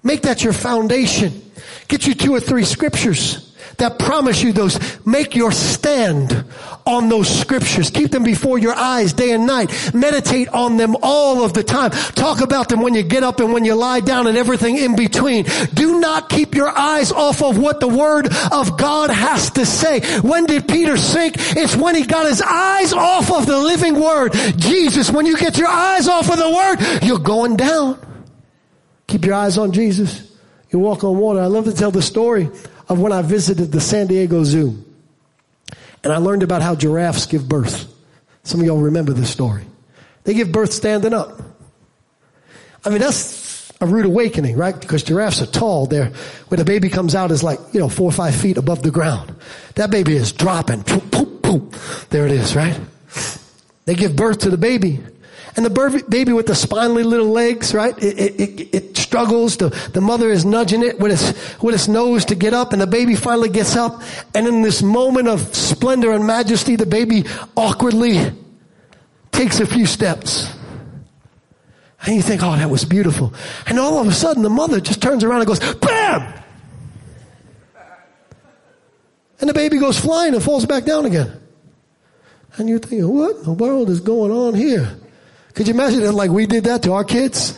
Make 0.03 0.23
that 0.23 0.45
your 0.45 0.53
foundation. 0.53 1.51
Get 1.89 2.07
you 2.07 2.15
two 2.15 2.35
or 2.35 2.41
three 2.41 2.65
scriptures 2.65 3.43
that 3.79 3.99
promise 3.99 4.43
you 4.43 4.53
those. 4.53 4.79
Make 5.07 5.35
your 5.35 5.53
stand 5.53 6.45
on 6.87 7.09
those 7.09 7.29
scriptures. 7.29 7.91
Keep 7.91 8.11
them 8.11 8.23
before 8.23 8.59
your 8.59 8.75
eyes 8.75 9.13
day 9.13 9.33
and 9.33 9.47
night. 9.47 9.95
Meditate 9.95 10.49
on 10.49 10.77
them 10.77 10.97
all 11.03 11.45
of 11.45 11.55
the 11.55 11.63
time. 11.63 11.91
Talk 11.91 12.41
about 12.41 12.69
them 12.69 12.81
when 12.81 12.95
you 12.95 13.03
get 13.03 13.23
up 13.23 13.41
and 13.41 13.53
when 13.53 13.65
you 13.65 13.75
lie 13.75 14.01
down 14.01 14.27
and 14.27 14.37
everything 14.37 14.77
in 14.77 14.97
between. 14.97 15.47
Do 15.73 16.01
not 16.01 16.29
keep 16.29 16.55
your 16.55 16.69
eyes 16.69 17.13
off 17.13 17.43
of 17.43 17.59
what 17.59 17.81
the 17.81 17.89
word 17.89 18.29
of 18.53 18.77
God 18.77 19.11
has 19.11 19.51
to 19.53 19.67
say. 19.67 20.01
When 20.21 20.47
did 20.47 20.69
Peter 20.69 20.97
sink? 20.97 21.37
It's 21.39 21.77
when 21.77 21.95
he 21.95 22.05
got 22.05 22.27
his 22.27 22.43
eyes 22.43 22.93
off 22.93 23.31
of 23.31 23.47
the 23.47 23.59
living 23.59 24.01
word. 24.01 24.33
Jesus, 24.57 25.11
when 25.11 25.27
you 25.27 25.37
get 25.37 25.59
your 25.59 25.69
eyes 25.69 26.09
off 26.09 26.31
of 26.31 26.39
the 26.39 26.51
word, 26.51 27.05
you're 27.05 27.19
going 27.19 27.57
down. 27.57 27.99
Keep 29.07 29.27
your 29.27 29.35
eyes 29.35 29.59
on 29.59 29.73
Jesus. 29.73 30.31
You 30.71 30.79
walk 30.79 31.05
on 31.05 31.19
water. 31.19 31.41
I 31.41 31.47
love 31.47 31.65
to 31.67 31.73
tell 31.73 31.91
the 31.91 32.03
story 32.03 32.51
of 32.94 33.00
when 33.00 33.12
I 33.12 33.22
visited 33.22 33.70
the 33.70 33.80
San 33.80 34.07
Diego 34.07 34.42
Zoo. 34.44 34.83
And 36.02 36.12
I 36.12 36.16
learned 36.16 36.42
about 36.42 36.62
how 36.62 36.74
giraffes 36.74 37.26
give 37.26 37.48
birth. 37.48 37.87
Some 38.44 38.61
of 38.61 38.66
y'all 38.66 38.80
remember 38.80 39.12
this 39.12 39.30
story. 39.30 39.64
They 40.24 40.35
give 40.35 40.52
birth 40.52 40.72
standing 40.72 41.12
up. 41.12 41.40
I 42.85 42.90
mean, 42.90 43.00
that's 43.00 43.72
a 43.80 43.87
rude 43.87 44.07
awakening, 44.07 44.57
right? 44.57 44.78
Because 44.78 45.02
giraffes 45.02 45.42
are 45.42 45.47
tall. 45.47 45.86
They're, 45.86 46.12
when 46.49 46.59
the 46.59 46.64
baby 46.64 46.88
comes 46.88 47.14
out 47.14 47.30
is 47.30 47.42
like, 47.42 47.59
you 47.72 47.80
know, 47.80 47.88
four 47.88 48.09
or 48.09 48.12
five 48.12 48.34
feet 48.34 48.57
above 48.57 48.82
the 48.82 48.90
ground. 48.90 49.34
That 49.74 49.90
baby 49.90 50.14
is 50.14 50.32
dropping. 50.32 50.84
Poop, 50.84 51.11
poop, 51.11 51.42
poop. 51.42 51.74
There 52.11 52.26
it 52.26 52.32
is, 52.32 52.55
right? 52.55 52.78
They 53.86 53.95
give 53.95 54.16
birth 54.16 54.38
to 54.40 54.51
the 54.51 54.59
baby. 54.59 55.01
And 55.57 55.64
the 55.64 56.05
baby 56.09 56.32
with 56.32 56.46
the 56.46 56.55
spindly 56.55 57.05
little 57.05 57.28
legs, 57.28 57.72
right? 57.72 57.96
It, 58.02 58.18
it, 58.18 58.40
it, 58.40 58.74
it 58.74 58.96
struggles. 58.96 59.57
The, 59.57 59.68
the 59.92 60.00
mother 60.00 60.28
is 60.28 60.44
nudging 60.44 60.82
it 60.82 60.98
with 60.98 61.12
its, 61.12 61.62
with 61.62 61.76
its 61.76 61.86
nose 61.86 62.24
to 62.26 62.34
get 62.34 62.52
up 62.52 62.72
and 62.72 62.82
the 62.82 62.88
baby 62.88 63.14
finally 63.14 63.48
gets 63.48 63.76
up. 63.76 64.02
And 64.34 64.48
in 64.48 64.62
this 64.62 64.82
moment 64.82 65.28
of 65.28 65.55
splendor 65.55 66.12
and 66.12 66.26
majesty, 66.26 66.74
the 66.74 66.86
baby 66.86 67.24
awkwardly 67.57 68.32
takes 69.30 69.61
a 69.61 69.66
few 69.66 69.86
steps. 69.86 70.52
And 72.05 72.16
you 72.16 72.22
think, 72.22 72.42
oh, 72.42 72.57
that 72.57 72.68
was 72.68 72.84
beautiful. 72.84 73.32
And 73.66 73.78
all 73.78 74.00
of 74.00 74.09
a 74.09 74.12
sudden 74.12 74.42
the 74.42 74.50
mother 74.50 74.80
just 74.80 75.00
turns 75.00 75.22
around 75.22 75.42
and 75.42 75.46
goes, 75.46 75.74
BAM! 75.76 76.34
And 79.40 79.48
the 79.48 79.55
baby 79.55 79.78
goes 79.78 79.98
flying 79.98 80.34
and 80.34 80.42
falls 80.42 80.66
back 80.66 80.84
down 80.84 81.07
again. 81.07 81.40
And 82.57 82.68
you're 82.68 82.78
thinking, 82.78 83.09
what 83.09 83.36
in 83.36 83.42
the 83.44 83.52
world 83.52 83.88
is 83.88 84.00
going 84.00 84.32
on 84.32 84.55
here? 84.55 84.96
Could 85.55 85.68
you 85.68 85.74
imagine 85.74 86.02
it 86.02 86.12
like 86.12 86.30
we 86.30 86.46
did 86.46 86.64
that 86.64 86.82
to 86.82 86.92
our 86.92 87.05
kids? 87.05 87.57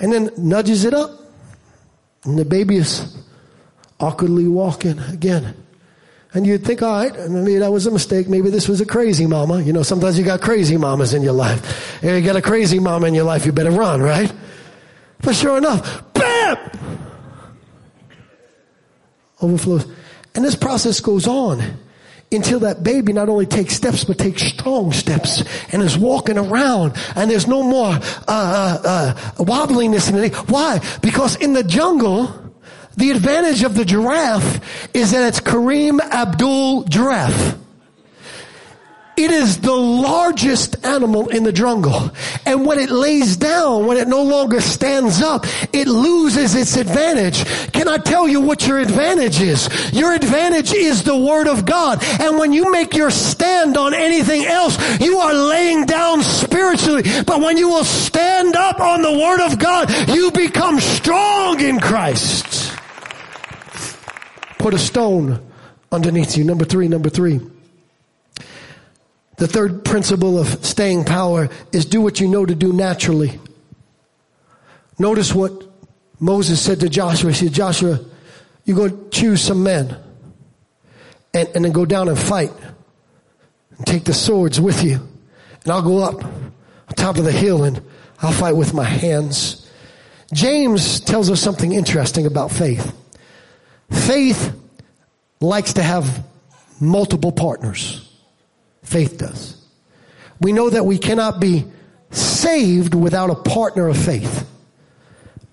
And 0.00 0.10
then 0.10 0.30
nudges 0.38 0.84
it 0.84 0.94
up. 0.94 1.20
And 2.24 2.38
the 2.38 2.44
baby 2.46 2.76
is 2.76 3.16
awkwardly 3.98 4.48
walking 4.48 4.98
again. 4.98 5.54
And 6.32 6.46
you'd 6.46 6.64
think, 6.64 6.80
all 6.82 6.92
right, 6.92 7.28
maybe 7.28 7.58
that 7.58 7.72
was 7.72 7.86
a 7.86 7.90
mistake. 7.90 8.28
Maybe 8.28 8.50
this 8.50 8.68
was 8.68 8.80
a 8.80 8.86
crazy 8.86 9.26
mama. 9.26 9.60
You 9.60 9.72
know, 9.72 9.82
sometimes 9.82 10.18
you 10.18 10.24
got 10.24 10.40
crazy 10.40 10.76
mamas 10.76 11.12
in 11.12 11.22
your 11.22 11.32
life. 11.32 12.02
If 12.02 12.10
you 12.10 12.20
got 12.22 12.36
a 12.36 12.42
crazy 12.42 12.78
mama 12.78 13.08
in 13.08 13.14
your 13.14 13.24
life, 13.24 13.44
you 13.44 13.52
better 13.52 13.70
run, 13.70 14.00
right? 14.00 14.32
But 15.22 15.34
sure 15.34 15.58
enough, 15.58 16.12
BAM! 16.14 16.58
Overflows. 19.42 19.86
And 20.34 20.44
this 20.44 20.54
process 20.54 21.00
goes 21.00 21.26
on 21.26 21.62
until 22.32 22.60
that 22.60 22.82
baby 22.82 23.12
not 23.12 23.28
only 23.28 23.46
takes 23.46 23.74
steps 23.74 24.04
but 24.04 24.18
takes 24.18 24.42
strong 24.42 24.92
steps 24.92 25.42
and 25.72 25.82
is 25.82 25.98
walking 25.98 26.38
around 26.38 26.96
and 27.16 27.30
there's 27.30 27.46
no 27.46 27.62
more 27.62 27.92
uh, 27.92 28.00
uh, 28.28 28.80
uh, 28.84 29.14
wobbliness 29.44 30.08
in 30.08 30.16
it. 30.16 30.34
Why? 30.48 30.80
Because 31.02 31.36
in 31.36 31.52
the 31.52 31.64
jungle, 31.64 32.32
the 32.96 33.10
advantage 33.10 33.62
of 33.62 33.74
the 33.74 33.84
giraffe 33.84 34.90
is 34.94 35.12
that 35.12 35.26
it's 35.26 35.40
Kareem 35.40 36.00
Abdul 36.00 36.84
Giraffe. 36.84 37.59
It 39.22 39.32
is 39.32 39.58
the 39.60 39.76
largest 39.76 40.82
animal 40.82 41.28
in 41.28 41.42
the 41.42 41.52
jungle. 41.52 42.10
And 42.46 42.64
when 42.64 42.78
it 42.78 42.88
lays 42.88 43.36
down, 43.36 43.84
when 43.84 43.98
it 43.98 44.08
no 44.08 44.22
longer 44.22 44.62
stands 44.62 45.20
up, 45.20 45.44
it 45.74 45.86
loses 45.86 46.54
its 46.54 46.78
advantage. 46.78 47.44
Can 47.72 47.86
I 47.86 47.98
tell 47.98 48.26
you 48.26 48.40
what 48.40 48.66
your 48.66 48.78
advantage 48.78 49.38
is? 49.42 49.68
Your 49.92 50.14
advantage 50.14 50.72
is 50.72 51.02
the 51.02 51.18
Word 51.18 51.48
of 51.48 51.66
God. 51.66 52.02
And 52.18 52.38
when 52.38 52.54
you 52.54 52.72
make 52.72 52.94
your 52.94 53.10
stand 53.10 53.76
on 53.76 53.92
anything 53.92 54.46
else, 54.46 54.78
you 54.98 55.18
are 55.18 55.34
laying 55.34 55.84
down 55.84 56.22
spiritually. 56.22 57.02
But 57.26 57.42
when 57.42 57.58
you 57.58 57.68
will 57.68 57.84
stand 57.84 58.56
up 58.56 58.80
on 58.80 59.02
the 59.02 59.12
Word 59.12 59.44
of 59.44 59.58
God, 59.58 59.90
you 60.08 60.30
become 60.30 60.80
strong 60.80 61.60
in 61.60 61.78
Christ. 61.78 62.74
Put 64.58 64.72
a 64.72 64.78
stone 64.78 65.46
underneath 65.92 66.38
you. 66.38 66.44
Number 66.44 66.64
three, 66.64 66.88
number 66.88 67.10
three. 67.10 67.38
The 69.40 69.48
third 69.48 69.86
principle 69.86 70.38
of 70.38 70.62
staying 70.66 71.06
power 71.06 71.48
is 71.72 71.86
do 71.86 72.02
what 72.02 72.20
you 72.20 72.28
know 72.28 72.44
to 72.44 72.54
do 72.54 72.74
naturally. 72.74 73.40
Notice 74.98 75.34
what 75.34 75.66
Moses 76.18 76.60
said 76.60 76.80
to 76.80 76.90
Joshua. 76.90 77.30
He 77.30 77.46
said, 77.46 77.54
Joshua, 77.54 78.00
you 78.66 78.74
go 78.76 79.08
choose 79.08 79.40
some 79.40 79.62
men 79.62 79.96
and, 81.32 81.48
and 81.54 81.64
then 81.64 81.72
go 81.72 81.86
down 81.86 82.10
and 82.10 82.18
fight 82.18 82.52
and 83.78 83.86
take 83.86 84.04
the 84.04 84.12
swords 84.12 84.60
with 84.60 84.84
you. 84.84 85.00
And 85.64 85.72
I'll 85.72 85.80
go 85.80 86.00
up 86.00 86.22
on 86.22 86.94
top 86.96 87.16
of 87.16 87.24
the 87.24 87.32
hill 87.32 87.64
and 87.64 87.80
I'll 88.20 88.32
fight 88.32 88.56
with 88.56 88.74
my 88.74 88.84
hands. 88.84 89.66
James 90.34 91.00
tells 91.00 91.30
us 91.30 91.40
something 91.40 91.72
interesting 91.72 92.26
about 92.26 92.50
faith. 92.50 92.94
Faith 93.88 94.54
likes 95.40 95.72
to 95.72 95.82
have 95.82 96.26
multiple 96.78 97.32
partners. 97.32 98.06
Faith 98.90 99.18
does. 99.18 99.56
We 100.40 100.52
know 100.52 100.68
that 100.68 100.84
we 100.84 100.98
cannot 100.98 101.38
be 101.38 101.64
saved 102.10 102.92
without 102.92 103.30
a 103.30 103.36
partner 103.36 103.86
of 103.86 103.96
faith. 103.96 104.50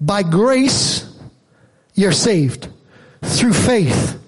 By 0.01 0.23
grace, 0.23 1.07
you're 1.93 2.11
saved. 2.11 2.67
Through 3.21 3.53
faith, 3.53 4.19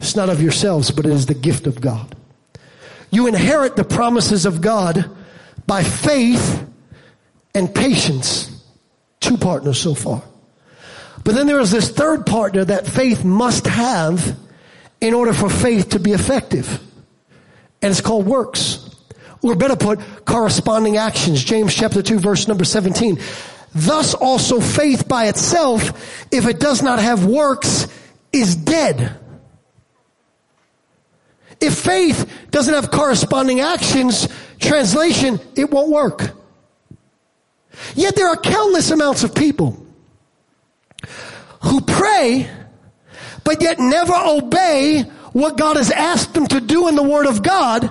it's 0.00 0.14
not 0.14 0.28
of 0.28 0.42
yourselves, 0.42 0.90
but 0.90 1.06
it 1.06 1.12
is 1.12 1.24
the 1.24 1.34
gift 1.34 1.66
of 1.66 1.80
God. 1.80 2.14
You 3.10 3.26
inherit 3.26 3.74
the 3.74 3.84
promises 3.84 4.44
of 4.44 4.60
God 4.60 5.10
by 5.66 5.82
faith 5.82 6.66
and 7.54 7.74
patience. 7.74 8.62
Two 9.20 9.38
partners 9.38 9.80
so 9.80 9.94
far. 9.94 10.22
But 11.24 11.36
then 11.36 11.46
there 11.46 11.60
is 11.60 11.70
this 11.70 11.90
third 11.90 12.26
partner 12.26 12.66
that 12.66 12.86
faith 12.86 13.24
must 13.24 13.66
have 13.66 14.36
in 15.00 15.14
order 15.14 15.32
for 15.32 15.48
faith 15.48 15.88
to 15.90 15.98
be 15.98 16.12
effective 16.12 16.82
and 17.82 17.90
it's 17.90 18.00
called 18.00 18.26
works. 18.26 18.88
Or 19.42 19.56
better 19.56 19.76
put, 19.76 19.98
corresponding 20.24 20.96
actions. 20.96 21.42
James 21.42 21.74
chapter 21.74 22.00
2 22.00 22.20
verse 22.20 22.46
number 22.46 22.64
17. 22.64 23.18
Thus 23.74 24.14
also 24.14 24.60
faith 24.60 25.08
by 25.08 25.28
itself, 25.28 26.26
if 26.32 26.46
it 26.46 26.60
does 26.60 26.82
not 26.82 26.98
have 27.00 27.26
works, 27.26 27.88
is 28.32 28.54
dead. 28.54 29.18
If 31.60 31.78
faith 31.78 32.30
doesn't 32.50 32.72
have 32.72 32.90
corresponding 32.90 33.60
actions, 33.60 34.28
translation, 34.58 35.40
it 35.56 35.70
won't 35.70 35.90
work. 35.90 36.30
Yet 37.94 38.16
there 38.16 38.28
are 38.28 38.36
countless 38.36 38.90
amounts 38.90 39.24
of 39.24 39.34
people 39.34 39.86
who 41.62 41.80
pray, 41.80 42.50
but 43.44 43.62
yet 43.62 43.78
never 43.78 44.14
obey 44.14 45.04
what 45.32 45.56
God 45.56 45.76
has 45.76 45.90
asked 45.90 46.34
them 46.34 46.46
to 46.46 46.60
do 46.60 46.88
in 46.88 46.94
the 46.94 47.02
Word 47.02 47.26
of 47.26 47.42
God, 47.42 47.90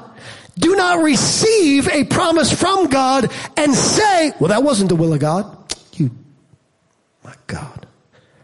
do 0.58 0.76
not 0.76 1.02
receive 1.04 1.88
a 1.88 2.04
promise 2.04 2.52
from 2.54 2.88
God 2.88 3.32
and 3.58 3.74
say, 3.74 4.34
well, 4.40 4.50
that 4.50 4.64
wasn't 4.64 4.90
the 4.90 4.96
will 4.96 5.14
of 5.14 5.20
God. 5.20 5.58
You, 5.94 6.12
my 7.24 7.34
God. 7.48 7.88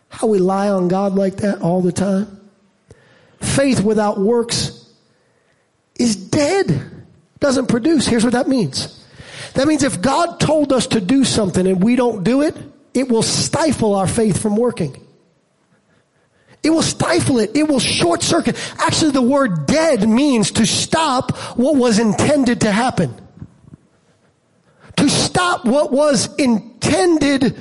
How 0.10 0.28
we 0.28 0.40
lie 0.40 0.70
on 0.70 0.88
God 0.88 1.16
like 1.16 1.38
that 1.38 1.62
all 1.62 1.82
the 1.82 1.92
time. 1.92 2.50
Faith 3.40 3.84
without 3.84 4.20
works 4.20 4.92
is 6.00 6.16
dead. 6.16 6.92
Doesn't 7.40 7.68
produce. 7.68 8.08
Here's 8.08 8.24
what 8.24 8.34
that 8.34 8.48
means. 8.48 9.06
That 9.54 9.68
means 9.68 9.84
if 9.84 10.02
God 10.02 10.40
told 10.40 10.74
us 10.74 10.88
to 10.88 11.02
do 11.02 11.24
something 11.24 11.68
and 11.68 11.84
we 11.84 11.96
don't 11.96 12.24
do 12.24 12.42
it, 12.42 12.56
it 12.94 13.10
will 13.10 13.24
stifle 13.24 13.94
our 13.96 14.08
faith 14.08 14.42
from 14.42 14.56
working. 14.56 15.07
It 16.64 16.72
will 16.72 16.82
stifle 16.82 17.40
it. 17.40 17.56
It 17.56 17.68
will 17.68 17.80
short 17.80 18.24
circuit. 18.24 18.58
Actually, 18.80 19.12
the 19.12 19.22
word 19.22 19.68
dead 19.68 20.08
means 20.08 20.52
to 20.52 20.66
stop 20.66 21.38
what 21.58 21.76
was 21.76 22.00
intended 22.00 22.62
to 22.62 22.72
happen. 22.72 23.14
To 24.98 25.10
stop 25.10 25.66
what 25.66 25.92
was 25.92 26.34
intended 26.36 27.56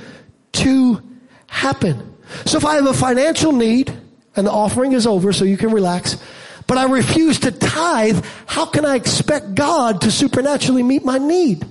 to 0.53 1.01
happen. 1.47 2.15
So 2.45 2.57
if 2.57 2.65
I 2.65 2.75
have 2.75 2.87
a 2.87 2.93
financial 2.93 3.51
need 3.51 3.93
and 4.35 4.47
the 4.47 4.51
offering 4.51 4.93
is 4.93 5.07
over 5.07 5.31
so 5.31 5.45
you 5.45 5.57
can 5.57 5.71
relax, 5.71 6.17
but 6.65 6.77
I 6.77 6.85
refuse 6.85 7.39
to 7.41 7.51
tithe, 7.51 8.25
how 8.45 8.65
can 8.65 8.85
I 8.85 8.95
expect 8.95 9.55
God 9.55 10.01
to 10.01 10.11
supernaturally 10.11 10.83
meet 10.83 11.05
my 11.05 11.17
need? 11.17 11.65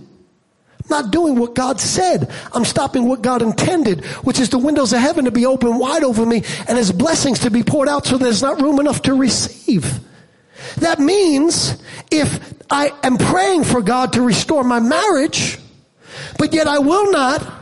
Not 0.90 1.10
doing 1.10 1.36
what 1.38 1.54
God 1.54 1.80
said. 1.80 2.30
I'm 2.52 2.64
stopping 2.64 3.08
what 3.08 3.22
God 3.22 3.42
intended, 3.42 4.04
which 4.24 4.38
is 4.38 4.50
the 4.50 4.58
windows 4.58 4.92
of 4.92 5.00
heaven 5.00 5.24
to 5.24 5.30
be 5.30 5.46
open 5.46 5.78
wide 5.78 6.04
over 6.04 6.24
me 6.24 6.42
and 6.68 6.78
his 6.78 6.92
blessings 6.92 7.40
to 7.40 7.50
be 7.50 7.62
poured 7.62 7.88
out 7.88 8.06
so 8.06 8.18
there's 8.18 8.42
not 8.42 8.60
room 8.60 8.80
enough 8.80 9.02
to 9.02 9.14
receive. 9.14 10.00
That 10.78 10.98
means 10.98 11.76
if 12.10 12.54
I 12.70 12.92
am 13.02 13.18
praying 13.18 13.64
for 13.64 13.82
God 13.82 14.14
to 14.14 14.22
restore 14.22 14.64
my 14.64 14.80
marriage, 14.80 15.58
but 16.38 16.52
yet 16.52 16.66
I 16.66 16.78
will 16.78 17.10
not 17.10 17.52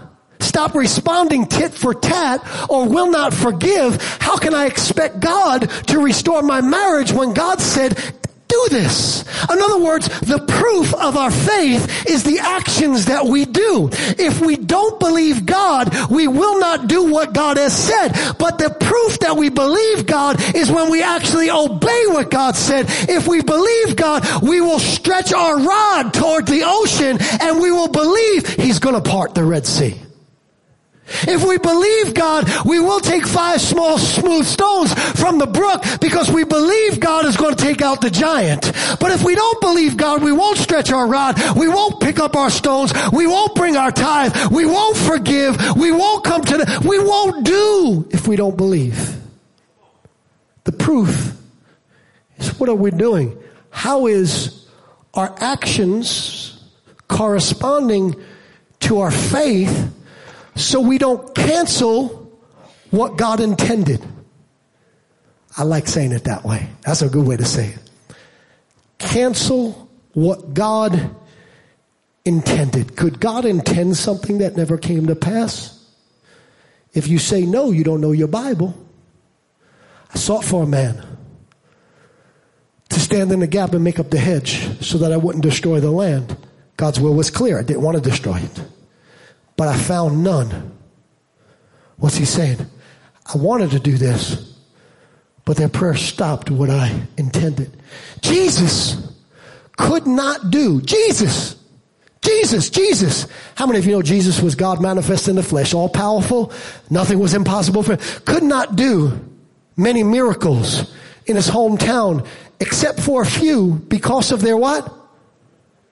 stop 0.40 0.74
responding 0.74 1.46
tit 1.46 1.72
for 1.72 1.94
tat 1.94 2.40
or 2.70 2.88
will 2.88 3.10
not 3.10 3.34
forgive, 3.34 4.00
how 4.20 4.36
can 4.36 4.54
I 4.54 4.66
expect 4.66 5.20
God 5.20 5.68
to 5.88 5.98
restore 5.98 6.42
my 6.42 6.60
marriage 6.60 7.12
when 7.12 7.34
God 7.34 7.60
said, 7.60 7.98
do 8.48 8.66
this. 8.70 9.22
In 9.50 9.58
other 9.60 9.82
words, 9.82 10.08
the 10.20 10.38
proof 10.38 10.94
of 10.94 11.16
our 11.16 11.30
faith 11.30 12.08
is 12.08 12.22
the 12.22 12.38
actions 12.38 13.06
that 13.06 13.26
we 13.26 13.44
do. 13.44 13.88
If 13.92 14.40
we 14.40 14.56
don't 14.56 14.98
believe 15.00 15.46
God, 15.46 15.92
we 16.10 16.28
will 16.28 16.58
not 16.60 16.86
do 16.86 17.10
what 17.10 17.32
God 17.32 17.56
has 17.56 17.76
said. 17.76 18.12
But 18.38 18.58
the 18.58 18.70
proof 18.70 19.18
that 19.20 19.36
we 19.36 19.48
believe 19.48 20.06
God 20.06 20.40
is 20.54 20.70
when 20.70 20.90
we 20.90 21.02
actually 21.02 21.50
obey 21.50 22.04
what 22.08 22.30
God 22.30 22.56
said. 22.56 22.86
If 22.88 23.26
we 23.26 23.42
believe 23.42 23.96
God, 23.96 24.24
we 24.42 24.60
will 24.60 24.78
stretch 24.78 25.32
our 25.32 25.58
rod 25.58 26.14
toward 26.14 26.46
the 26.46 26.62
ocean 26.64 27.18
and 27.40 27.60
we 27.60 27.70
will 27.70 27.88
believe 27.88 28.46
He's 28.46 28.78
to 28.94 29.00
part 29.00 29.34
the 29.34 29.44
Red 29.44 29.66
Sea. 29.66 30.00
If 31.06 31.46
we 31.46 31.58
believe 31.58 32.14
God, 32.14 32.48
we 32.64 32.80
will 32.80 33.00
take 33.00 33.26
five 33.26 33.60
small 33.60 33.98
smooth 33.98 34.46
stones 34.46 34.92
from 35.20 35.38
the 35.38 35.46
brook 35.46 35.84
because 36.00 36.30
we 36.30 36.44
believe 36.44 36.98
God 36.98 37.26
is 37.26 37.36
going 37.36 37.54
to 37.54 37.62
take 37.62 37.82
out 37.82 38.00
the 38.00 38.10
giant. 38.10 38.62
But 38.98 39.12
if 39.12 39.22
we 39.22 39.34
don't 39.34 39.60
believe 39.60 39.96
God, 39.96 40.22
we 40.22 40.32
won't 40.32 40.56
stretch 40.56 40.90
our 40.90 41.06
rod. 41.06 41.38
We 41.56 41.68
won't 41.68 42.00
pick 42.00 42.20
up 42.20 42.36
our 42.36 42.50
stones. 42.50 42.92
We 43.12 43.26
won't 43.26 43.54
bring 43.54 43.76
our 43.76 43.92
tithe. 43.92 44.50
We 44.50 44.64
won't 44.64 44.96
forgive. 44.96 45.76
We 45.76 45.92
won't 45.92 46.24
come 46.24 46.42
to 46.42 46.58
the, 46.58 46.86
we 46.88 46.98
won't 46.98 47.44
do 47.44 48.08
if 48.10 48.26
we 48.26 48.36
don't 48.36 48.56
believe. 48.56 49.20
The 50.64 50.72
proof 50.72 51.36
is 52.38 52.58
what 52.58 52.70
are 52.70 52.74
we 52.74 52.90
doing? 52.90 53.38
How 53.68 54.06
is 54.06 54.66
our 55.12 55.34
actions 55.38 56.62
corresponding 57.08 58.16
to 58.80 59.00
our 59.00 59.10
faith 59.10 59.92
so 60.56 60.80
we 60.80 60.98
don't 60.98 61.34
cancel 61.34 62.32
what 62.90 63.16
God 63.16 63.40
intended. 63.40 64.04
I 65.56 65.64
like 65.64 65.86
saying 65.86 66.12
it 66.12 66.24
that 66.24 66.44
way. 66.44 66.68
That's 66.82 67.02
a 67.02 67.08
good 67.08 67.26
way 67.26 67.36
to 67.36 67.44
say 67.44 67.68
it. 67.68 68.16
Cancel 68.98 69.90
what 70.12 70.54
God 70.54 71.14
intended. 72.24 72.96
Could 72.96 73.20
God 73.20 73.44
intend 73.44 73.96
something 73.96 74.38
that 74.38 74.56
never 74.56 74.78
came 74.78 75.06
to 75.06 75.16
pass? 75.16 75.70
If 76.92 77.08
you 77.08 77.18
say 77.18 77.44
no, 77.44 77.72
you 77.72 77.84
don't 77.84 78.00
know 78.00 78.12
your 78.12 78.28
Bible. 78.28 78.74
I 80.12 80.16
sought 80.16 80.44
for 80.44 80.62
a 80.62 80.66
man 80.66 81.04
to 82.88 83.00
stand 83.00 83.32
in 83.32 83.40
the 83.40 83.48
gap 83.48 83.74
and 83.74 83.82
make 83.82 83.98
up 83.98 84.10
the 84.10 84.18
hedge 84.18 84.80
so 84.80 84.98
that 84.98 85.12
I 85.12 85.16
wouldn't 85.16 85.42
destroy 85.42 85.80
the 85.80 85.90
land. 85.90 86.36
God's 86.76 87.00
will 87.00 87.14
was 87.14 87.30
clear. 87.30 87.58
I 87.58 87.62
didn't 87.62 87.82
want 87.82 87.96
to 87.96 88.08
destroy 88.08 88.38
it 88.38 88.60
but 89.56 89.68
I 89.68 89.76
found 89.76 90.22
none. 90.22 90.72
What's 91.96 92.16
he 92.16 92.24
saying? 92.24 92.58
I 93.32 93.38
wanted 93.38 93.70
to 93.70 93.80
do 93.80 93.96
this, 93.96 94.56
but 95.44 95.56
their 95.56 95.68
prayer 95.68 95.94
stopped 95.94 96.50
what 96.50 96.70
I 96.70 97.06
intended. 97.16 97.76
Jesus 98.20 98.96
could 99.76 100.06
not 100.06 100.50
do. 100.50 100.80
Jesus. 100.82 101.56
Jesus, 102.20 102.70
Jesus. 102.70 103.26
How 103.54 103.66
many 103.66 103.78
of 103.78 103.86
you 103.86 103.92
know 103.92 104.02
Jesus 104.02 104.40
was 104.40 104.54
God 104.54 104.80
manifest 104.80 105.28
in 105.28 105.36
the 105.36 105.42
flesh, 105.42 105.74
all 105.74 105.88
powerful? 105.88 106.52
Nothing 106.90 107.18
was 107.18 107.34
impossible 107.34 107.82
for 107.82 107.96
him. 107.96 108.22
Could 108.24 108.42
not 108.42 108.76
do 108.76 109.18
many 109.76 110.02
miracles 110.02 110.94
in 111.26 111.36
his 111.36 111.48
hometown 111.48 112.26
except 112.60 113.00
for 113.00 113.22
a 113.22 113.26
few 113.26 113.74
because 113.88 114.32
of 114.32 114.40
their 114.40 114.56
what? 114.56 114.90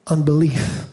Unbelief. 0.07 0.87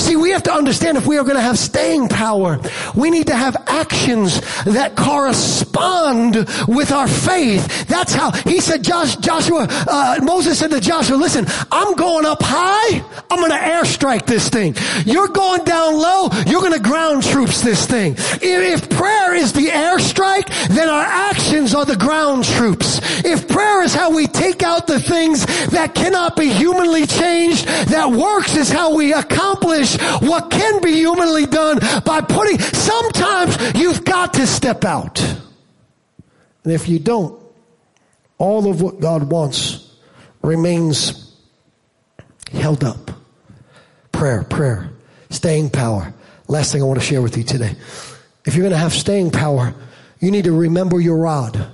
See, 0.00 0.16
we 0.16 0.30
have 0.30 0.42
to 0.44 0.52
understand 0.52 0.96
if 0.96 1.06
we 1.06 1.18
are 1.18 1.24
going 1.24 1.36
to 1.36 1.42
have 1.42 1.58
staying 1.58 2.08
power, 2.08 2.58
we 2.96 3.10
need 3.10 3.26
to 3.26 3.36
have 3.36 3.56
actions 3.66 4.40
that 4.64 4.96
correspond 4.96 6.36
with 6.66 6.90
our 6.90 7.06
faith. 7.06 7.86
That's 7.86 8.12
how 8.12 8.32
he 8.32 8.60
said, 8.60 8.82
Josh, 8.82 9.16
Joshua, 9.16 9.66
uh, 9.68 10.18
Moses 10.22 10.58
said 10.58 10.70
to 10.70 10.80
Joshua, 10.80 11.16
listen, 11.16 11.46
I'm 11.70 11.94
going 11.94 12.24
up 12.24 12.42
high. 12.42 13.04
I'm 13.30 13.38
going 13.38 13.50
to 13.50 13.58
airstrike 13.58 14.26
this 14.26 14.48
thing. 14.48 14.74
You're 15.04 15.28
going 15.28 15.64
down 15.64 15.94
low. 15.94 16.30
You're 16.46 16.62
going 16.62 16.72
to 16.72 16.80
ground 16.80 17.22
troops 17.22 17.60
this 17.60 17.86
thing. 17.86 18.14
If, 18.14 18.42
if 18.42 18.90
prayer 18.90 19.34
is 19.34 19.52
the 19.52 19.66
airstrike, 19.66 20.48
then 20.68 20.88
our 20.88 21.02
actions 21.02 21.74
are 21.74 21.84
the 21.84 21.96
ground 21.96 22.44
troops. 22.44 23.00
If 23.24 23.48
prayer 23.48 23.82
is 23.82 23.94
how 23.94 24.14
we 24.14 24.26
take 24.26 24.62
out 24.62 24.86
the 24.86 24.98
things 24.98 25.44
that 25.66 25.94
cannot 25.94 26.36
be 26.36 26.48
humanly 26.48 27.06
changed, 27.06 27.66
that 27.66 28.10
works 28.10 28.56
is 28.56 28.70
how 28.70 28.94
we 28.96 29.12
accomplish 29.12 29.89
what 30.20 30.50
can 30.50 30.80
be 30.82 30.92
humanly 30.92 31.46
done 31.46 31.78
by 32.04 32.20
putting, 32.20 32.58
sometimes 32.58 33.74
you've 33.74 34.04
got 34.04 34.34
to 34.34 34.46
step 34.46 34.84
out. 34.84 35.20
And 36.64 36.72
if 36.72 36.88
you 36.88 36.98
don't, 36.98 37.40
all 38.38 38.70
of 38.70 38.80
what 38.82 39.00
God 39.00 39.30
wants 39.30 39.94
remains 40.42 41.34
held 42.52 42.84
up. 42.84 43.10
Prayer, 44.12 44.44
prayer, 44.44 44.90
staying 45.30 45.70
power. 45.70 46.12
Last 46.48 46.72
thing 46.72 46.82
I 46.82 46.84
want 46.84 47.00
to 47.00 47.06
share 47.06 47.22
with 47.22 47.36
you 47.36 47.44
today. 47.44 47.76
If 48.44 48.54
you're 48.54 48.62
going 48.62 48.72
to 48.72 48.78
have 48.78 48.92
staying 48.92 49.30
power, 49.30 49.74
you 50.18 50.30
need 50.30 50.44
to 50.44 50.52
remember 50.52 51.00
your 51.00 51.16
rod. 51.16 51.70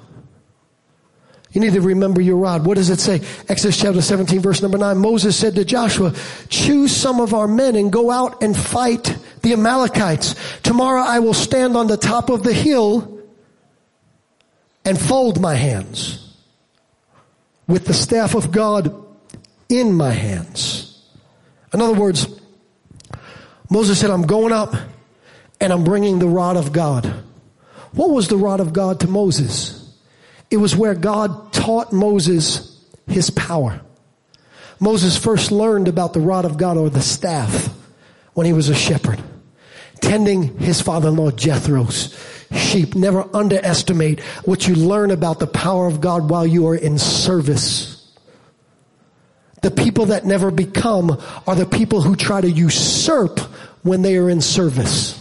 You 1.57 1.63
need 1.63 1.73
to 1.73 1.81
remember 1.81 2.21
your 2.21 2.37
rod. 2.37 2.67
What 2.67 2.75
does 2.75 2.91
it 2.91 3.01
say? 3.01 3.23
Exodus 3.49 3.81
chapter 3.81 4.03
17 4.03 4.41
verse 4.41 4.61
number 4.61 4.77
9. 4.77 4.99
Moses 4.99 5.39
said 5.39 5.55
to 5.55 5.65
Joshua, 5.65 6.13
choose 6.51 6.95
some 6.95 7.19
of 7.19 7.33
our 7.33 7.49
men 7.49 7.77
and 7.77 7.91
go 7.91 8.11
out 8.11 8.43
and 8.43 8.55
fight 8.55 9.17
the 9.41 9.55
Amalekites. 9.55 10.35
Tomorrow 10.61 11.01
I 11.01 11.21
will 11.21 11.33
stand 11.33 11.75
on 11.75 11.87
the 11.87 11.97
top 11.97 12.29
of 12.29 12.43
the 12.43 12.53
hill 12.53 13.23
and 14.85 15.01
fold 15.01 15.41
my 15.41 15.55
hands 15.55 16.37
with 17.67 17.87
the 17.87 17.95
staff 17.95 18.35
of 18.35 18.53
God 18.53 18.95
in 19.71 19.95
my 19.95 20.11
hands. 20.11 21.03
In 21.73 21.81
other 21.81 21.99
words, 21.99 22.29
Moses 23.71 23.99
said, 23.99 24.11
I'm 24.11 24.27
going 24.27 24.53
up 24.53 24.75
and 25.59 25.73
I'm 25.73 25.85
bringing 25.85 26.19
the 26.19 26.29
rod 26.29 26.59
of 26.59 26.75
God. 26.75 27.07
What 27.93 28.11
was 28.11 28.29
the 28.29 28.37
rod 28.37 28.61
of 28.61 28.75
God 28.75 29.01
to 29.01 29.09
Moses? 29.09 29.85
It 30.51 30.59
was 30.59 30.77
where 30.77 30.95
God 30.95 31.46
taught 31.67 31.93
Moses 31.93 32.81
his 33.09 33.29
power. 33.31 33.81
Moses 34.79 35.17
first 35.17 35.51
learned 35.51 35.89
about 35.89 36.12
the 36.12 36.21
rod 36.21 36.45
of 36.45 36.57
God 36.57 36.77
or 36.77 36.89
the 36.89 37.03
staff 37.03 37.75
when 38.35 38.47
he 38.47 38.53
was 38.53 38.69
a 38.69 38.75
shepherd, 38.75 39.21
tending 40.01 40.57
his 40.59 40.81
father-in-law 40.81 41.33
Jethro's 41.33 42.17
sheep. 42.53 42.95
Never 42.95 43.29
underestimate 43.35 44.21
what 44.45 44.69
you 44.69 44.77
learn 44.77 45.11
about 45.11 45.41
the 45.41 45.49
power 45.49 45.89
of 45.89 46.01
God 46.01 46.31
while 46.31 46.47
you 46.47 46.69
are 46.69 46.77
in 46.77 46.99
service. 46.99 48.12
The 49.62 49.73
people 49.73 50.07
that 50.07 50.25
never 50.25 50.53
become 50.53 51.21
are 51.49 51.57
the 51.57 51.67
people 51.67 52.01
who 52.01 52.14
try 52.14 52.41
to 52.41 52.49
usurp 52.49 53.41
when 53.83 54.03
they 54.03 54.19
are 54.19 54.31
in 54.31 54.41
service. 54.41 55.16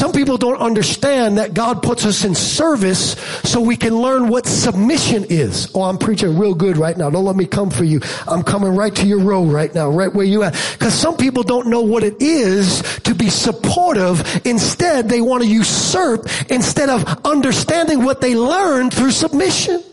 Some 0.00 0.12
people 0.12 0.38
don't 0.38 0.56
understand 0.56 1.36
that 1.36 1.52
God 1.52 1.82
puts 1.82 2.06
us 2.06 2.24
in 2.24 2.34
service 2.34 3.20
so 3.44 3.60
we 3.60 3.76
can 3.76 3.94
learn 4.00 4.28
what 4.28 4.46
submission 4.46 5.26
is. 5.28 5.70
Oh, 5.74 5.82
I'm 5.82 5.98
preaching 5.98 6.38
real 6.38 6.54
good 6.54 6.78
right 6.78 6.96
now. 6.96 7.10
Don't 7.10 7.26
let 7.26 7.36
me 7.36 7.44
come 7.44 7.68
for 7.68 7.84
you. 7.84 8.00
I'm 8.26 8.42
coming 8.42 8.74
right 8.74 8.94
to 8.96 9.06
your 9.06 9.18
row 9.20 9.44
right 9.44 9.74
now, 9.74 9.90
right 9.90 10.10
where 10.10 10.24
you 10.24 10.42
at. 10.42 10.54
Cause 10.78 10.94
some 10.94 11.18
people 11.18 11.42
don't 11.42 11.66
know 11.66 11.82
what 11.82 12.02
it 12.02 12.16
is 12.18 12.80
to 13.00 13.14
be 13.14 13.28
supportive. 13.28 14.40
Instead, 14.46 15.10
they 15.10 15.20
want 15.20 15.42
to 15.42 15.48
usurp 15.50 16.26
instead 16.48 16.88
of 16.88 17.04
understanding 17.26 18.02
what 18.02 18.22
they 18.22 18.34
learned 18.34 18.94
through 18.94 19.10
submission. 19.10 19.84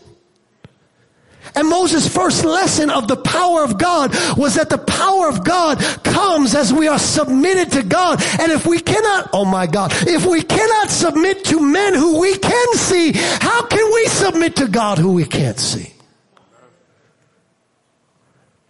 And 1.54 1.68
Moses' 1.68 2.12
first 2.12 2.44
lesson 2.44 2.90
of 2.90 3.08
the 3.08 3.16
power 3.16 3.62
of 3.64 3.78
God 3.78 4.14
was 4.36 4.54
that 4.54 4.70
the 4.70 4.78
power 4.78 5.28
of 5.28 5.44
God 5.44 5.78
comes 6.04 6.54
as 6.54 6.72
we 6.72 6.88
are 6.88 6.98
submitted 6.98 7.72
to 7.72 7.82
God. 7.82 8.22
And 8.40 8.52
if 8.52 8.66
we 8.66 8.78
cannot, 8.78 9.30
oh 9.32 9.44
my 9.44 9.66
God, 9.66 9.92
if 10.06 10.26
we 10.26 10.42
cannot 10.42 10.90
submit 10.90 11.44
to 11.46 11.60
men 11.60 11.94
who 11.94 12.20
we 12.20 12.36
can 12.36 12.74
see, 12.74 13.12
how 13.14 13.66
can 13.66 13.92
we 13.92 14.06
submit 14.06 14.56
to 14.56 14.68
God 14.68 14.98
who 14.98 15.12
we 15.12 15.24
can't 15.24 15.58
see? 15.58 15.92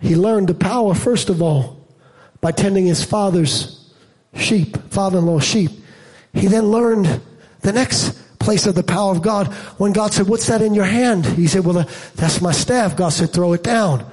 He 0.00 0.14
learned 0.16 0.48
the 0.48 0.54
power, 0.54 0.94
first 0.94 1.28
of 1.28 1.42
all, 1.42 1.86
by 2.40 2.52
tending 2.52 2.86
his 2.86 3.04
father's 3.04 3.92
sheep, 4.34 4.76
father 4.90 5.18
in 5.18 5.26
law's 5.26 5.44
sheep. 5.44 5.70
He 6.32 6.46
then 6.46 6.66
learned 6.66 7.20
the 7.60 7.72
next 7.72 8.17
place 8.48 8.64
of 8.64 8.74
the 8.74 8.82
power 8.82 9.12
of 9.12 9.20
God 9.20 9.48
when 9.76 9.92
God 9.92 10.14
said, 10.14 10.26
what's 10.26 10.46
that 10.46 10.62
in 10.62 10.72
your 10.72 10.86
hand? 10.86 11.26
He 11.26 11.46
said, 11.46 11.66
well, 11.66 11.76
uh, 11.76 11.84
that's 12.14 12.40
my 12.40 12.50
staff. 12.50 12.96
God 12.96 13.10
said, 13.10 13.30
throw 13.30 13.52
it 13.52 13.62
down. 13.62 14.10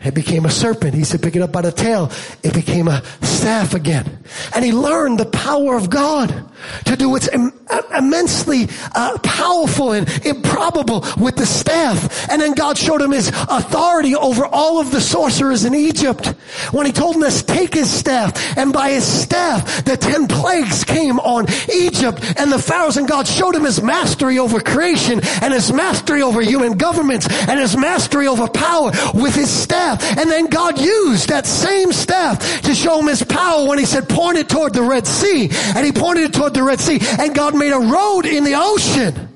It 0.00 0.14
became 0.14 0.44
a 0.44 0.50
serpent. 0.50 0.94
He 0.94 1.04
said, 1.04 1.22
pick 1.22 1.34
it 1.34 1.40
up 1.40 1.52
by 1.52 1.62
the 1.62 1.72
tail. 1.72 2.10
It 2.42 2.52
became 2.52 2.88
a 2.88 3.02
staff 3.22 3.72
again. 3.72 4.18
And 4.54 4.64
he 4.64 4.72
learned 4.72 5.18
the 5.18 5.24
power 5.26 5.76
of 5.76 5.88
God 5.88 6.50
to 6.84 6.96
do 6.96 7.08
what's 7.08 7.28
Im- 7.28 7.52
immensely 7.96 8.68
uh, 8.94 9.18
powerful 9.22 9.92
and 9.92 10.08
improbable 10.26 11.06
with 11.16 11.36
the 11.36 11.46
staff. 11.46 12.28
And 12.28 12.40
then 12.40 12.52
God 12.52 12.76
showed 12.76 13.00
him 13.00 13.12
his 13.12 13.28
authority 13.28 14.14
over 14.14 14.44
all 14.44 14.78
of 14.78 14.90
the 14.90 15.00
sorcerers 15.00 15.64
in 15.64 15.74
Egypt 15.74 16.26
when 16.70 16.84
he 16.84 16.92
told 16.92 17.16
him 17.16 17.22
to 17.22 17.46
take 17.46 17.72
his 17.72 17.90
staff. 17.90 18.58
And 18.58 18.74
by 18.74 18.90
his 18.90 19.06
staff, 19.06 19.84
the 19.84 19.96
ten 19.96 20.28
plagues 20.28 20.84
came 20.84 21.18
on 21.18 21.46
Egypt 21.72 22.22
and 22.36 22.52
the 22.52 22.58
pharaohs 22.58 22.98
and 22.98 23.08
God 23.08 23.26
showed 23.26 23.54
him 23.54 23.64
his 23.64 23.80
mastery 23.82 24.38
over 24.38 24.60
creation 24.60 25.20
and 25.40 25.54
his 25.54 25.72
mastery 25.72 26.20
over 26.20 26.42
human 26.42 26.76
governments 26.76 27.26
and 27.48 27.58
his 27.58 27.74
mastery 27.74 28.26
over 28.26 28.48
power 28.48 28.92
with 29.14 29.34
his 29.34 29.48
staff 29.50 29.83
staff. 29.84 30.18
And 30.18 30.30
then 30.30 30.46
God 30.46 30.80
used 30.80 31.28
that 31.28 31.46
same 31.46 31.92
staff 31.92 32.62
to 32.62 32.74
show 32.74 33.00
him 33.00 33.06
his 33.06 33.22
power 33.22 33.68
when 33.68 33.78
he 33.78 33.84
said, 33.84 34.08
point 34.08 34.38
it 34.38 34.48
toward 34.48 34.72
the 34.72 34.82
Red 34.82 35.06
Sea. 35.06 35.50
And 35.76 35.84
he 35.84 35.92
pointed 35.92 36.24
it 36.24 36.32
toward 36.32 36.54
the 36.54 36.62
Red 36.62 36.80
Sea. 36.80 36.98
And 37.18 37.34
God 37.34 37.54
made 37.54 37.72
a 37.72 37.78
road 37.78 38.26
in 38.26 38.44
the 38.44 38.54
ocean. 38.54 39.28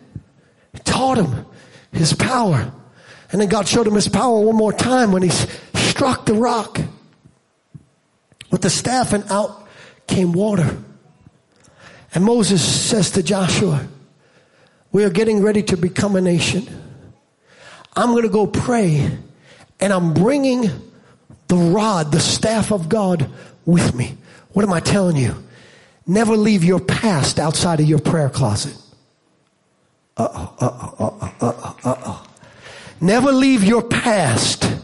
He 0.72 0.78
taught 0.80 1.18
him 1.18 1.46
his 1.92 2.14
power. 2.14 2.72
And 3.30 3.40
then 3.40 3.49
God 3.49 3.68
showed 3.68 3.86
him 3.86 3.94
his 3.94 4.09
power 4.09 4.40
one 4.40 4.57
more 4.57 4.72
time 4.72 5.12
when 5.12 5.22
he 5.22 5.30
struck 5.30 6.24
the 6.24 6.34
rock. 6.34 6.78
with 8.51 8.62
the 8.62 8.70
staff 8.70 9.12
and 9.12 9.30
out 9.30 9.66
came 10.07 10.32
water. 10.32 10.76
And 12.14 12.24
Moses 12.24 12.62
says 12.62 13.11
to 13.12 13.22
Joshua, 13.22 13.86
we 14.92 15.05
are 15.05 15.11
getting 15.11 15.42
ready 15.42 15.62
to 15.64 15.76
become 15.76 16.16
a 16.16 16.20
nation. 16.20 16.66
I'm 17.94 18.12
going 18.12 18.22
to 18.22 18.30
go 18.30 18.46
pray 18.46 19.11
and 19.80 19.92
I'm 19.92 20.14
bringing 20.14 20.70
the 21.48 21.56
rod, 21.56 22.12
the 22.12 22.20
staff 22.20 22.72
of 22.72 22.88
God 22.88 23.30
with 23.64 23.94
me. 23.94 24.16
What 24.52 24.64
am 24.64 24.72
I 24.72 24.80
telling 24.80 25.16
you? 25.16 25.34
Never 26.06 26.36
leave 26.36 26.64
your 26.64 26.80
past 26.80 27.38
outside 27.38 27.80
of 27.80 27.88
your 27.88 27.98
prayer 27.98 28.30
closet. 28.30 28.76
Uh-oh, 30.16 30.54
uh-oh, 30.60 30.94
uh-oh, 30.98 31.46
uh-oh, 31.48 31.76
uh-oh. 31.84 32.26
Never 33.00 33.30
leave 33.30 33.62
your 33.62 33.82
past 33.82 34.77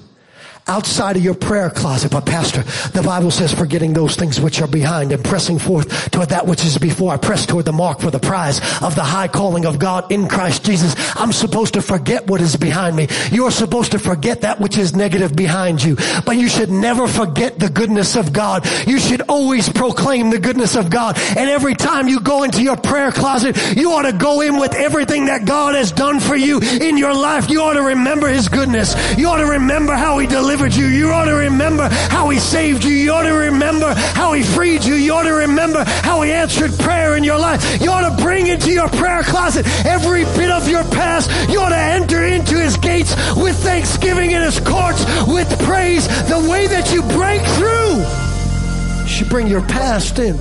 outside 0.67 1.17
of 1.17 1.23
your 1.23 1.35
prayer 1.35 1.71
closet. 1.71 2.11
But 2.11 2.25
pastor, 2.27 2.63
the 2.91 3.03
Bible 3.03 3.31
says 3.31 3.53
forgetting 3.53 3.93
those 3.93 4.17
things 4.17 4.41
which 4.41 4.61
are 4.63 4.67
behind 4.67 5.13
and 5.13 5.23
pressing 5.23 5.59
forth 5.59 6.11
toward 6.11 6.31
that 6.31 6.47
which 6.47 6.65
is 6.65 6.79
before. 6.79 7.13
I 7.13 7.17
press 7.17 7.47
toward 7.47 7.67
the 7.67 7.73
mark 7.73 8.01
for 8.01 8.11
the 8.11 8.19
prize 8.19 8.59
of 8.83 8.95
the 8.95 9.03
high 9.03 9.29
calling 9.29 9.67
of 9.67 9.79
God 9.79 10.11
in 10.11 10.29
Christ 10.29 10.65
Jesus. 10.65 10.95
I'm 11.17 11.33
supposed 11.33 11.75
to 11.75 11.83
forget 11.83 12.27
what 12.27 12.41
is 12.41 12.57
behind 12.57 12.97
me. 12.97 13.09
You're 13.31 13.51
supposed 13.51 13.93
to 13.93 13.99
forget 13.99 14.41
that 14.43 14.61
which 14.61 14.79
is 14.79 14.97
negative 14.97 15.37
behind 15.37 15.83
you. 15.83 15.97
But 16.25 16.37
you 16.37 16.49
should 16.49 16.71
never 16.71 17.07
forget 17.09 17.59
the 17.59 17.69
goodness 17.69 18.17
of 18.17 18.33
God. 18.33 18.67
You 18.87 18.99
should 18.99 19.23
always 19.23 19.69
proclaim 19.69 20.31
the 20.31 20.39
goodness 20.39 20.77
of 20.77 20.89
God. 20.91 21.19
And 21.19 21.51
every 21.51 21.75
time 21.75 22.09
you 22.09 22.21
go 22.21 22.43
into 22.43 22.63
your 22.63 22.77
prayer 22.77 23.13
closet, 23.13 23.77
you 23.77 23.93
ought 23.93 24.11
to 24.11 24.13
go 24.13 24.41
in 24.41 24.59
with 24.59 24.75
everything 24.75 25.27
that 25.27 25.45
God 25.45 25.75
has 25.75 25.93
done 25.93 26.21
for 26.21 26.37
you 26.37 26.61
in 26.61 26.97
your 26.97 27.15
life. 27.15 27.51
You 27.51 27.61
ought 27.61 27.75
to 27.75 27.83
remember 27.83 28.29
His 28.29 28.49
goodness. 28.49 28.95
You 29.19 29.29
ought 29.29 29.39
to 29.39 29.47
remember 29.47 29.93
how 29.93 30.19
He 30.19 30.27
delivered 30.27 30.54
delivered 30.55 30.77
you. 30.77 30.87
You 30.87 31.11
ought 31.11 31.25
to 31.25 31.35
remember 31.35 31.89
how 31.89 32.31
he 32.31 32.39
saved 32.39 32.85
you. 32.85 32.95
You 32.95 33.13
ought 33.13 33.25
to 33.25 33.33
remember 33.33 33.93
how 33.93 34.35
he 34.35 34.45
freed 34.45 34.85
you. 34.85 34.95
You 34.95 35.13
ought 35.15 35.25
to 35.25 35.33
remember 35.33 35.83
how 35.83 36.23
he 36.23 36.31
answered 36.31 36.71
prayer 36.79 37.17
in 37.17 37.25
your 37.25 37.39
life. 37.39 37.83
You 37.83 37.91
ought 37.91 38.09
to 38.17 38.23
bring 38.23 38.47
into 38.47 38.71
your 38.71 38.89
prayer 38.89 39.25
closet 39.25 39.67
every 39.85 40.25
bit 40.37 40.53
of 40.53 40.69
your 40.69 40.85
past. 40.85 41.29
You 41.51 41.61
ought 41.61 41.71
to 41.71 41.77
enter 41.77 42.25
into 42.25 42.57
his 42.57 42.77
gates 42.77 43.17
with 43.35 43.57
thanksgiving 43.65 44.31
in 44.31 44.43
his 44.43 44.61
courts 44.61 45.05
with 45.27 45.49
praise. 45.65 46.07
The 46.29 46.47
way 46.49 46.69
that 46.69 46.93
you 46.93 47.03
break 47.03 47.43
through, 47.59 49.03
you 49.03 49.09
should 49.09 49.29
bring 49.29 49.49
your 49.49 49.63
past 49.63 50.21
in. 50.21 50.39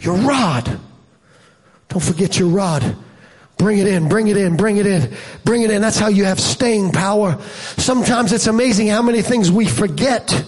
Your 0.00 0.16
rod. 0.16 0.80
Don't 1.90 2.02
forget 2.02 2.40
your 2.40 2.48
rod. 2.48 2.96
Bring 3.56 3.78
it 3.78 3.86
in, 3.86 4.08
bring 4.08 4.28
it 4.28 4.36
in, 4.36 4.56
bring 4.56 4.78
it 4.78 4.86
in, 4.86 5.14
bring 5.44 5.62
it 5.62 5.70
in. 5.70 5.80
That's 5.80 5.98
how 5.98 6.08
you 6.08 6.24
have 6.24 6.40
staying 6.40 6.92
power. 6.92 7.40
Sometimes 7.76 8.32
it's 8.32 8.46
amazing 8.46 8.88
how 8.88 9.02
many 9.02 9.22
things 9.22 9.50
we 9.50 9.66
forget. 9.66 10.44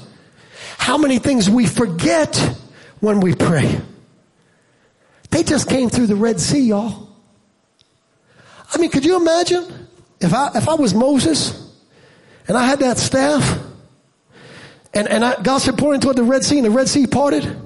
How 0.76 0.98
many 0.98 1.18
things 1.18 1.48
we 1.48 1.66
forget 1.66 2.36
when 3.00 3.20
we 3.20 3.34
pray. 3.34 3.80
They 5.30 5.42
just 5.42 5.68
came 5.68 5.88
through 5.88 6.06
the 6.06 6.16
Red 6.16 6.40
Sea, 6.40 6.60
y'all. 6.60 7.08
I 8.72 8.78
mean, 8.78 8.90
could 8.90 9.04
you 9.04 9.16
imagine 9.16 9.64
if 10.20 10.34
I, 10.34 10.50
if 10.54 10.68
I 10.68 10.74
was 10.74 10.94
Moses 10.94 11.72
and 12.48 12.56
I 12.56 12.64
had 12.66 12.80
that 12.80 12.98
staff 12.98 13.60
and, 14.92 15.08
and 15.08 15.24
I, 15.24 15.40
God 15.42 15.58
said, 15.58 15.78
pointing 15.78 16.00
toward 16.00 16.16
the 16.16 16.24
Red 16.24 16.44
Sea 16.44 16.58
and 16.58 16.66
the 16.66 16.70
Red 16.70 16.88
Sea 16.88 17.06
parted? 17.06 17.65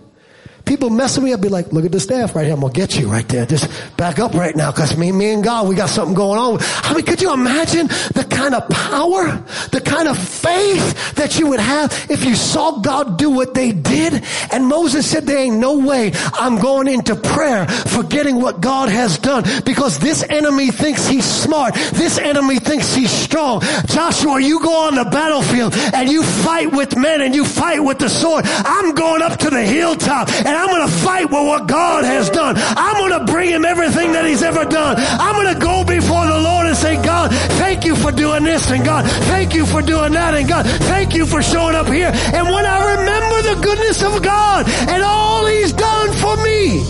People 0.70 0.88
messing 0.88 1.24
me 1.24 1.32
up, 1.32 1.40
be 1.40 1.48
like, 1.48 1.72
look 1.72 1.84
at 1.84 1.90
the 1.90 1.98
staff 1.98 2.36
right 2.36 2.44
here. 2.44 2.54
I'm 2.54 2.60
going 2.60 2.72
to 2.72 2.78
get 2.78 2.96
you 2.96 3.10
right 3.10 3.26
there. 3.26 3.44
Just 3.44 3.68
back 3.96 4.20
up 4.20 4.34
right 4.34 4.54
now 4.54 4.70
because 4.70 4.96
me, 4.96 5.10
me 5.10 5.32
and 5.32 5.42
God, 5.42 5.66
we 5.66 5.74
got 5.74 5.88
something 5.88 6.14
going 6.14 6.38
on. 6.38 6.58
I 6.84 6.94
mean, 6.94 7.04
could 7.04 7.20
you 7.20 7.32
imagine 7.32 7.88
the 7.88 8.24
kind 8.30 8.54
of 8.54 8.68
power, 8.68 9.44
kind 9.91 10.07
of 10.07 10.16
faith 10.16 11.14
that 11.16 11.38
you 11.38 11.49
would 11.49 11.59
have 11.59 11.91
if 12.09 12.24
you 12.24 12.36
saw 12.36 12.78
God 12.78 13.18
do 13.18 13.28
what 13.28 13.55
they 13.55 13.72
did? 13.72 14.22
And 14.53 14.66
Moses 14.66 15.11
said, 15.11 15.26
there 15.26 15.38
ain't 15.38 15.59
no 15.59 15.78
way 15.78 16.12
I'm 16.32 16.59
going 16.61 16.86
into 16.86 17.16
prayer 17.16 17.66
forgetting 17.66 18.41
what 18.41 18.61
God 18.61 18.88
has 18.88 19.18
done 19.18 19.43
because 19.64 19.99
this 19.99 20.22
enemy 20.30 20.70
thinks 20.70 21.09
he's 21.09 21.24
smart. 21.24 21.74
This 21.74 22.18
enemy 22.18 22.61
thinks 22.61 22.95
he's 22.95 23.11
strong. 23.11 23.62
Joshua, 23.86 24.41
you 24.41 24.61
go 24.61 24.86
on 24.86 24.95
the 24.95 25.05
battlefield 25.05 25.74
and 25.74 26.09
you 26.09 26.22
fight 26.22 26.72
with 26.72 26.97
men 26.97 27.20
and 27.20 27.34
you 27.34 27.45
fight 27.45 27.80
with 27.80 27.99
the 27.99 28.09
sword. 28.09 28.45
I'm 28.47 28.95
going 28.95 29.22
up 29.22 29.38
to 29.41 29.51
the 29.51 29.62
hilltop 29.62 30.28
and 30.30 30.49
I'm 30.49 30.68
going 30.68 30.86
to 30.86 30.95
fight 30.95 31.24
with 31.24 31.47
what 31.51 31.66
God 31.66 32.05
has 32.05 32.30
done. 32.30 32.55
I'm 32.57 32.97
going 32.97 33.26
to 33.26 33.32
bring 33.32 33.51
him 33.51 33.64
everything 33.64 34.12
that 34.12 34.24
he's 34.24 34.43
ever 34.43 34.64
done. 34.64 34.97
I'm 34.99 35.34
going 35.34 35.53
to 35.53 35.61
go 35.61 35.84
before 35.84 36.26
the 36.26 36.38
Lord 36.38 36.66
say, 36.81 36.97
God, 37.03 37.31
thank 37.31 37.85
you 37.85 37.95
for 37.95 38.11
doing 38.11 38.43
this 38.43 38.70
and 38.70 38.85
God, 38.85 39.05
thank 39.28 39.55
you 39.55 39.66
for 39.66 39.83
doing 39.83 40.12
that 40.14 40.35
and 40.35 40.49
God, 40.49 40.66
thank 40.66 41.14
you 41.14 41.26
for 41.26 41.43
showing 41.43 41.74
up 41.74 41.87
here. 41.89 42.11
And 42.11 42.49
when 42.49 42.64
I 42.64 42.95
remember 42.97 43.43
the 43.55 43.61
goodness 43.62 44.03
of 44.03 44.22
God 44.22 44.66
and 44.89 45.03
all 45.03 45.47
he's 45.47 45.72
done 45.72 46.12
for 46.14 46.37
me, 46.43 46.83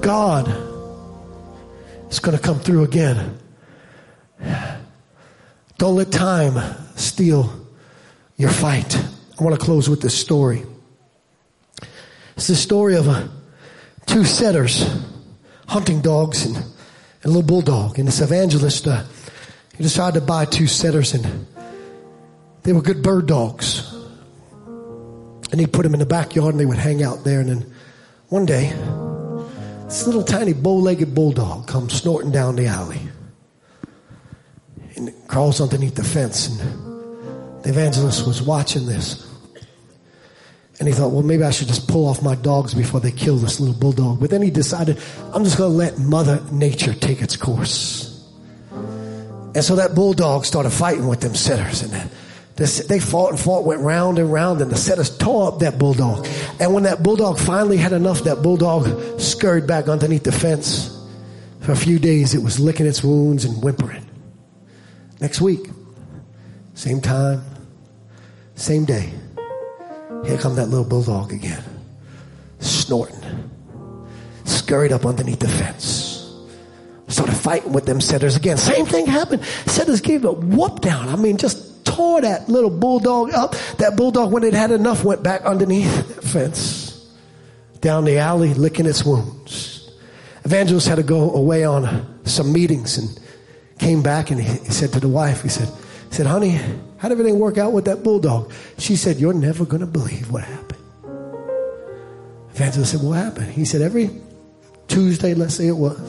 God 0.00 0.48
is 2.10 2.20
going 2.20 2.36
to 2.36 2.42
come 2.42 2.60
through 2.60 2.84
again. 2.84 3.38
Don't 5.78 5.96
let 5.96 6.12
time 6.12 6.76
steal 6.94 7.52
your 8.36 8.50
fight. 8.50 8.96
I 8.96 9.42
want 9.42 9.58
to 9.58 9.64
close 9.64 9.88
with 9.90 10.00
this 10.00 10.16
story. 10.16 10.64
It's 12.36 12.46
the 12.46 12.54
story 12.54 12.96
of 12.96 13.08
uh, 13.08 13.26
two 14.06 14.24
setters 14.24 14.88
hunting 15.66 16.00
dogs 16.00 16.46
and, 16.46 16.73
and, 17.24 17.32
a 17.32 17.34
little 17.34 17.42
bulldog. 17.42 17.98
And 17.98 18.06
this 18.06 18.20
evangelist, 18.20 18.86
uh, 18.86 19.02
he 19.76 19.82
decided 19.82 20.20
to 20.20 20.26
buy 20.26 20.44
two 20.44 20.66
setters 20.66 21.14
and 21.14 21.46
they 22.62 22.72
were 22.72 22.82
good 22.82 23.02
bird 23.02 23.26
dogs. 23.26 23.92
And 25.50 25.60
he 25.60 25.66
put 25.66 25.82
them 25.82 25.94
in 25.94 26.00
the 26.00 26.06
backyard 26.06 26.54
and 26.54 26.60
they 26.60 26.66
would 26.66 26.78
hang 26.78 27.02
out 27.02 27.24
there. 27.24 27.40
And 27.40 27.48
then 27.48 27.72
one 28.28 28.46
day, 28.46 28.70
this 29.84 30.06
little 30.06 30.24
tiny 30.24 30.52
bow-legged 30.52 31.14
bulldog 31.14 31.66
comes 31.66 31.92
snorting 31.94 32.32
down 32.32 32.56
the 32.56 32.66
alley 32.66 33.00
and 34.96 35.12
crawls 35.28 35.60
underneath 35.60 35.94
the 35.94 36.04
fence. 36.04 36.48
And 36.48 37.62
the 37.62 37.70
evangelist 37.70 38.26
was 38.26 38.42
watching 38.42 38.86
this. 38.86 39.33
And 40.80 40.88
he 40.88 40.94
thought, 40.94 41.12
well, 41.12 41.22
maybe 41.22 41.44
I 41.44 41.50
should 41.50 41.68
just 41.68 41.86
pull 41.86 42.06
off 42.06 42.22
my 42.22 42.34
dogs 42.34 42.74
before 42.74 42.98
they 43.00 43.12
kill 43.12 43.36
this 43.36 43.60
little 43.60 43.76
bulldog. 43.76 44.20
But 44.20 44.30
then 44.30 44.42
he 44.42 44.50
decided, 44.50 44.98
I'm 45.32 45.44
just 45.44 45.56
going 45.56 45.70
to 45.70 45.76
let 45.76 45.98
Mother 45.98 46.42
Nature 46.50 46.94
take 46.94 47.22
its 47.22 47.36
course. 47.36 48.10
And 48.72 49.62
so 49.62 49.76
that 49.76 49.94
bulldog 49.94 50.44
started 50.44 50.70
fighting 50.70 51.06
with 51.06 51.20
them 51.20 51.36
setters. 51.36 51.82
And 51.82 52.10
they 52.56 52.98
fought 52.98 53.30
and 53.30 53.38
fought, 53.38 53.64
went 53.64 53.82
round 53.82 54.18
and 54.18 54.32
round, 54.32 54.60
and 54.62 54.70
the 54.70 54.76
setters 54.76 55.16
tore 55.16 55.46
up 55.46 55.60
that 55.60 55.78
bulldog. 55.78 56.26
And 56.58 56.74
when 56.74 56.82
that 56.84 57.04
bulldog 57.04 57.38
finally 57.38 57.76
had 57.76 57.92
enough, 57.92 58.24
that 58.24 58.42
bulldog 58.42 59.20
scurried 59.20 59.68
back 59.68 59.88
underneath 59.88 60.24
the 60.24 60.32
fence. 60.32 60.90
For 61.60 61.70
a 61.70 61.76
few 61.76 62.00
days, 62.00 62.34
it 62.34 62.42
was 62.42 62.58
licking 62.58 62.86
its 62.86 63.02
wounds 63.02 63.44
and 63.44 63.62
whimpering. 63.62 64.04
Next 65.20 65.40
week, 65.40 65.70
same 66.74 67.00
time, 67.00 67.44
same 68.56 68.84
day 68.84 69.12
here 70.26 70.38
come 70.38 70.56
that 70.56 70.66
little 70.68 70.84
bulldog 70.84 71.32
again, 71.32 71.62
snorting, 72.58 73.50
scurried 74.44 74.92
up 74.92 75.04
underneath 75.04 75.40
the 75.40 75.48
fence. 75.48 76.10
Started 77.08 77.36
fighting 77.36 77.72
with 77.72 77.84
them 77.86 78.00
setters 78.00 78.34
again. 78.34 78.56
Same 78.56 78.86
thing 78.86 79.06
happened. 79.06 79.44
Setters 79.66 80.00
gave 80.00 80.24
a 80.24 80.32
whoop 80.32 80.80
down. 80.80 81.08
I 81.08 81.16
mean, 81.16 81.36
just 81.36 81.84
tore 81.84 82.22
that 82.22 82.48
little 82.48 82.70
bulldog 82.70 83.32
up. 83.32 83.54
That 83.78 83.96
bulldog, 83.96 84.32
when 84.32 84.42
it 84.42 84.54
had 84.54 84.70
enough, 84.70 85.04
went 85.04 85.22
back 85.22 85.42
underneath 85.42 86.16
the 86.16 86.22
fence, 86.22 87.06
down 87.80 88.04
the 88.04 88.18
alley, 88.18 88.54
licking 88.54 88.86
its 88.86 89.04
wounds. 89.04 89.90
Evangelist 90.44 90.88
had 90.88 90.96
to 90.96 91.02
go 91.02 91.30
away 91.32 91.64
on 91.64 92.20
some 92.24 92.52
meetings 92.52 92.98
and 92.98 93.20
came 93.78 94.02
back 94.02 94.30
and 94.30 94.40
he, 94.40 94.70
said 94.70 94.92
to 94.92 95.00
the 95.00 95.08
wife, 95.08 95.42
he 95.42 95.48
said, 95.48 95.68
he 96.08 96.14
said, 96.14 96.26
honey, 96.26 96.60
how 97.04 97.08
did 97.08 97.18
everything 97.18 97.38
work 97.38 97.58
out 97.58 97.74
with 97.74 97.84
that 97.84 98.02
bulldog? 98.02 98.50
She 98.78 98.96
said, 98.96 99.18
You're 99.18 99.34
never 99.34 99.66
going 99.66 99.80
to 99.80 99.86
believe 99.86 100.30
what 100.30 100.42
happened. 100.42 100.82
Evangelist 102.54 102.92
said, 102.92 103.02
What 103.02 103.16
happened? 103.16 103.52
He 103.52 103.66
said, 103.66 103.82
Every 103.82 104.08
Tuesday, 104.88 105.34
let's 105.34 105.54
say 105.54 105.66
it 105.66 105.76
was, 105.76 106.00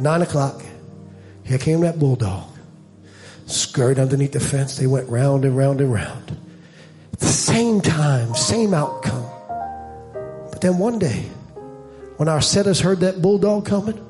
nine 0.00 0.20
o'clock, 0.20 0.62
here 1.44 1.58
came 1.58 1.82
that 1.82 2.00
bulldog. 2.00 2.42
Scurried 3.46 4.00
underneath 4.00 4.32
the 4.32 4.40
fence. 4.40 4.78
They 4.78 4.88
went 4.88 5.08
round 5.08 5.44
and 5.44 5.56
round 5.56 5.80
and 5.80 5.92
round. 5.92 6.36
At 7.12 7.20
the 7.20 7.26
same 7.26 7.80
time, 7.80 8.34
same 8.34 8.74
outcome. 8.74 9.30
But 10.50 10.60
then 10.60 10.78
one 10.78 10.98
day, 10.98 11.20
when 12.16 12.28
our 12.28 12.40
setters 12.40 12.80
heard 12.80 12.98
that 12.98 13.22
bulldog 13.22 13.64
coming, 13.64 14.04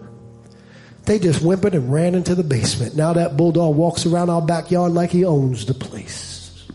they 1.10 1.18
just 1.18 1.42
whimpered 1.42 1.74
and 1.74 1.92
ran 1.92 2.14
into 2.14 2.36
the 2.36 2.44
basement. 2.44 2.94
Now 2.94 3.12
that 3.14 3.36
bulldog 3.36 3.74
walks 3.74 4.06
around 4.06 4.30
our 4.30 4.40
backyard 4.40 4.92
like 4.92 5.10
he 5.10 5.24
owns 5.24 5.66
the 5.66 5.74
place. 5.74 6.68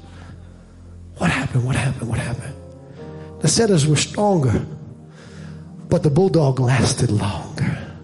What 1.20 1.32
happened? 1.32 1.66
What 1.66 1.78
happened? 1.78 2.10
What 2.10 2.20
happened? 2.20 2.54
The 3.40 3.48
setters 3.48 3.88
were 3.88 3.96
stronger, 3.96 4.66
but 5.88 6.04
the 6.04 6.10
bulldog 6.10 6.60
lasted 6.60 7.12
longer. 7.12 7.95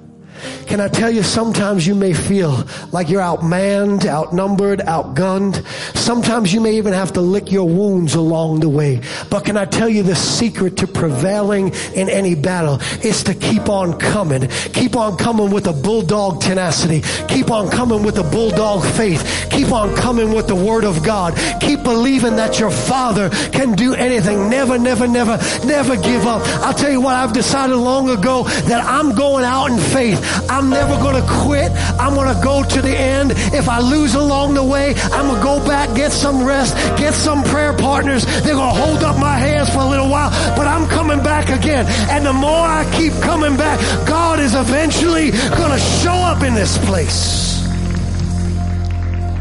Can 0.71 0.79
I 0.79 0.87
tell 0.87 1.11
you, 1.11 1.21
sometimes 1.21 1.85
you 1.85 1.93
may 1.93 2.13
feel 2.13 2.63
like 2.93 3.09
you're 3.09 3.21
outmanned, 3.21 4.05
outnumbered, 4.05 4.79
outgunned. 4.79 5.65
Sometimes 5.97 6.53
you 6.53 6.61
may 6.61 6.77
even 6.77 6.93
have 6.93 7.11
to 7.13 7.21
lick 7.21 7.51
your 7.51 7.67
wounds 7.67 8.15
along 8.15 8.61
the 8.61 8.69
way. 8.69 9.01
But 9.29 9.43
can 9.43 9.57
I 9.57 9.65
tell 9.65 9.89
you 9.89 10.01
the 10.01 10.15
secret 10.15 10.77
to 10.77 10.87
prevailing 10.87 11.73
in 11.93 12.09
any 12.09 12.35
battle 12.35 12.79
is 13.03 13.21
to 13.25 13.33
keep 13.33 13.67
on 13.67 13.99
coming. 13.99 14.47
Keep 14.71 14.95
on 14.95 15.17
coming 15.17 15.51
with 15.51 15.67
a 15.67 15.73
bulldog 15.73 16.39
tenacity. 16.39 17.01
Keep 17.27 17.51
on 17.51 17.69
coming 17.69 18.01
with 18.01 18.17
a 18.17 18.23
bulldog 18.23 18.85
faith. 18.95 19.49
Keep 19.51 19.73
on 19.73 19.93
coming 19.97 20.33
with 20.33 20.47
the 20.47 20.55
word 20.55 20.85
of 20.85 21.03
God. 21.03 21.37
Keep 21.59 21.83
believing 21.83 22.37
that 22.37 22.61
your 22.61 22.71
father 22.71 23.29
can 23.51 23.73
do 23.73 23.93
anything. 23.93 24.49
Never, 24.49 24.77
never, 24.77 25.05
never, 25.05 25.37
never 25.65 25.97
give 25.97 26.25
up. 26.25 26.41
I'll 26.63 26.73
tell 26.73 26.91
you 26.91 27.01
what, 27.01 27.15
I've 27.17 27.33
decided 27.33 27.75
long 27.75 28.09
ago 28.09 28.43
that 28.43 28.85
I'm 28.85 29.13
going 29.15 29.43
out 29.43 29.65
in 29.65 29.77
faith. 29.77 30.19
I'm 30.49 30.60
never 30.69 30.95
going 30.97 31.21
to 31.21 31.27
quit. 31.27 31.71
I'm 31.99 32.13
going 32.13 32.33
to 32.33 32.41
go 32.43 32.63
to 32.63 32.81
the 32.81 32.95
end. 32.97 33.31
If 33.53 33.69
I 33.69 33.79
lose 33.79 34.15
along 34.15 34.53
the 34.53 34.63
way, 34.63 34.93
I'm 34.95 35.27
going 35.27 35.37
to 35.37 35.43
go 35.43 35.65
back, 35.65 35.95
get 35.95 36.11
some 36.11 36.43
rest, 36.45 36.75
get 36.97 37.13
some 37.13 37.43
prayer 37.43 37.73
partners. 37.73 38.25
They're 38.43 38.55
going 38.55 38.75
to 38.75 38.81
hold 38.81 39.03
up 39.03 39.17
my 39.19 39.37
hands 39.37 39.69
for 39.69 39.79
a 39.79 39.87
little 39.87 40.09
while, 40.09 40.29
but 40.55 40.67
I'm 40.67 40.87
coming 40.87 41.19
back 41.23 41.49
again. 41.49 41.85
And 42.09 42.25
the 42.25 42.33
more 42.33 42.65
I 42.67 42.89
keep 42.95 43.13
coming 43.21 43.57
back, 43.57 43.79
God 44.07 44.39
is 44.39 44.55
eventually 44.55 45.31
going 45.31 45.71
to 45.71 45.79
show 45.79 46.13
up 46.13 46.43
in 46.43 46.53
this 46.53 46.77
place. 46.85 47.51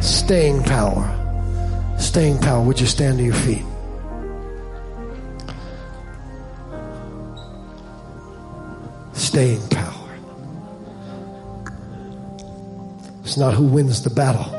Staying 0.01 0.62
power. 0.62 1.16
Staying 1.99 2.39
power. 2.39 2.62
Would 2.62 2.81
you 2.81 2.87
stand 2.87 3.18
to 3.18 3.25
your 3.25 3.35
feet? 3.35 3.64
Staying 9.12 9.61
power. 9.68 9.89
It's 13.31 13.37
not 13.37 13.55
who 13.55 13.62
wins 13.62 14.03
the 14.03 14.11
battle, 14.11 14.53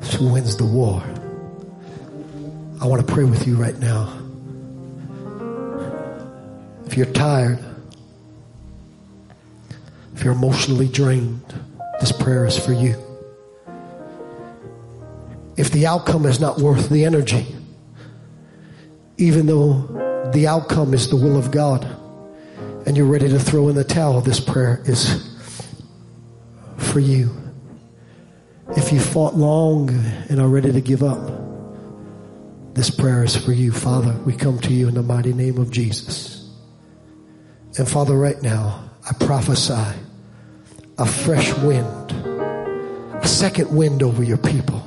it's 0.00 0.14
who 0.14 0.32
wins 0.32 0.56
the 0.56 0.64
war. 0.64 1.02
I 2.80 2.86
want 2.86 3.04
to 3.04 3.12
pray 3.12 3.24
with 3.24 3.48
you 3.48 3.56
right 3.56 3.76
now. 3.80 4.16
If 6.86 6.96
you're 6.96 7.06
tired, 7.06 7.58
if 10.14 10.22
you're 10.22 10.34
emotionally 10.34 10.86
drained, 10.86 11.42
this 11.98 12.12
prayer 12.12 12.46
is 12.46 12.56
for 12.56 12.72
you. 12.72 12.94
If 15.56 15.72
the 15.72 15.88
outcome 15.88 16.26
is 16.26 16.38
not 16.38 16.60
worth 16.60 16.90
the 16.90 17.04
energy, 17.04 17.44
even 19.16 19.46
though 19.46 20.30
the 20.32 20.46
outcome 20.46 20.94
is 20.94 21.10
the 21.10 21.16
will 21.16 21.36
of 21.36 21.50
God, 21.50 21.84
and 22.86 22.96
you're 22.96 23.06
ready 23.06 23.28
to 23.28 23.40
throw 23.40 23.68
in 23.68 23.74
the 23.74 23.82
towel, 23.82 24.20
this 24.20 24.38
prayer 24.38 24.80
is 24.84 25.28
for 26.78 27.00
you. 27.00 27.39
If 28.76 28.92
you 28.92 29.00
fought 29.00 29.34
long 29.34 29.90
and 30.28 30.40
are 30.40 30.48
ready 30.48 30.72
to 30.72 30.80
give 30.80 31.02
up, 31.02 31.40
this 32.74 32.88
prayer 32.88 33.24
is 33.24 33.36
for 33.36 33.52
you. 33.52 33.72
Father, 33.72 34.12
we 34.24 34.32
come 34.32 34.58
to 34.60 34.72
you 34.72 34.88
in 34.88 34.94
the 34.94 35.02
mighty 35.02 35.32
name 35.32 35.58
of 35.58 35.70
Jesus. 35.70 36.48
And 37.78 37.88
Father, 37.88 38.16
right 38.16 38.40
now, 38.42 38.90
I 39.08 39.12
prophesy 39.24 39.98
a 40.98 41.06
fresh 41.06 41.52
wind, 41.58 42.12
a 42.12 43.26
second 43.26 43.74
wind 43.74 44.02
over 44.02 44.22
your 44.22 44.38
people. 44.38 44.86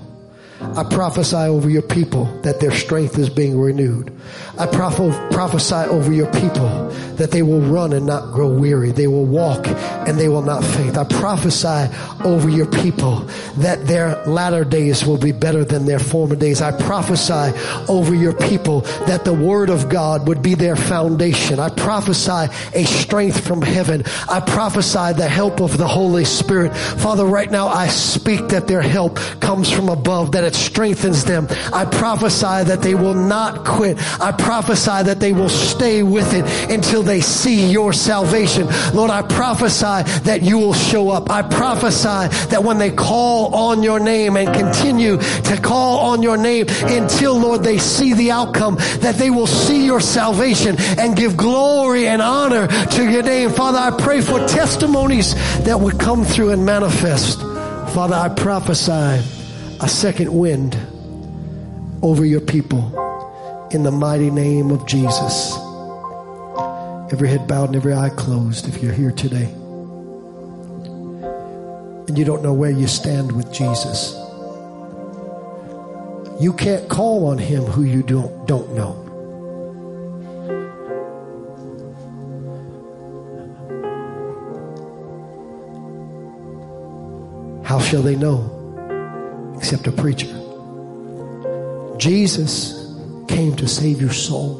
I 0.75 0.83
prophesy 0.83 1.35
over 1.35 1.69
your 1.69 1.81
people 1.83 2.25
that 2.41 2.59
their 2.59 2.71
strength 2.71 3.17
is 3.19 3.29
being 3.29 3.59
renewed. 3.59 4.11
I 4.57 4.65
prophesy 4.67 5.75
over 5.75 6.11
your 6.11 6.31
people 6.31 6.89
that 7.17 7.31
they 7.31 7.43
will 7.43 7.61
run 7.61 7.93
and 7.93 8.05
not 8.05 8.33
grow 8.33 8.49
weary. 8.49 8.91
They 8.91 9.07
will 9.07 9.25
walk 9.25 9.67
and 9.67 10.19
they 10.19 10.29
will 10.29 10.41
not 10.41 10.63
faint. 10.63 10.97
I 10.97 11.03
prophesy 11.03 11.93
over 12.23 12.49
your 12.49 12.65
people 12.65 13.27
that 13.57 13.85
their 13.85 14.23
latter 14.25 14.63
days 14.63 15.05
will 15.05 15.17
be 15.17 15.31
better 15.31 15.63
than 15.63 15.85
their 15.85 15.99
former 15.99 16.35
days. 16.35 16.61
I 16.61 16.71
prophesy 16.71 17.57
over 17.87 18.15
your 18.15 18.33
people 18.33 18.81
that 19.07 19.25
the 19.25 19.33
word 19.33 19.69
of 19.69 19.89
God 19.89 20.27
would 20.27 20.41
be 20.41 20.55
their 20.55 20.75
foundation. 20.75 21.59
I 21.59 21.69
prophesy 21.69 22.51
a 22.73 22.83
strength 22.85 23.45
from 23.45 23.61
heaven. 23.61 24.03
I 24.29 24.39
prophesy 24.39 25.13
the 25.13 25.27
help 25.27 25.61
of 25.61 25.77
the 25.77 25.87
Holy 25.87 26.25
Spirit. 26.25 26.75
Father, 26.75 27.25
right 27.25 27.49
now 27.49 27.67
I 27.67 27.87
speak 27.87 28.49
that 28.49 28.67
their 28.67 28.81
help 28.81 29.17
comes 29.39 29.71
from 29.71 29.89
above, 29.89 30.31
that 30.31 30.43
it 30.53 30.57
strengthens 30.57 31.23
them. 31.23 31.47
I 31.73 31.85
prophesy 31.85 32.63
that 32.69 32.81
they 32.81 32.95
will 32.95 33.13
not 33.13 33.65
quit. 33.65 33.97
I 34.21 34.31
prophesy 34.31 35.03
that 35.03 35.19
they 35.19 35.33
will 35.33 35.49
stay 35.49 36.03
with 36.03 36.33
it 36.33 36.45
until 36.71 37.03
they 37.03 37.21
see 37.21 37.71
your 37.71 37.93
salvation. 37.93 38.67
Lord, 38.93 39.11
I 39.11 39.21
prophesy 39.23 40.03
that 40.23 40.41
you 40.43 40.57
will 40.57 40.73
show 40.73 41.09
up. 41.09 41.29
I 41.29 41.41
prophesy 41.41 42.27
that 42.49 42.63
when 42.63 42.77
they 42.77 42.91
call 42.91 43.53
on 43.55 43.83
your 43.83 43.99
name 43.99 44.37
and 44.37 44.53
continue 44.53 45.17
to 45.17 45.59
call 45.61 46.11
on 46.11 46.21
your 46.21 46.37
name 46.37 46.65
until, 46.69 47.39
Lord, 47.39 47.63
they 47.63 47.77
see 47.77 48.13
the 48.13 48.31
outcome, 48.31 48.75
that 48.99 49.15
they 49.15 49.29
will 49.29 49.47
see 49.47 49.85
your 49.85 49.99
salvation 49.99 50.75
and 50.97 51.15
give 51.15 51.35
glory 51.37 52.07
and 52.07 52.21
honor 52.21 52.67
to 52.67 53.09
your 53.09 53.23
name. 53.23 53.49
Father, 53.49 53.79
I 53.79 53.91
pray 53.91 54.21
for 54.21 54.39
testimonies 54.47 55.33
that 55.63 55.79
would 55.79 55.99
come 55.99 56.23
through 56.23 56.51
and 56.51 56.65
manifest. 56.65 57.39
Father, 57.93 58.15
I 58.15 58.29
prophesy 58.29 59.42
a 59.83 59.87
second 59.89 60.33
wind 60.33 60.77
over 62.01 62.23
your 62.23 62.39
people 62.39 63.67
in 63.73 63.83
the 63.83 63.91
mighty 63.91 64.31
name 64.31 64.71
of 64.71 64.87
Jesus. 64.87 65.57
Every 67.11 67.27
head 67.27 67.49
bowed 67.49 67.65
and 67.65 67.75
every 67.75 67.93
eye 67.93 68.07
closed 68.07 68.69
if 68.69 68.81
you're 68.81 68.93
here 68.93 69.11
today 69.11 69.43
and 72.07 72.17
you 72.17 72.23
don't 72.23 72.41
know 72.41 72.53
where 72.53 72.71
you 72.71 72.87
stand 72.87 73.33
with 73.33 73.51
Jesus. 73.51 74.13
You 76.41 76.53
can't 76.57 76.87
call 76.87 77.27
on 77.27 77.37
him 77.37 77.63
who 77.63 77.83
you 77.83 78.03
don't, 78.03 78.47
don't 78.47 78.73
know. 78.75 79.01
How 87.65 87.79
shall 87.81 88.01
they 88.01 88.15
know? 88.15 88.62
Except 89.63 89.87
a 89.87 89.93
preacher. 89.93 90.27
Jesus 91.97 92.73
came 93.29 93.55
to 93.55 93.65
save 93.65 94.01
your 94.01 94.11
soul. 94.11 94.59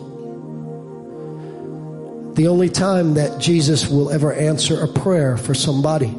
The 2.36 2.48
only 2.48 2.70
time 2.70 3.16
that 3.16 3.38
Jesus 3.38 3.90
will 3.90 4.12
ever 4.12 4.32
answer 4.32 4.82
a 4.82 4.88
prayer 4.88 5.36
for 5.36 5.54
somebody, 5.54 6.16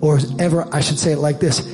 or 0.00 0.20
ever, 0.38 0.68
I 0.72 0.82
should 0.82 1.00
say 1.00 1.10
it 1.10 1.18
like 1.18 1.40
this, 1.40 1.66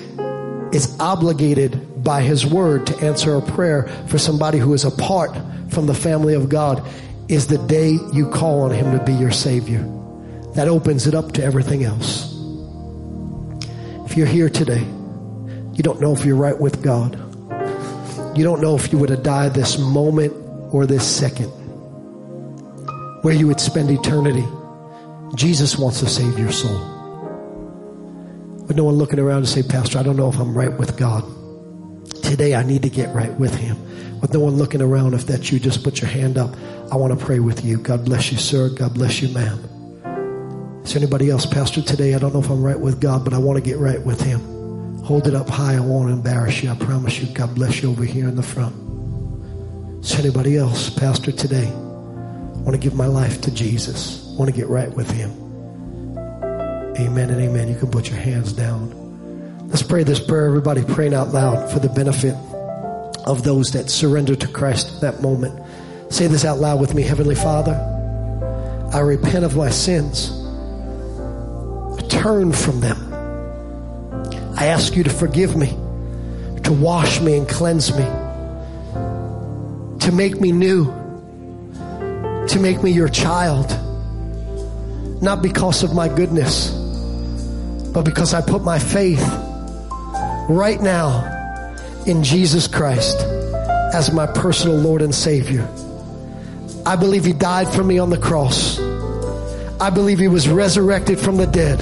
is 0.72 0.96
obligated 0.98 2.02
by 2.02 2.22
his 2.22 2.46
word 2.46 2.86
to 2.86 2.96
answer 3.04 3.36
a 3.36 3.42
prayer 3.42 3.88
for 4.06 4.16
somebody 4.16 4.56
who 4.56 4.72
is 4.72 4.84
apart 4.84 5.36
from 5.68 5.84
the 5.84 5.92
family 5.92 6.32
of 6.32 6.48
God, 6.48 6.82
is 7.28 7.46
the 7.46 7.58
day 7.58 7.98
you 8.14 8.30
call 8.30 8.62
on 8.62 8.70
him 8.70 8.98
to 8.98 9.04
be 9.04 9.12
your 9.12 9.32
Savior. 9.32 9.82
That 10.54 10.66
opens 10.66 11.06
it 11.06 11.14
up 11.14 11.32
to 11.32 11.44
everything 11.44 11.84
else. 11.84 12.34
If 14.06 14.16
you're 14.16 14.26
here 14.26 14.48
today, 14.48 14.86
you 15.79 15.85
don't 15.85 16.01
know 16.01 16.12
if 16.12 16.24
you're 16.24 16.35
right 16.35 16.59
with 16.59 16.83
God. 16.83 17.14
You 18.37 18.43
don't 18.43 18.61
know 18.61 18.74
if 18.74 18.93
you 18.93 18.99
would 18.99 19.11
have 19.11 19.22
died 19.22 19.55
this 19.55 19.79
moment 19.79 20.33
or 20.74 20.87
this 20.87 21.07
second, 21.07 21.47
where 23.22 23.33
you 23.33 23.47
would 23.47 23.61
spend 23.61 23.89
eternity. 23.89 24.45
Jesus 25.37 25.79
wants 25.79 26.01
to 26.01 26.09
save 26.09 26.37
your 26.37 26.51
soul. 26.51 26.76
But 28.66 28.74
no 28.74 28.83
one 28.83 28.97
looking 28.97 29.20
around 29.20 29.43
to 29.43 29.47
say, 29.47 29.62
Pastor, 29.62 30.01
I 30.01 30.03
don't 30.03 30.16
know 30.16 30.29
if 30.29 30.37
I'm 30.41 30.53
right 30.53 30.76
with 30.76 30.97
God. 30.97 31.22
Today 32.24 32.57
I 32.57 32.64
need 32.64 32.83
to 32.83 32.91
get 32.91 33.14
right 33.14 33.33
with 33.39 33.55
Him. 33.55 33.76
With 34.20 34.35
no 34.35 34.41
one 34.41 34.57
looking 34.57 34.83
around, 34.83 35.14
if 35.14 35.26
that's 35.26 35.53
you, 35.53 35.61
just 35.61 35.85
put 35.85 36.01
your 36.01 36.11
hand 36.11 36.39
up. 36.39 36.57
I 36.91 36.97
want 36.97 37.16
to 37.16 37.24
pray 37.24 37.39
with 37.39 37.64
you. 37.64 37.79
God 37.79 38.05
bless 38.05 38.33
you, 38.33 38.39
sir. 38.39 38.68
God 38.68 38.95
bless 38.95 39.22
you, 39.22 39.29
ma'am. 39.29 40.81
Is 40.83 40.93
there 40.93 41.01
anybody 41.01 41.31
else, 41.31 41.47
Pastor? 41.47 41.83
Today 41.83 42.14
I 42.14 42.18
don't 42.18 42.35
know 42.35 42.41
if 42.41 42.51
I'm 42.51 42.64
right 42.64 42.81
with 42.81 43.01
God, 43.01 43.22
but 43.22 43.33
I 43.33 43.39
want 43.39 43.57
to 43.59 43.62
get 43.62 43.79
right 43.79 44.05
with 44.05 44.20
Him. 44.20 44.57
Hold 45.09 45.26
it 45.26 45.34
up 45.34 45.48
high. 45.48 45.76
I 45.76 45.80
won't 45.80 46.11
embarrass 46.11 46.62
you. 46.62 46.70
I 46.70 46.74
promise 46.74 47.18
you. 47.18 47.32
God 47.32 47.54
bless 47.54 47.82
you 47.82 47.90
over 47.90 48.04
here 48.04 48.28
in 48.28 48.36
the 48.36 48.42
front. 48.42 48.74
Is 50.04 50.14
anybody 50.18 50.59
else, 50.59 50.90
Pastor, 50.90 51.32
today? 51.32 51.66
I 51.66 52.61
want 52.61 52.72
to 52.72 52.78
give 52.78 52.92
my 52.92 53.06
life 53.06 53.40
to 53.40 53.50
Jesus. 53.50 54.28
I 54.28 54.36
want 54.38 54.50
to 54.50 54.54
get 54.54 54.68
right 54.68 54.92
with 54.92 55.11
Him. 55.11 55.30
Amen 56.98 57.30
and 57.30 57.40
amen. 57.40 57.68
You 57.68 57.78
can 57.78 57.90
put 57.90 58.11
your 58.11 58.18
hands 58.18 58.52
down. 58.52 59.68
Let's 59.68 59.82
pray 59.82 60.02
this 60.02 60.20
prayer, 60.20 60.44
everybody, 60.44 60.84
praying 60.84 61.14
out 61.14 61.28
loud 61.28 61.72
for 61.72 61.78
the 61.78 61.88
benefit 61.88 62.34
of 63.24 63.44
those 63.44 63.72
that 63.72 63.88
surrender 63.88 64.36
to 64.36 64.46
Christ 64.46 64.96
at 64.96 65.00
that 65.00 65.22
moment. 65.22 65.59
Say 66.12 66.26
this 66.26 66.44
out 66.44 66.59
loud 66.59 66.82
with 66.82 66.94
me 66.94 67.00
Heavenly 67.00 67.34
Father, 67.34 67.72
I 68.92 68.98
repent 68.98 69.46
of 69.46 69.56
my 69.56 69.70
sins. 69.70 70.32
I 71.98 72.06
turn 72.09 72.52
from 72.52 72.80
them. 72.80 73.07
I 74.59 74.66
ask 74.66 74.96
you 74.96 75.04
to 75.04 75.11
forgive 75.11 75.54
me, 75.56 75.68
to 76.64 76.72
wash 76.72 77.20
me 77.20 77.36
and 77.36 77.48
cleanse 77.48 77.92
me, 77.96 78.04
to 80.00 80.11
make 80.12 80.40
me 80.40 80.50
new, 80.50 80.86
to 82.48 82.59
make 82.61 82.82
me 82.82 82.90
your 82.90 83.09
child, 83.09 83.70
not 85.22 85.42
because 85.42 85.84
of 85.84 85.94
my 85.94 86.09
goodness, 86.09 86.72
but 87.92 88.02
because 88.02 88.34
I 88.34 88.40
put 88.40 88.64
my 88.64 88.80
faith 88.80 89.22
right 90.48 90.80
now 90.80 91.22
in 92.09 92.24
Jesus 92.24 92.66
Christ 92.66 93.16
as 93.94 94.12
my 94.12 94.26
personal 94.26 94.76
Lord 94.76 95.02
and 95.02 95.14
Savior. 95.14 95.68
I 96.84 96.96
believe 96.96 97.24
He 97.24 97.32
died 97.32 97.68
for 97.68 97.84
me 97.84 98.00
on 98.00 98.11
the 98.11 98.18
cross. 98.18 98.80
I 99.80 99.90
believe 99.90 100.18
He 100.18 100.26
was 100.26 100.48
resurrected 100.48 101.20
from 101.20 101.36
the 101.36 101.46
dead 101.46 101.78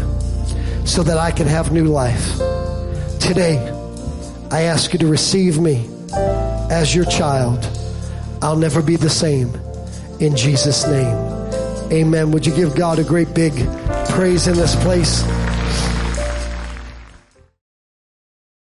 so 0.86 1.02
that 1.04 1.16
I 1.16 1.30
can 1.30 1.46
have 1.46 1.72
new 1.72 1.84
life. 1.84 2.38
Today, 3.26 3.58
I 4.52 4.62
ask 4.62 4.92
you 4.92 5.00
to 5.00 5.08
receive 5.08 5.58
me 5.58 5.90
as 6.70 6.94
your 6.94 7.04
child. 7.06 7.68
I'll 8.40 8.56
never 8.56 8.80
be 8.80 8.94
the 8.94 9.10
same. 9.10 9.52
In 10.20 10.36
Jesus' 10.36 10.86
name. 10.86 11.16
Amen. 11.92 12.30
Would 12.30 12.46
you 12.46 12.54
give 12.54 12.76
God 12.76 13.00
a 13.00 13.04
great 13.04 13.34
big 13.34 13.52
praise 14.10 14.46
in 14.46 14.54
this 14.54 14.76
place? 14.76 15.24